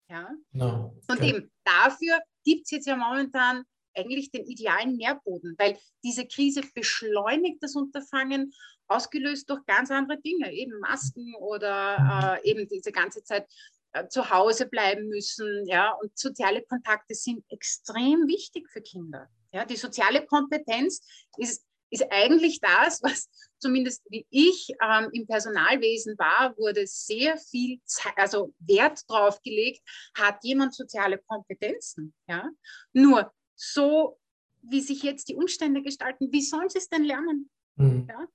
Ja? 0.10 0.30
No, 0.52 0.94
okay. 1.08 1.12
Und 1.12 1.24
eben 1.24 1.52
dafür 1.64 2.20
gibt 2.44 2.66
es 2.66 2.72
jetzt 2.72 2.88
ja 2.88 2.96
momentan 2.96 3.64
eigentlich 3.96 4.32
den 4.32 4.46
idealen 4.46 4.96
Nährboden, 4.96 5.56
weil 5.58 5.78
diese 6.04 6.26
Krise 6.26 6.62
beschleunigt 6.74 7.62
das 7.62 7.76
Unterfangen, 7.76 8.54
ausgelöst 8.88 9.50
durch 9.50 9.64
ganz 9.66 9.92
andere 9.92 10.20
Dinge, 10.20 10.52
eben 10.52 10.80
Masken 10.80 11.36
oder 11.36 12.40
äh, 12.44 12.50
eben 12.50 12.68
diese 12.68 12.92
ganze 12.92 13.24
Zeit 13.24 13.48
äh, 13.92 14.08
zu 14.08 14.30
Hause 14.30 14.68
bleiben 14.68 15.08
müssen. 15.10 15.68
Ja? 15.68 15.92
Und 15.92 16.18
soziale 16.18 16.64
Kontakte 16.64 17.14
sind 17.14 17.44
extrem 17.50 18.28
wichtig 18.28 18.68
für 18.70 18.82
Kinder. 18.82 19.30
Ja? 19.52 19.66
Die 19.66 19.76
soziale 19.76 20.26
Kompetenz 20.26 21.02
ist 21.38 21.66
ist 21.90 22.06
eigentlich 22.10 22.60
das, 22.62 23.02
was 23.04 23.30
zumindest 23.60 24.04
wie 24.10 24.26
ich 24.30 24.70
ähm, 24.82 25.10
im 25.12 25.28
Personalwesen 25.28 26.18
war, 26.18 26.56
wurde 26.58 26.86
sehr 26.88 27.38
viel 27.38 27.80
Zeit, 27.86 28.14
also 28.16 28.54
Wert 28.60 29.02
drauf 29.08 29.42
gelegt, 29.42 29.82
hat 30.16 30.44
jemand 30.44 30.74
soziale 30.74 31.18
Kompetenzen. 31.18 32.14
Ja? 32.28 32.50
Nur 32.94 33.32
so, 33.56 34.18
wie 34.62 34.82
sich 34.82 35.04
jetzt 35.04 35.30
die 35.30 35.36
Umstände 35.36 35.82
gestalten, 35.82 36.30
wie 36.32 36.42
sollen 36.42 36.70
sie 36.70 36.80
es 36.80 36.90
denn 36.90 37.04
lernen? 37.04 37.50
Mhm. 37.76 38.08
Ja? 38.10 38.28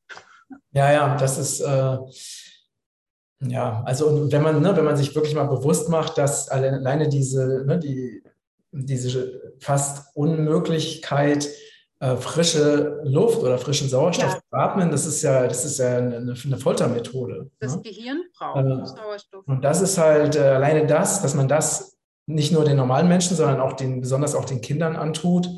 ja, 0.72 0.92
ja, 0.92 1.16
das 1.16 1.38
ist. 1.38 1.60
Äh 1.60 1.98
ja, 3.46 3.82
also 3.84 4.30
wenn 4.30 4.42
man, 4.42 4.62
ne, 4.62 4.76
wenn 4.76 4.84
man 4.84 4.96
sich 4.96 5.14
wirklich 5.14 5.34
mal 5.34 5.44
bewusst 5.44 5.88
macht, 5.88 6.16
dass 6.18 6.48
alleine 6.48 7.08
diese, 7.08 7.64
ne, 7.66 7.78
die, 7.78 8.22
diese 8.72 9.54
fast 9.60 10.14
Unmöglichkeit 10.16 11.48
äh, 12.04 12.16
frische 12.18 13.00
Luft 13.04 13.38
oder 13.38 13.56
frischen 13.56 13.88
Sauerstoff 13.88 14.34
ja. 14.34 14.40
atmen, 14.50 14.90
das 14.90 15.06
ist 15.06 15.22
ja, 15.22 15.46
das 15.46 15.64
ist 15.64 15.78
ja 15.78 15.96
eine, 15.96 16.34
eine 16.44 16.58
Foltermethode. 16.58 17.50
Das 17.60 17.76
ne? 17.76 17.82
Gehirn 17.82 18.24
braucht 18.36 18.58
äh, 18.58 18.86
Sauerstoff. 18.86 19.48
Und 19.48 19.62
das 19.62 19.80
ist 19.80 19.96
halt 19.96 20.36
äh, 20.36 20.40
alleine 20.40 20.86
das, 20.86 21.22
dass 21.22 21.34
man 21.34 21.48
das 21.48 21.96
nicht 22.26 22.52
nur 22.52 22.64
den 22.66 22.76
normalen 22.76 23.08
Menschen, 23.08 23.36
sondern 23.36 23.58
auch 23.58 23.72
den, 23.72 24.02
besonders 24.02 24.34
auch 24.34 24.44
den 24.44 24.60
Kindern 24.60 24.96
antut, 24.96 25.48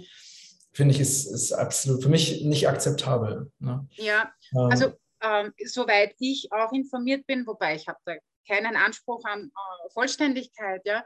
finde 0.72 0.94
ich, 0.94 1.00
ist, 1.00 1.26
ist 1.26 1.52
absolut 1.52 2.04
für 2.04 2.10
mich 2.10 2.44
nicht 2.44 2.68
akzeptabel. 2.68 3.50
Ne? 3.58 3.84
Ja, 3.96 4.30
ähm, 4.52 4.68
also 4.70 4.92
ähm, 5.22 5.52
soweit 5.64 6.14
ich 6.20 6.48
auch 6.52 6.72
informiert 6.72 7.26
bin, 7.26 7.44
wobei 7.48 7.74
ich 7.74 7.88
habe 7.88 7.98
da 8.04 8.14
keinen 8.46 8.76
Anspruch 8.76 9.24
an 9.24 9.46
äh, 9.46 9.90
Vollständigkeit, 9.92 10.82
ja. 10.84 11.04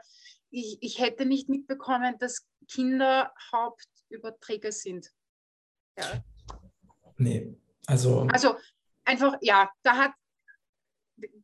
Ich, 0.51 0.77
ich 0.81 0.99
hätte 0.99 1.25
nicht 1.25 1.49
mitbekommen, 1.49 2.15
dass 2.19 2.45
Kinder 2.67 3.33
Hauptüberträger 3.51 4.71
sind. 4.71 5.09
Ja. 5.97 6.23
Nee, 7.17 7.55
also. 7.87 8.21
Also 8.31 8.55
einfach, 9.05 9.37
ja, 9.41 9.69
da 9.83 9.95
hat 9.95 10.13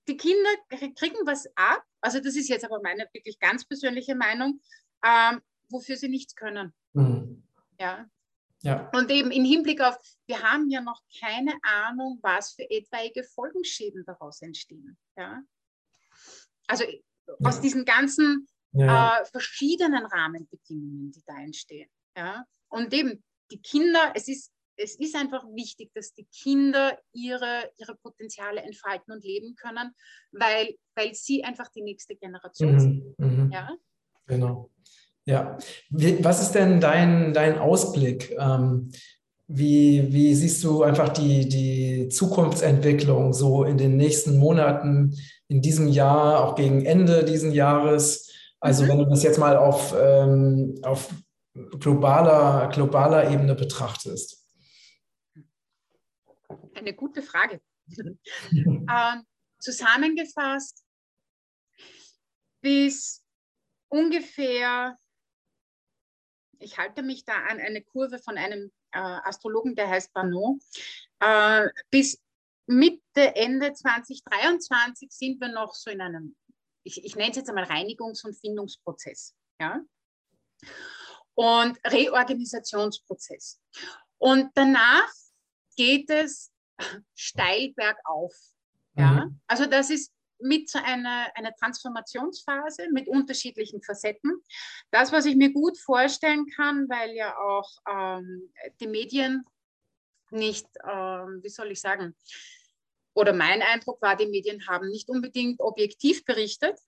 die 0.08 0.18
Kinder 0.18 0.50
kriegen 0.70 1.18
was 1.26 1.48
ab. 1.56 1.84
Also 2.02 2.20
das 2.20 2.36
ist 2.36 2.50
jetzt 2.50 2.66
aber 2.66 2.82
meine 2.82 3.08
wirklich 3.14 3.40
ganz 3.40 3.66
persönliche 3.66 4.16
Meinung, 4.16 4.62
ähm, 5.04 5.42
wofür 5.70 5.98
sie 5.98 6.10
nichts 6.10 6.36
können. 6.36 6.74
Mhm. 6.94 7.44
Ja. 7.80 8.10
Ja. 8.62 8.90
Und 8.94 9.12
eben 9.12 9.30
im 9.32 9.46
Hinblick 9.46 9.82
auf, 9.82 9.98
wir 10.26 10.42
haben 10.42 10.70
ja 10.70 10.82
noch 10.82 11.02
keine 11.20 11.54
Ahnung, 11.62 12.20
was 12.24 12.54
für 12.54 12.68
etwaige 12.70 13.24
Folgenschäden 13.24 14.04
daraus 14.06 14.42
entstehen. 14.42 14.98
Ja? 15.16 15.44
Also 16.66 16.84
ja. 16.84 17.36
aus 17.44 17.62
diesen 17.62 17.86
ganzen 17.86 18.48
ja. 18.72 19.20
äh, 19.20 19.26
verschiedenen 19.26 20.06
Rahmenbedingungen, 20.06 21.12
die 21.12 21.24
da 21.26 21.38
entstehen. 21.38 21.90
Ja? 22.16 22.46
Und 22.70 22.94
eben 22.94 23.24
die 23.52 23.62
Kinder, 23.62 24.12
es 24.16 24.28
ist, 24.28 24.52
es 24.78 24.96
ist 24.96 25.16
einfach 25.16 25.44
wichtig, 25.56 25.92
dass 25.94 26.14
die 26.14 26.26
Kinder 26.26 26.98
ihre, 27.14 27.72
ihre 27.78 27.96
Potenziale 27.96 28.62
entfalten 28.62 29.14
und 29.14 29.24
leben 29.24 29.56
können, 29.56 29.92
weil, 30.32 30.76
weil 30.96 31.14
sie 31.14 31.44
einfach 31.44 31.70
die 31.70 31.82
nächste 31.82 32.16
Generation 32.16 32.74
mhm, 32.74 32.80
sind. 32.80 33.20
Mhm. 33.20 33.52
Ja? 33.52 33.76
Genau. 34.28 34.70
Ja. 35.26 35.58
Was 35.90 36.42
ist 36.42 36.52
denn 36.54 36.80
dein, 36.80 37.34
dein 37.34 37.58
Ausblick? 37.58 38.32
Ähm, 38.40 38.92
wie, 39.48 40.12
wie 40.12 40.36
siehst 40.36 40.64
du 40.64 40.84
einfach 40.84 41.10
die, 41.10 41.48
die 41.48 42.10
Zukunftsentwicklung 42.10 43.34
so 43.34 43.64
in 43.64 43.78
den 43.78 43.96
nächsten 43.96 44.38
Monaten, 44.38 45.16
in 45.48 45.62
diesem 45.62 45.88
Jahr, 45.88 46.44
auch 46.44 46.56
gegen 46.56 46.86
Ende 46.86 47.24
dieses 47.24 47.54
Jahres? 47.54 48.30
Also 48.60 48.84
mhm. 48.84 48.90
wenn 48.90 48.98
du 49.00 49.06
das 49.06 49.24
jetzt 49.24 49.40
mal 49.40 49.58
auf, 49.58 49.96
ähm, 50.00 50.76
auf 50.84 51.10
globaler, 51.80 52.70
globaler 52.70 53.32
Ebene 53.32 53.56
betrachtest. 53.56 54.46
Eine 56.74 56.94
gute 56.94 57.22
Frage. 57.22 57.62
ähm, 58.52 59.26
zusammengefasst, 59.60 60.84
bis 62.62 63.24
ungefähr, 63.90 64.98
ich 66.60 66.78
halte 66.78 67.04
mich 67.04 67.26
da 67.26 67.34
an 67.46 67.60
eine 67.60 67.82
Kurve 67.82 68.20
von 68.20 68.38
einem 68.38 68.72
äh, 68.92 69.00
Astrologen, 69.00 69.76
der 69.76 69.90
heißt 69.90 70.14
Banot, 70.14 70.62
äh, 71.20 71.68
bis 71.90 72.22
Mitte, 72.68 73.36
Ende 73.36 73.74
2023 73.74 75.10
sind 75.12 75.40
wir 75.40 75.48
noch 75.48 75.74
so 75.74 75.90
in 75.90 76.02
einem, 76.02 76.36
ich, 76.84 77.04
ich 77.04 77.16
nenne 77.16 77.32
es 77.32 77.38
jetzt 77.38 77.50
einmal 77.50 77.64
Reinigungs- 77.64 78.26
und 78.26 78.36
Findungsprozess. 78.36 79.36
Ja? 79.60 79.82
Und 81.38 81.78
Reorganisationsprozess. 81.86 83.62
Und 84.18 84.50
danach 84.56 85.08
geht 85.76 86.10
es 86.10 86.52
steil 87.16 87.74
bergauf. 87.76 88.34
Ja? 88.96 89.26
Mhm. 89.26 89.40
Also 89.46 89.68
das 89.68 89.92
ist 89.92 90.12
mit 90.40 90.70
so 90.70 90.80
einer, 90.80 91.28
einer 91.36 91.54
Transformationsphase 91.56 92.90
mit 92.92 93.08
unterschiedlichen 93.08 93.82
Facetten. 93.84 94.42
Das, 94.92 95.12
was 95.12 95.26
ich 95.26 95.36
mir 95.36 95.54
gut 95.54 95.78
vorstellen 95.78 96.48
kann, 96.56 96.90
weil 96.90 97.12
ja 97.12 97.38
auch 97.38 97.70
ähm, 97.88 98.52
die 98.80 98.88
Medien 98.88 99.46
nicht, 100.32 100.68
ähm, 100.84 101.40
wie 101.44 101.50
soll 101.50 101.72
ich 101.72 101.82
sagen, 101.82 102.16
oder 103.14 103.34
mein 103.34 103.62
Eindruck 103.62 104.02
war, 104.02 104.16
die 104.16 104.28
Medien 104.28 104.68
haben 104.68 104.90
nicht 104.90 105.10
unbedingt 105.10 105.60
objektiv 105.60 106.24
berichtet. 106.26 106.80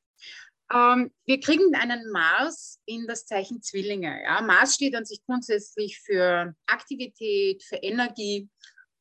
Ähm, 0.71 1.11
wir 1.25 1.39
kriegen 1.39 1.73
einen 1.75 2.11
Mars 2.11 2.79
in 2.85 3.07
das 3.07 3.25
Zeichen 3.25 3.61
Zwillinge. 3.61 4.23
Ja? 4.23 4.41
Mars 4.41 4.75
steht 4.75 4.95
an 4.95 5.05
sich 5.05 5.23
grundsätzlich 5.25 5.99
für 5.99 6.55
Aktivität, 6.67 7.63
für 7.63 7.77
Energie 7.77 8.49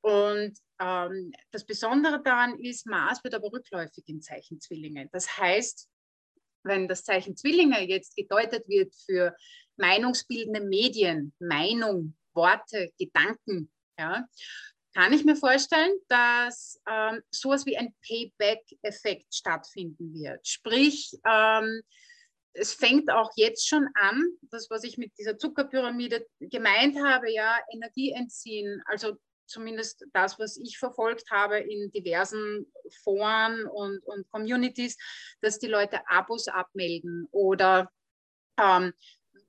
und 0.01 0.59
ähm, 0.81 1.33
das 1.51 1.65
Besondere 1.65 2.23
daran 2.23 2.59
ist, 2.59 2.87
Mars 2.87 3.23
wird 3.25 3.35
aber 3.35 3.53
rückläufig 3.53 4.05
im 4.07 4.23
Zeichen 4.23 4.61
Zwillinge. 4.61 5.09
Das 5.13 5.39
heißt, 5.39 5.89
wenn 6.63 6.89
das 6.89 7.05
Zeichen 7.05 7.37
Zwillinge 7.37 7.87
jetzt 7.87 8.17
gedeutet 8.17 8.69
wird 8.69 8.95
für 8.95 9.37
meinungsbildende 9.77 10.61
Medien, 10.61 11.35
Meinung, 11.39 12.17
Worte, 12.35 12.93
Gedanken, 12.99 13.71
ja, 13.99 14.27
kann 14.95 15.13
ich 15.13 15.25
mir 15.25 15.37
vorstellen, 15.37 15.93
dass 16.09 16.81
ähm, 16.89 17.21
sowas 17.31 17.67
wie 17.67 17.77
ein 17.77 17.95
Payback-Effekt 18.07 19.35
stattfinden 19.35 20.15
wird. 20.15 20.47
Sprich, 20.47 21.13
ähm, 21.27 21.83
es 22.55 22.75
fängt 22.75 23.11
auch 23.11 23.31
jetzt 23.37 23.69
schon 23.69 23.89
an, 23.95 24.25
das, 24.51 24.69
was 24.71 24.85
ich 24.85 24.99
mit 24.99 25.13
dieser 25.19 25.39
Zuckerpyramide 25.39 26.27
gemeint 26.41 26.99
habe, 27.03 27.31
ja, 27.31 27.59
Energie 27.73 28.13
entziehen, 28.13 28.83
also 28.87 29.17
zumindest 29.47 30.05
das, 30.13 30.39
was 30.39 30.57
ich 30.57 30.79
verfolgt 30.79 31.31
habe 31.31 31.59
in 31.59 31.91
diversen 31.91 32.67
Foren 33.03 33.67
und, 33.67 34.05
und 34.05 34.31
Communities, 34.31 34.97
dass 35.41 35.59
die 35.59 35.67
Leute 35.67 36.01
Abos 36.09 36.49
abmelden 36.49 37.27
oder 37.31 37.91
ähm, 38.59 38.93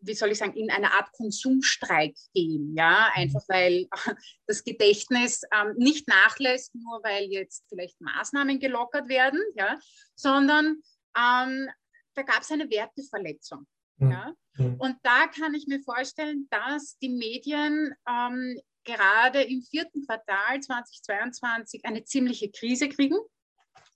wie 0.01 0.13
soll 0.13 0.31
ich 0.31 0.37
sagen, 0.37 0.55
in 0.55 0.71
eine 0.71 0.93
Art 0.93 1.11
Konsumstreik 1.11 2.15
gehen. 2.33 2.75
Ja, 2.75 3.09
einfach 3.13 3.41
mhm. 3.47 3.53
weil 3.53 3.87
das 4.47 4.63
Gedächtnis 4.63 5.41
ähm, 5.53 5.73
nicht 5.77 6.07
nachlässt, 6.07 6.75
nur 6.75 7.03
weil 7.03 7.25
jetzt 7.25 7.65
vielleicht 7.69 7.99
Maßnahmen 8.01 8.59
gelockert 8.59 9.09
werden, 9.09 9.41
ja, 9.55 9.77
sondern 10.15 10.81
ähm, 11.17 11.69
da 12.15 12.21
gab 12.23 12.41
es 12.41 12.51
eine 12.51 12.69
Werteverletzung. 12.69 13.65
Mhm. 13.97 14.11
Ja? 14.11 14.33
Mhm. 14.57 14.75
Und 14.79 14.97
da 15.03 15.27
kann 15.27 15.53
ich 15.53 15.67
mir 15.67 15.81
vorstellen, 15.81 16.47
dass 16.49 16.97
die 16.99 17.09
Medien 17.09 17.93
ähm, 18.07 18.59
gerade 18.83 19.41
im 19.41 19.61
vierten 19.61 20.05
Quartal 20.05 20.59
2022 20.59 21.85
eine 21.85 22.03
ziemliche 22.03 22.49
Krise 22.49 22.89
kriegen. 22.89 23.17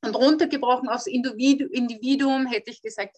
Und 0.01 0.16
runtergebrochen 0.16 0.89
aufs 0.89 1.08
Individuum 1.08 2.45
hätte 2.45 2.72
ich 2.72 2.82
gesagt, 2.82 3.16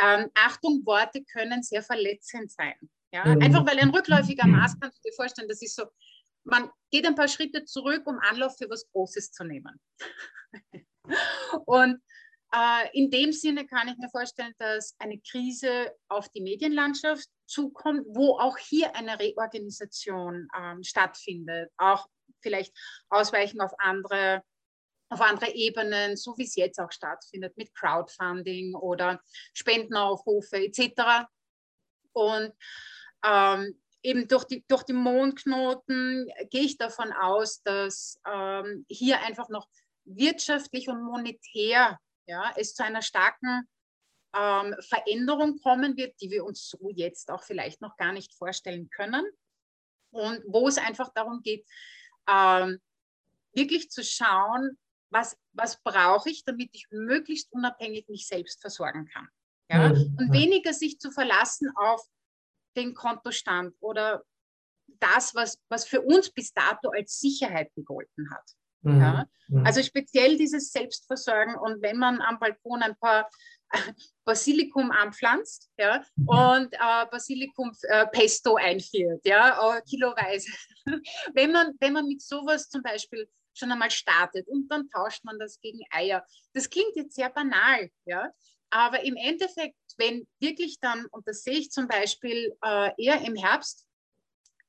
ähm, 0.00 0.30
Achtung, 0.34 0.84
Worte 0.84 1.22
können 1.24 1.62
sehr 1.62 1.82
verletzend 1.82 2.50
sein. 2.50 2.74
Ja? 3.12 3.24
Mhm. 3.24 3.42
Einfach 3.42 3.66
weil 3.66 3.78
ein 3.78 3.90
rückläufiger 3.90 4.46
Maß, 4.46 4.78
kannst 4.80 4.98
du 4.98 5.08
dir 5.08 5.14
vorstellen, 5.14 5.48
das 5.48 5.62
ist 5.62 5.76
so, 5.76 5.84
man 6.44 6.70
geht 6.90 7.06
ein 7.06 7.14
paar 7.14 7.28
Schritte 7.28 7.64
zurück, 7.64 8.06
um 8.06 8.18
Anlauf 8.18 8.56
für 8.56 8.68
was 8.70 8.90
Großes 8.92 9.32
zu 9.32 9.44
nehmen. 9.44 9.80
Und 11.66 12.00
äh, 12.52 12.98
in 12.98 13.10
dem 13.10 13.32
Sinne 13.32 13.66
kann 13.66 13.88
ich 13.88 13.96
mir 13.98 14.08
vorstellen, 14.08 14.54
dass 14.58 14.96
eine 14.98 15.20
Krise 15.20 15.92
auf 16.08 16.28
die 16.30 16.40
Medienlandschaft 16.40 17.28
zukommt, 17.46 18.06
wo 18.08 18.38
auch 18.38 18.56
hier 18.58 18.94
eine 18.96 19.18
Reorganisation 19.18 20.48
ähm, 20.56 20.82
stattfindet, 20.82 21.70
auch 21.76 22.06
vielleicht 22.40 22.76
ausweichen 23.08 23.60
auf 23.60 23.72
andere, 23.78 24.42
auf 25.10 25.20
andere 25.20 25.50
Ebenen, 25.50 26.16
so 26.16 26.38
wie 26.38 26.44
es 26.44 26.54
jetzt 26.54 26.78
auch 26.78 26.92
stattfindet 26.92 27.56
mit 27.56 27.74
Crowdfunding 27.74 28.74
oder 28.74 29.20
Spendenaufrufe 29.52 30.56
etc. 30.56 31.26
Und 32.12 32.52
ähm, 33.24 33.80
eben 34.02 34.28
durch 34.28 34.44
die, 34.44 34.64
durch 34.68 34.84
die 34.84 34.92
Mondknoten 34.92 36.30
gehe 36.50 36.62
ich 36.62 36.78
davon 36.78 37.12
aus, 37.12 37.62
dass 37.62 38.20
ähm, 38.26 38.86
hier 38.88 39.20
einfach 39.22 39.48
noch 39.48 39.68
wirtschaftlich 40.04 40.88
und 40.88 41.02
monetär 41.02 41.98
ja, 42.26 42.52
es 42.56 42.74
zu 42.74 42.84
einer 42.84 43.02
starken 43.02 43.68
ähm, 44.34 44.76
Veränderung 44.80 45.58
kommen 45.60 45.96
wird, 45.96 46.20
die 46.20 46.30
wir 46.30 46.44
uns 46.44 46.68
so 46.68 46.90
jetzt 46.94 47.30
auch 47.30 47.42
vielleicht 47.42 47.80
noch 47.80 47.96
gar 47.96 48.12
nicht 48.12 48.32
vorstellen 48.34 48.88
können. 48.90 49.26
Und 50.12 50.42
wo 50.46 50.68
es 50.68 50.78
einfach 50.78 51.12
darum 51.12 51.42
geht, 51.42 51.66
ähm, 52.28 52.80
wirklich 53.52 53.90
zu 53.90 54.04
schauen, 54.04 54.78
was, 55.10 55.36
was 55.52 55.80
brauche 55.82 56.30
ich, 56.30 56.44
damit 56.44 56.70
ich 56.72 56.86
möglichst 56.90 57.52
unabhängig 57.52 58.08
mich 58.08 58.26
selbst 58.26 58.60
versorgen 58.60 59.06
kann. 59.06 59.28
Ja? 59.70 59.88
Mhm. 59.88 60.16
Und 60.18 60.32
weniger 60.32 60.72
sich 60.72 60.98
zu 60.98 61.10
verlassen 61.10 61.70
auf 61.76 62.02
den 62.76 62.94
Kontostand 62.94 63.74
oder 63.80 64.22
das, 64.98 65.34
was, 65.34 65.58
was 65.68 65.86
für 65.86 66.00
uns 66.02 66.30
bis 66.30 66.52
dato 66.52 66.90
als 66.90 67.18
Sicherheit 67.18 67.72
gegolten 67.74 68.30
hat. 68.30 68.44
Mhm. 68.82 69.00
Ja? 69.00 69.26
Mhm. 69.48 69.66
Also 69.66 69.82
speziell 69.82 70.36
dieses 70.36 70.70
Selbstversorgen 70.70 71.56
und 71.56 71.82
wenn 71.82 71.98
man 71.98 72.20
am 72.20 72.38
Balkon 72.38 72.82
ein 72.82 72.96
paar 72.96 73.28
Basilikum 74.24 74.90
anpflanzt 74.90 75.70
ja, 75.78 76.04
mhm. 76.16 76.28
und 76.28 76.74
äh, 76.74 77.06
Basilikum 77.10 77.72
äh, 77.82 78.06
Pesto 78.08 78.56
einführt, 78.56 79.24
ja, 79.24 79.76
äh, 79.76 79.82
kiloweise. 79.82 80.50
wenn, 81.34 81.52
man, 81.52 81.74
wenn 81.78 81.92
man 81.92 82.06
mit 82.06 82.20
sowas 82.20 82.68
zum 82.68 82.82
Beispiel 82.82 83.28
schon 83.60 83.72
einmal 83.72 83.90
startet 83.90 84.48
und 84.48 84.68
dann 84.68 84.88
tauscht 84.90 85.24
man 85.24 85.38
das 85.38 85.60
gegen 85.60 85.80
Eier. 85.90 86.26
Das 86.52 86.68
klingt 86.68 86.96
jetzt 86.96 87.14
sehr 87.14 87.30
banal, 87.30 87.90
ja, 88.06 88.32
aber 88.70 89.02
im 89.04 89.16
Endeffekt, 89.16 89.76
wenn 89.96 90.26
wirklich 90.38 90.78
dann, 90.80 91.06
und 91.06 91.26
das 91.28 91.42
sehe 91.42 91.58
ich 91.58 91.70
zum 91.70 91.88
Beispiel 91.88 92.56
äh, 92.64 92.90
eher 92.96 93.20
im 93.22 93.36
Herbst, 93.36 93.86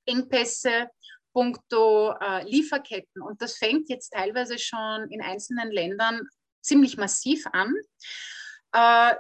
Engpässe 0.06 0.90
puncto 1.34 2.14
äh, 2.20 2.44
Lieferketten. 2.44 3.22
Und 3.22 3.42
das 3.42 3.58
fängt 3.58 3.90
jetzt 3.90 4.10
teilweise 4.10 4.58
schon 4.60 5.10
in 5.10 5.22
einzelnen 5.22 5.72
Ländern 5.72 6.28
ziemlich 6.62 6.98
massiv 6.98 7.46
an, 7.54 7.74
äh, 8.74 9.16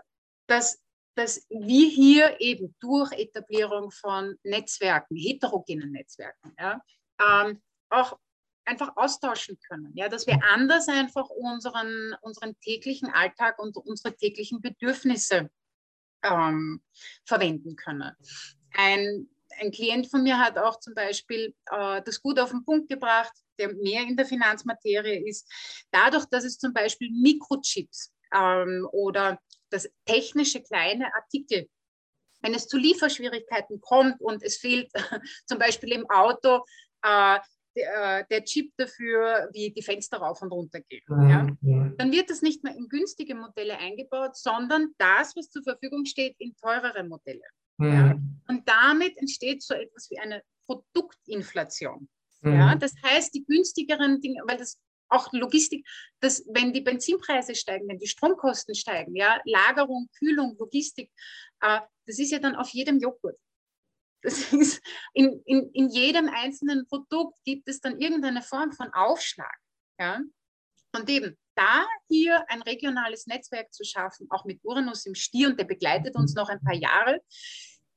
dass, 0.47 0.83
dass 1.15 1.45
wir 1.49 1.87
hier 1.87 2.39
eben 2.41 2.75
durch 2.79 3.11
Etablierung 3.13 3.91
von 3.91 4.37
Netzwerken, 4.43 5.15
heterogenen 5.15 5.91
Netzwerken, 5.91 6.53
ja, 6.59 6.81
ähm, 7.21 7.61
auch 7.89 8.17
einfach 8.65 8.95
austauschen 8.95 9.59
können, 9.67 9.91
ja, 9.95 10.07
dass 10.07 10.27
wir 10.27 10.39
anders 10.51 10.87
einfach 10.87 11.29
unseren, 11.29 12.15
unseren 12.21 12.59
täglichen 12.59 13.09
Alltag 13.09 13.59
und 13.59 13.75
unsere 13.77 14.15
täglichen 14.15 14.61
Bedürfnisse 14.61 15.49
ähm, 16.23 16.81
verwenden 17.25 17.75
können. 17.75 18.11
Ein 18.73 19.27
ein 19.59 19.71
Klient 19.71 20.07
von 20.09 20.23
mir 20.23 20.39
hat 20.39 20.57
auch 20.57 20.79
zum 20.79 20.93
Beispiel 20.93 21.53
äh, 21.71 22.01
das 22.03 22.21
gut 22.21 22.39
auf 22.39 22.51
den 22.51 22.63
Punkt 22.63 22.89
gebracht, 22.89 23.33
der 23.59 23.73
mehr 23.73 24.03
in 24.03 24.15
der 24.15 24.25
Finanzmaterie 24.25 25.27
ist. 25.27 25.49
Dadurch, 25.91 26.25
dass 26.25 26.43
es 26.43 26.57
zum 26.57 26.73
Beispiel 26.73 27.11
Mikrochips 27.11 28.13
ähm, 28.33 28.87
oder 28.91 29.39
das 29.69 29.89
technische 30.05 30.61
kleine 30.61 31.13
Artikel, 31.13 31.69
wenn 32.41 32.53
es 32.53 32.67
zu 32.67 32.77
Lieferschwierigkeiten 32.77 33.81
kommt 33.81 34.19
und 34.21 34.43
es 34.43 34.57
fehlt 34.57 34.91
zum 35.45 35.59
Beispiel 35.59 35.91
im 35.91 36.09
Auto 36.09 36.63
äh, 37.03 37.39
der, 37.75 38.19
äh, 38.19 38.25
der, 38.29 38.43
Chip 38.43 38.71
dafür, 38.77 39.49
wie 39.53 39.71
die 39.71 39.81
Fenster 39.81 40.17
rauf 40.17 40.41
und 40.41 40.51
runter 40.51 40.81
gehen. 40.81 41.03
Mhm. 41.07 41.29
Ja? 41.29 41.91
Dann 41.97 42.11
wird 42.11 42.29
das 42.29 42.41
nicht 42.41 42.63
mehr 42.63 42.75
in 42.75 42.87
günstige 42.89 43.35
Modelle 43.35 43.77
eingebaut, 43.77 44.35
sondern 44.35 44.93
das, 44.97 45.35
was 45.35 45.49
zur 45.49 45.63
Verfügung 45.63 46.05
steht, 46.05 46.35
in 46.39 46.55
teurere 46.55 47.03
Modelle. 47.03 47.45
Mhm. 47.77 47.93
Ja? 47.93 48.15
Und 48.47 48.67
damit 48.67 49.17
entsteht 49.17 49.63
so 49.63 49.73
etwas 49.73 50.09
wie 50.09 50.19
eine 50.19 50.43
Produktinflation. 50.65 52.09
Mhm. 52.41 52.53
Ja? 52.53 52.75
Das 52.75 52.93
heißt, 53.03 53.33
die 53.33 53.45
günstigeren 53.45 54.21
Dinge, 54.21 54.41
weil 54.45 54.57
das 54.57 54.79
auch 55.11 55.31
Logistik, 55.33 55.85
dass 56.21 56.43
wenn 56.47 56.73
die 56.73 56.81
Benzinpreise 56.81 57.53
steigen, 57.53 57.87
wenn 57.87 57.99
die 57.99 58.07
Stromkosten 58.07 58.75
steigen, 58.75 59.15
ja, 59.15 59.41
Lagerung, 59.45 60.09
Kühlung, 60.17 60.55
Logistik, 60.57 61.11
äh, 61.61 61.81
das 62.05 62.17
ist 62.17 62.31
ja 62.31 62.39
dann 62.39 62.55
auf 62.55 62.69
jedem 62.69 62.99
Joghurt. 62.99 63.37
Das 64.21 64.53
ist, 64.53 64.81
in, 65.13 65.41
in, 65.45 65.69
in 65.73 65.89
jedem 65.89 66.29
einzelnen 66.29 66.85
Produkt 66.87 67.39
gibt 67.43 67.67
es 67.67 67.81
dann 67.81 67.99
irgendeine 67.99 68.41
Form 68.41 68.71
von 68.71 68.93
Aufschlag. 68.93 69.57
Ja? 69.99 70.19
Und 70.93 71.09
eben 71.09 71.37
da 71.55 71.85
hier 72.07 72.43
ein 72.49 72.61
regionales 72.61 73.27
Netzwerk 73.27 73.73
zu 73.73 73.83
schaffen, 73.83 74.27
auch 74.29 74.45
mit 74.45 74.59
Uranus 74.63 75.05
im 75.05 75.15
Stier, 75.15 75.49
und 75.49 75.59
der 75.59 75.65
begleitet 75.65 76.15
uns 76.15 76.33
noch 76.35 76.49
ein 76.49 76.61
paar 76.61 76.75
Jahre, 76.75 77.21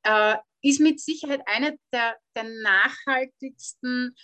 äh, 0.04 0.36
ist 0.62 0.80
mit 0.80 1.00
Sicherheit 1.00 1.42
eine 1.46 1.78
der, 1.92 2.16
der 2.34 2.44
nachhaltigsten 2.62 4.14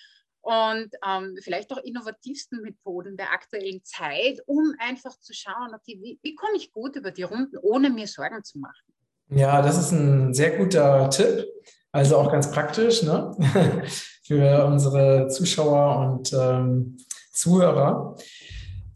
und 0.43 0.89
ähm, 1.07 1.37
vielleicht 1.43 1.71
auch 1.73 1.79
innovativsten 1.79 2.63
Methoden 2.63 3.17
der 3.17 3.33
aktuellen 3.33 3.85
Zeit, 3.85 4.41
um 4.47 4.75
einfach 4.79 5.19
zu 5.19 5.35
schauen, 5.35 5.75
okay, 5.75 5.99
wie, 6.01 6.19
wie 6.23 6.35
komme 6.35 6.57
ich 6.57 6.73
gut 6.73 6.97
über 6.97 7.11
die 7.11 7.25
Runden, 7.25 7.59
ohne 7.59 7.91
mir 7.91 8.07
Sorgen 8.07 8.43
zu 8.43 8.59
machen. 8.59 8.95
Ja, 9.29 9.61
das 9.63 9.79
ist 9.79 9.93
ein 9.93 10.33
sehr 10.33 10.57
guter 10.57 11.11
Tipp. 11.11 11.47
Also 11.93 12.17
auch 12.17 12.31
ganz 12.31 12.51
praktisch 12.51 13.03
ne? 13.03 13.35
für 14.25 14.65
unsere 14.65 15.29
Zuschauer 15.29 16.09
und 16.09 16.33
ähm, 16.33 16.97
Zuhörer. 17.33 18.17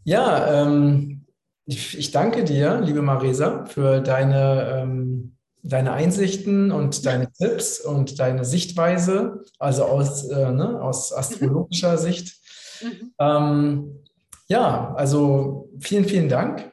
Ja, 0.03 0.63
ähm, 0.63 1.25
ich, 1.65 1.97
ich, 1.97 2.11
danke 2.11 2.43
dir, 2.43 2.79
liebe 2.81 3.01
Marisa, 3.01 3.65
für 3.65 3.99
deine, 3.99 4.81
ähm, 4.83 5.35
deine 5.63 5.93
Einsichten 5.93 6.71
und 6.71 7.05
deine 7.05 7.31
Tipps 7.31 7.79
und 7.79 8.19
deine 8.19 8.45
Sichtweise, 8.45 9.43
also 9.57 9.85
aus, 9.85 10.29
äh, 10.29 10.51
ne, 10.51 10.79
aus 10.81 11.11
astrologischer 11.11 11.97
Sicht. 11.97 12.35
Mhm. 12.81 13.13
Ähm, 13.19 14.03
ja, 14.47 14.93
also 14.95 15.69
vielen, 15.79 16.05
vielen 16.05 16.29
Dank. 16.29 16.71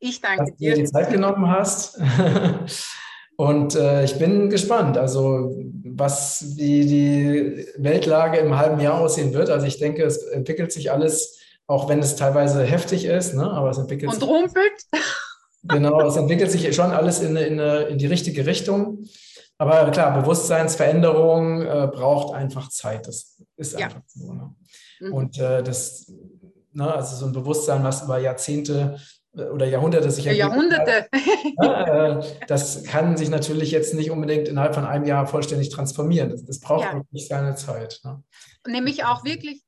Ich 0.00 0.20
danke 0.20 0.44
dass 0.44 0.56
dir. 0.56 0.70
Dass 0.70 0.78
du 0.78 0.82
dir 0.82 0.86
die 0.86 0.92
Zeit 0.92 1.10
genommen 1.10 1.48
hast. 1.48 2.00
Und 3.36 3.74
äh, 3.74 4.04
ich 4.04 4.18
bin 4.18 4.50
gespannt, 4.50 4.96
also 4.96 5.54
was 5.96 6.56
wie 6.56 6.86
die 6.86 7.66
Weltlage 7.76 8.38
im 8.38 8.56
halben 8.56 8.80
Jahr 8.80 9.00
aussehen 9.00 9.32
wird. 9.32 9.50
Also 9.50 9.66
ich 9.66 9.78
denke, 9.78 10.04
es 10.04 10.18
entwickelt 10.18 10.72
sich 10.72 10.90
alles, 10.90 11.38
auch 11.66 11.88
wenn 11.88 12.00
es 12.00 12.16
teilweise 12.16 12.62
heftig 12.62 13.04
ist, 13.04 13.34
ne? 13.34 13.48
aber 13.50 13.70
es 13.70 13.78
entwickelt 13.78 14.12
Und 14.12 14.20
sich. 14.20 14.28
Und 14.28 14.34
rumpelt. 14.34 14.86
Genau, 15.66 16.06
es 16.06 16.16
entwickelt 16.16 16.50
sich 16.50 16.74
schon 16.76 16.90
alles 16.90 17.20
in, 17.20 17.36
in, 17.36 17.58
in 17.58 17.98
die 17.98 18.06
richtige 18.06 18.44
Richtung. 18.44 19.04
Aber 19.56 19.90
klar, 19.90 20.20
Bewusstseinsveränderung 20.20 21.62
äh, 21.62 21.88
braucht 21.90 22.34
einfach 22.34 22.68
Zeit. 22.68 23.06
Das 23.06 23.40
ist 23.56 23.74
einfach 23.76 23.96
ja. 23.96 24.02
so. 24.06 24.32
Ne? 24.32 24.54
Mhm. 25.00 25.12
Und 25.12 25.38
äh, 25.38 25.62
das, 25.62 26.12
ne, 26.72 26.92
also 26.92 27.16
so 27.16 27.26
ein 27.26 27.32
Bewusstsein, 27.32 27.82
was 27.82 28.02
über 28.02 28.18
Jahrzehnte 28.18 28.98
oder 29.34 29.66
Jahrhunderte 29.66 30.10
sich 30.10 30.24
Jahrhunderte. 30.24 31.08
Ja, 31.62 32.18
äh, 32.18 32.24
das 32.46 32.84
kann 32.84 33.16
sich 33.16 33.28
natürlich 33.28 33.70
jetzt 33.70 33.94
nicht 33.94 34.10
unbedingt 34.10 34.48
innerhalb 34.48 34.74
von 34.74 34.84
einem 34.84 35.04
Jahr 35.04 35.26
vollständig 35.26 35.70
transformieren. 35.70 36.30
Das, 36.30 36.44
das 36.44 36.60
braucht 36.60 36.84
ja. 36.84 36.94
wirklich 36.94 37.28
seine 37.28 37.54
Zeit. 37.54 38.00
Ne? 38.04 38.22
Nämlich 38.66 39.04
auch 39.04 39.24
wirklich 39.24 39.62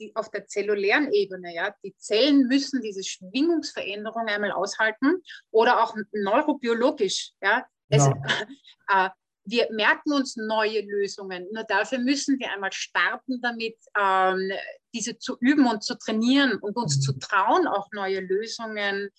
die, 0.00 0.14
auf 0.16 0.30
der 0.30 0.46
zellulären 0.46 1.10
Ebene. 1.12 1.54
Ja, 1.54 1.74
die 1.82 1.94
Zellen 1.96 2.46
müssen 2.46 2.82
diese 2.82 3.04
Schwingungsveränderung 3.04 4.26
einmal 4.26 4.52
aushalten 4.52 5.22
oder 5.50 5.82
auch 5.82 5.94
neurobiologisch. 6.12 7.32
Ja, 7.42 7.64
es, 7.88 8.04
genau. 8.04 8.16
äh, 8.88 9.08
wir 9.44 9.68
merken 9.72 10.12
uns 10.12 10.36
neue 10.36 10.80
Lösungen. 10.80 11.46
Nur 11.52 11.64
dafür 11.64 11.98
müssen 11.98 12.38
wir 12.38 12.50
einmal 12.52 12.72
starten 12.72 13.40
damit, 13.42 13.76
ähm, 13.98 14.50
diese 14.94 15.18
zu 15.18 15.36
üben 15.40 15.66
und 15.66 15.82
zu 15.82 15.96
trainieren 15.98 16.58
und 16.58 16.76
uns 16.76 16.96
mhm. 16.96 17.00
zu 17.00 17.18
trauen, 17.18 17.66
auch 17.66 17.88
neue 17.92 18.20
Lösungen 18.20 19.10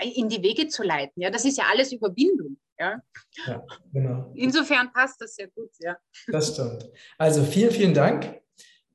in 0.00 0.28
die 0.28 0.42
Wege 0.42 0.68
zu 0.68 0.82
leiten. 0.82 1.22
Ja, 1.22 1.30
das 1.30 1.44
ist 1.44 1.58
ja 1.58 1.64
alles 1.70 1.92
Überwindung. 1.92 2.58
Ja? 2.78 3.00
ja 3.46 3.64
genau. 3.92 4.32
Insofern 4.34 4.92
passt 4.92 5.20
das 5.20 5.34
sehr 5.34 5.48
gut. 5.48 5.70
Ja. 5.80 5.96
Das 6.28 6.52
stimmt. 6.52 6.88
Also 7.16 7.42
vielen, 7.42 7.70
vielen 7.70 7.94
Dank. 7.94 8.40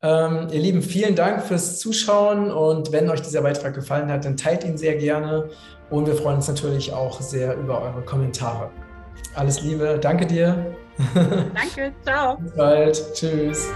Ähm, 0.01 0.49
ihr 0.51 0.59
Lieben, 0.59 0.81
vielen 0.81 1.15
Dank 1.15 1.43
fürs 1.43 1.79
Zuschauen 1.79 2.51
und 2.51 2.91
wenn 2.91 3.09
euch 3.09 3.21
dieser 3.21 3.41
Beitrag 3.41 3.73
gefallen 3.73 4.11
hat, 4.11 4.25
dann 4.25 4.35
teilt 4.35 4.65
ihn 4.65 4.77
sehr 4.77 4.97
gerne 4.97 5.49
und 5.89 6.07
wir 6.07 6.15
freuen 6.15 6.37
uns 6.37 6.47
natürlich 6.49 6.91
auch 6.91 7.21
sehr 7.21 7.55
über 7.55 7.81
eure 7.81 8.03
Kommentare. 8.03 8.69
Alles 9.35 9.61
Liebe, 9.61 9.97
danke 9.99 10.25
dir. 10.25 10.75
Danke, 11.53 11.91
ciao. 12.03 12.37
Bis 12.37 12.55
bald, 12.55 13.13
tschüss. 13.15 13.67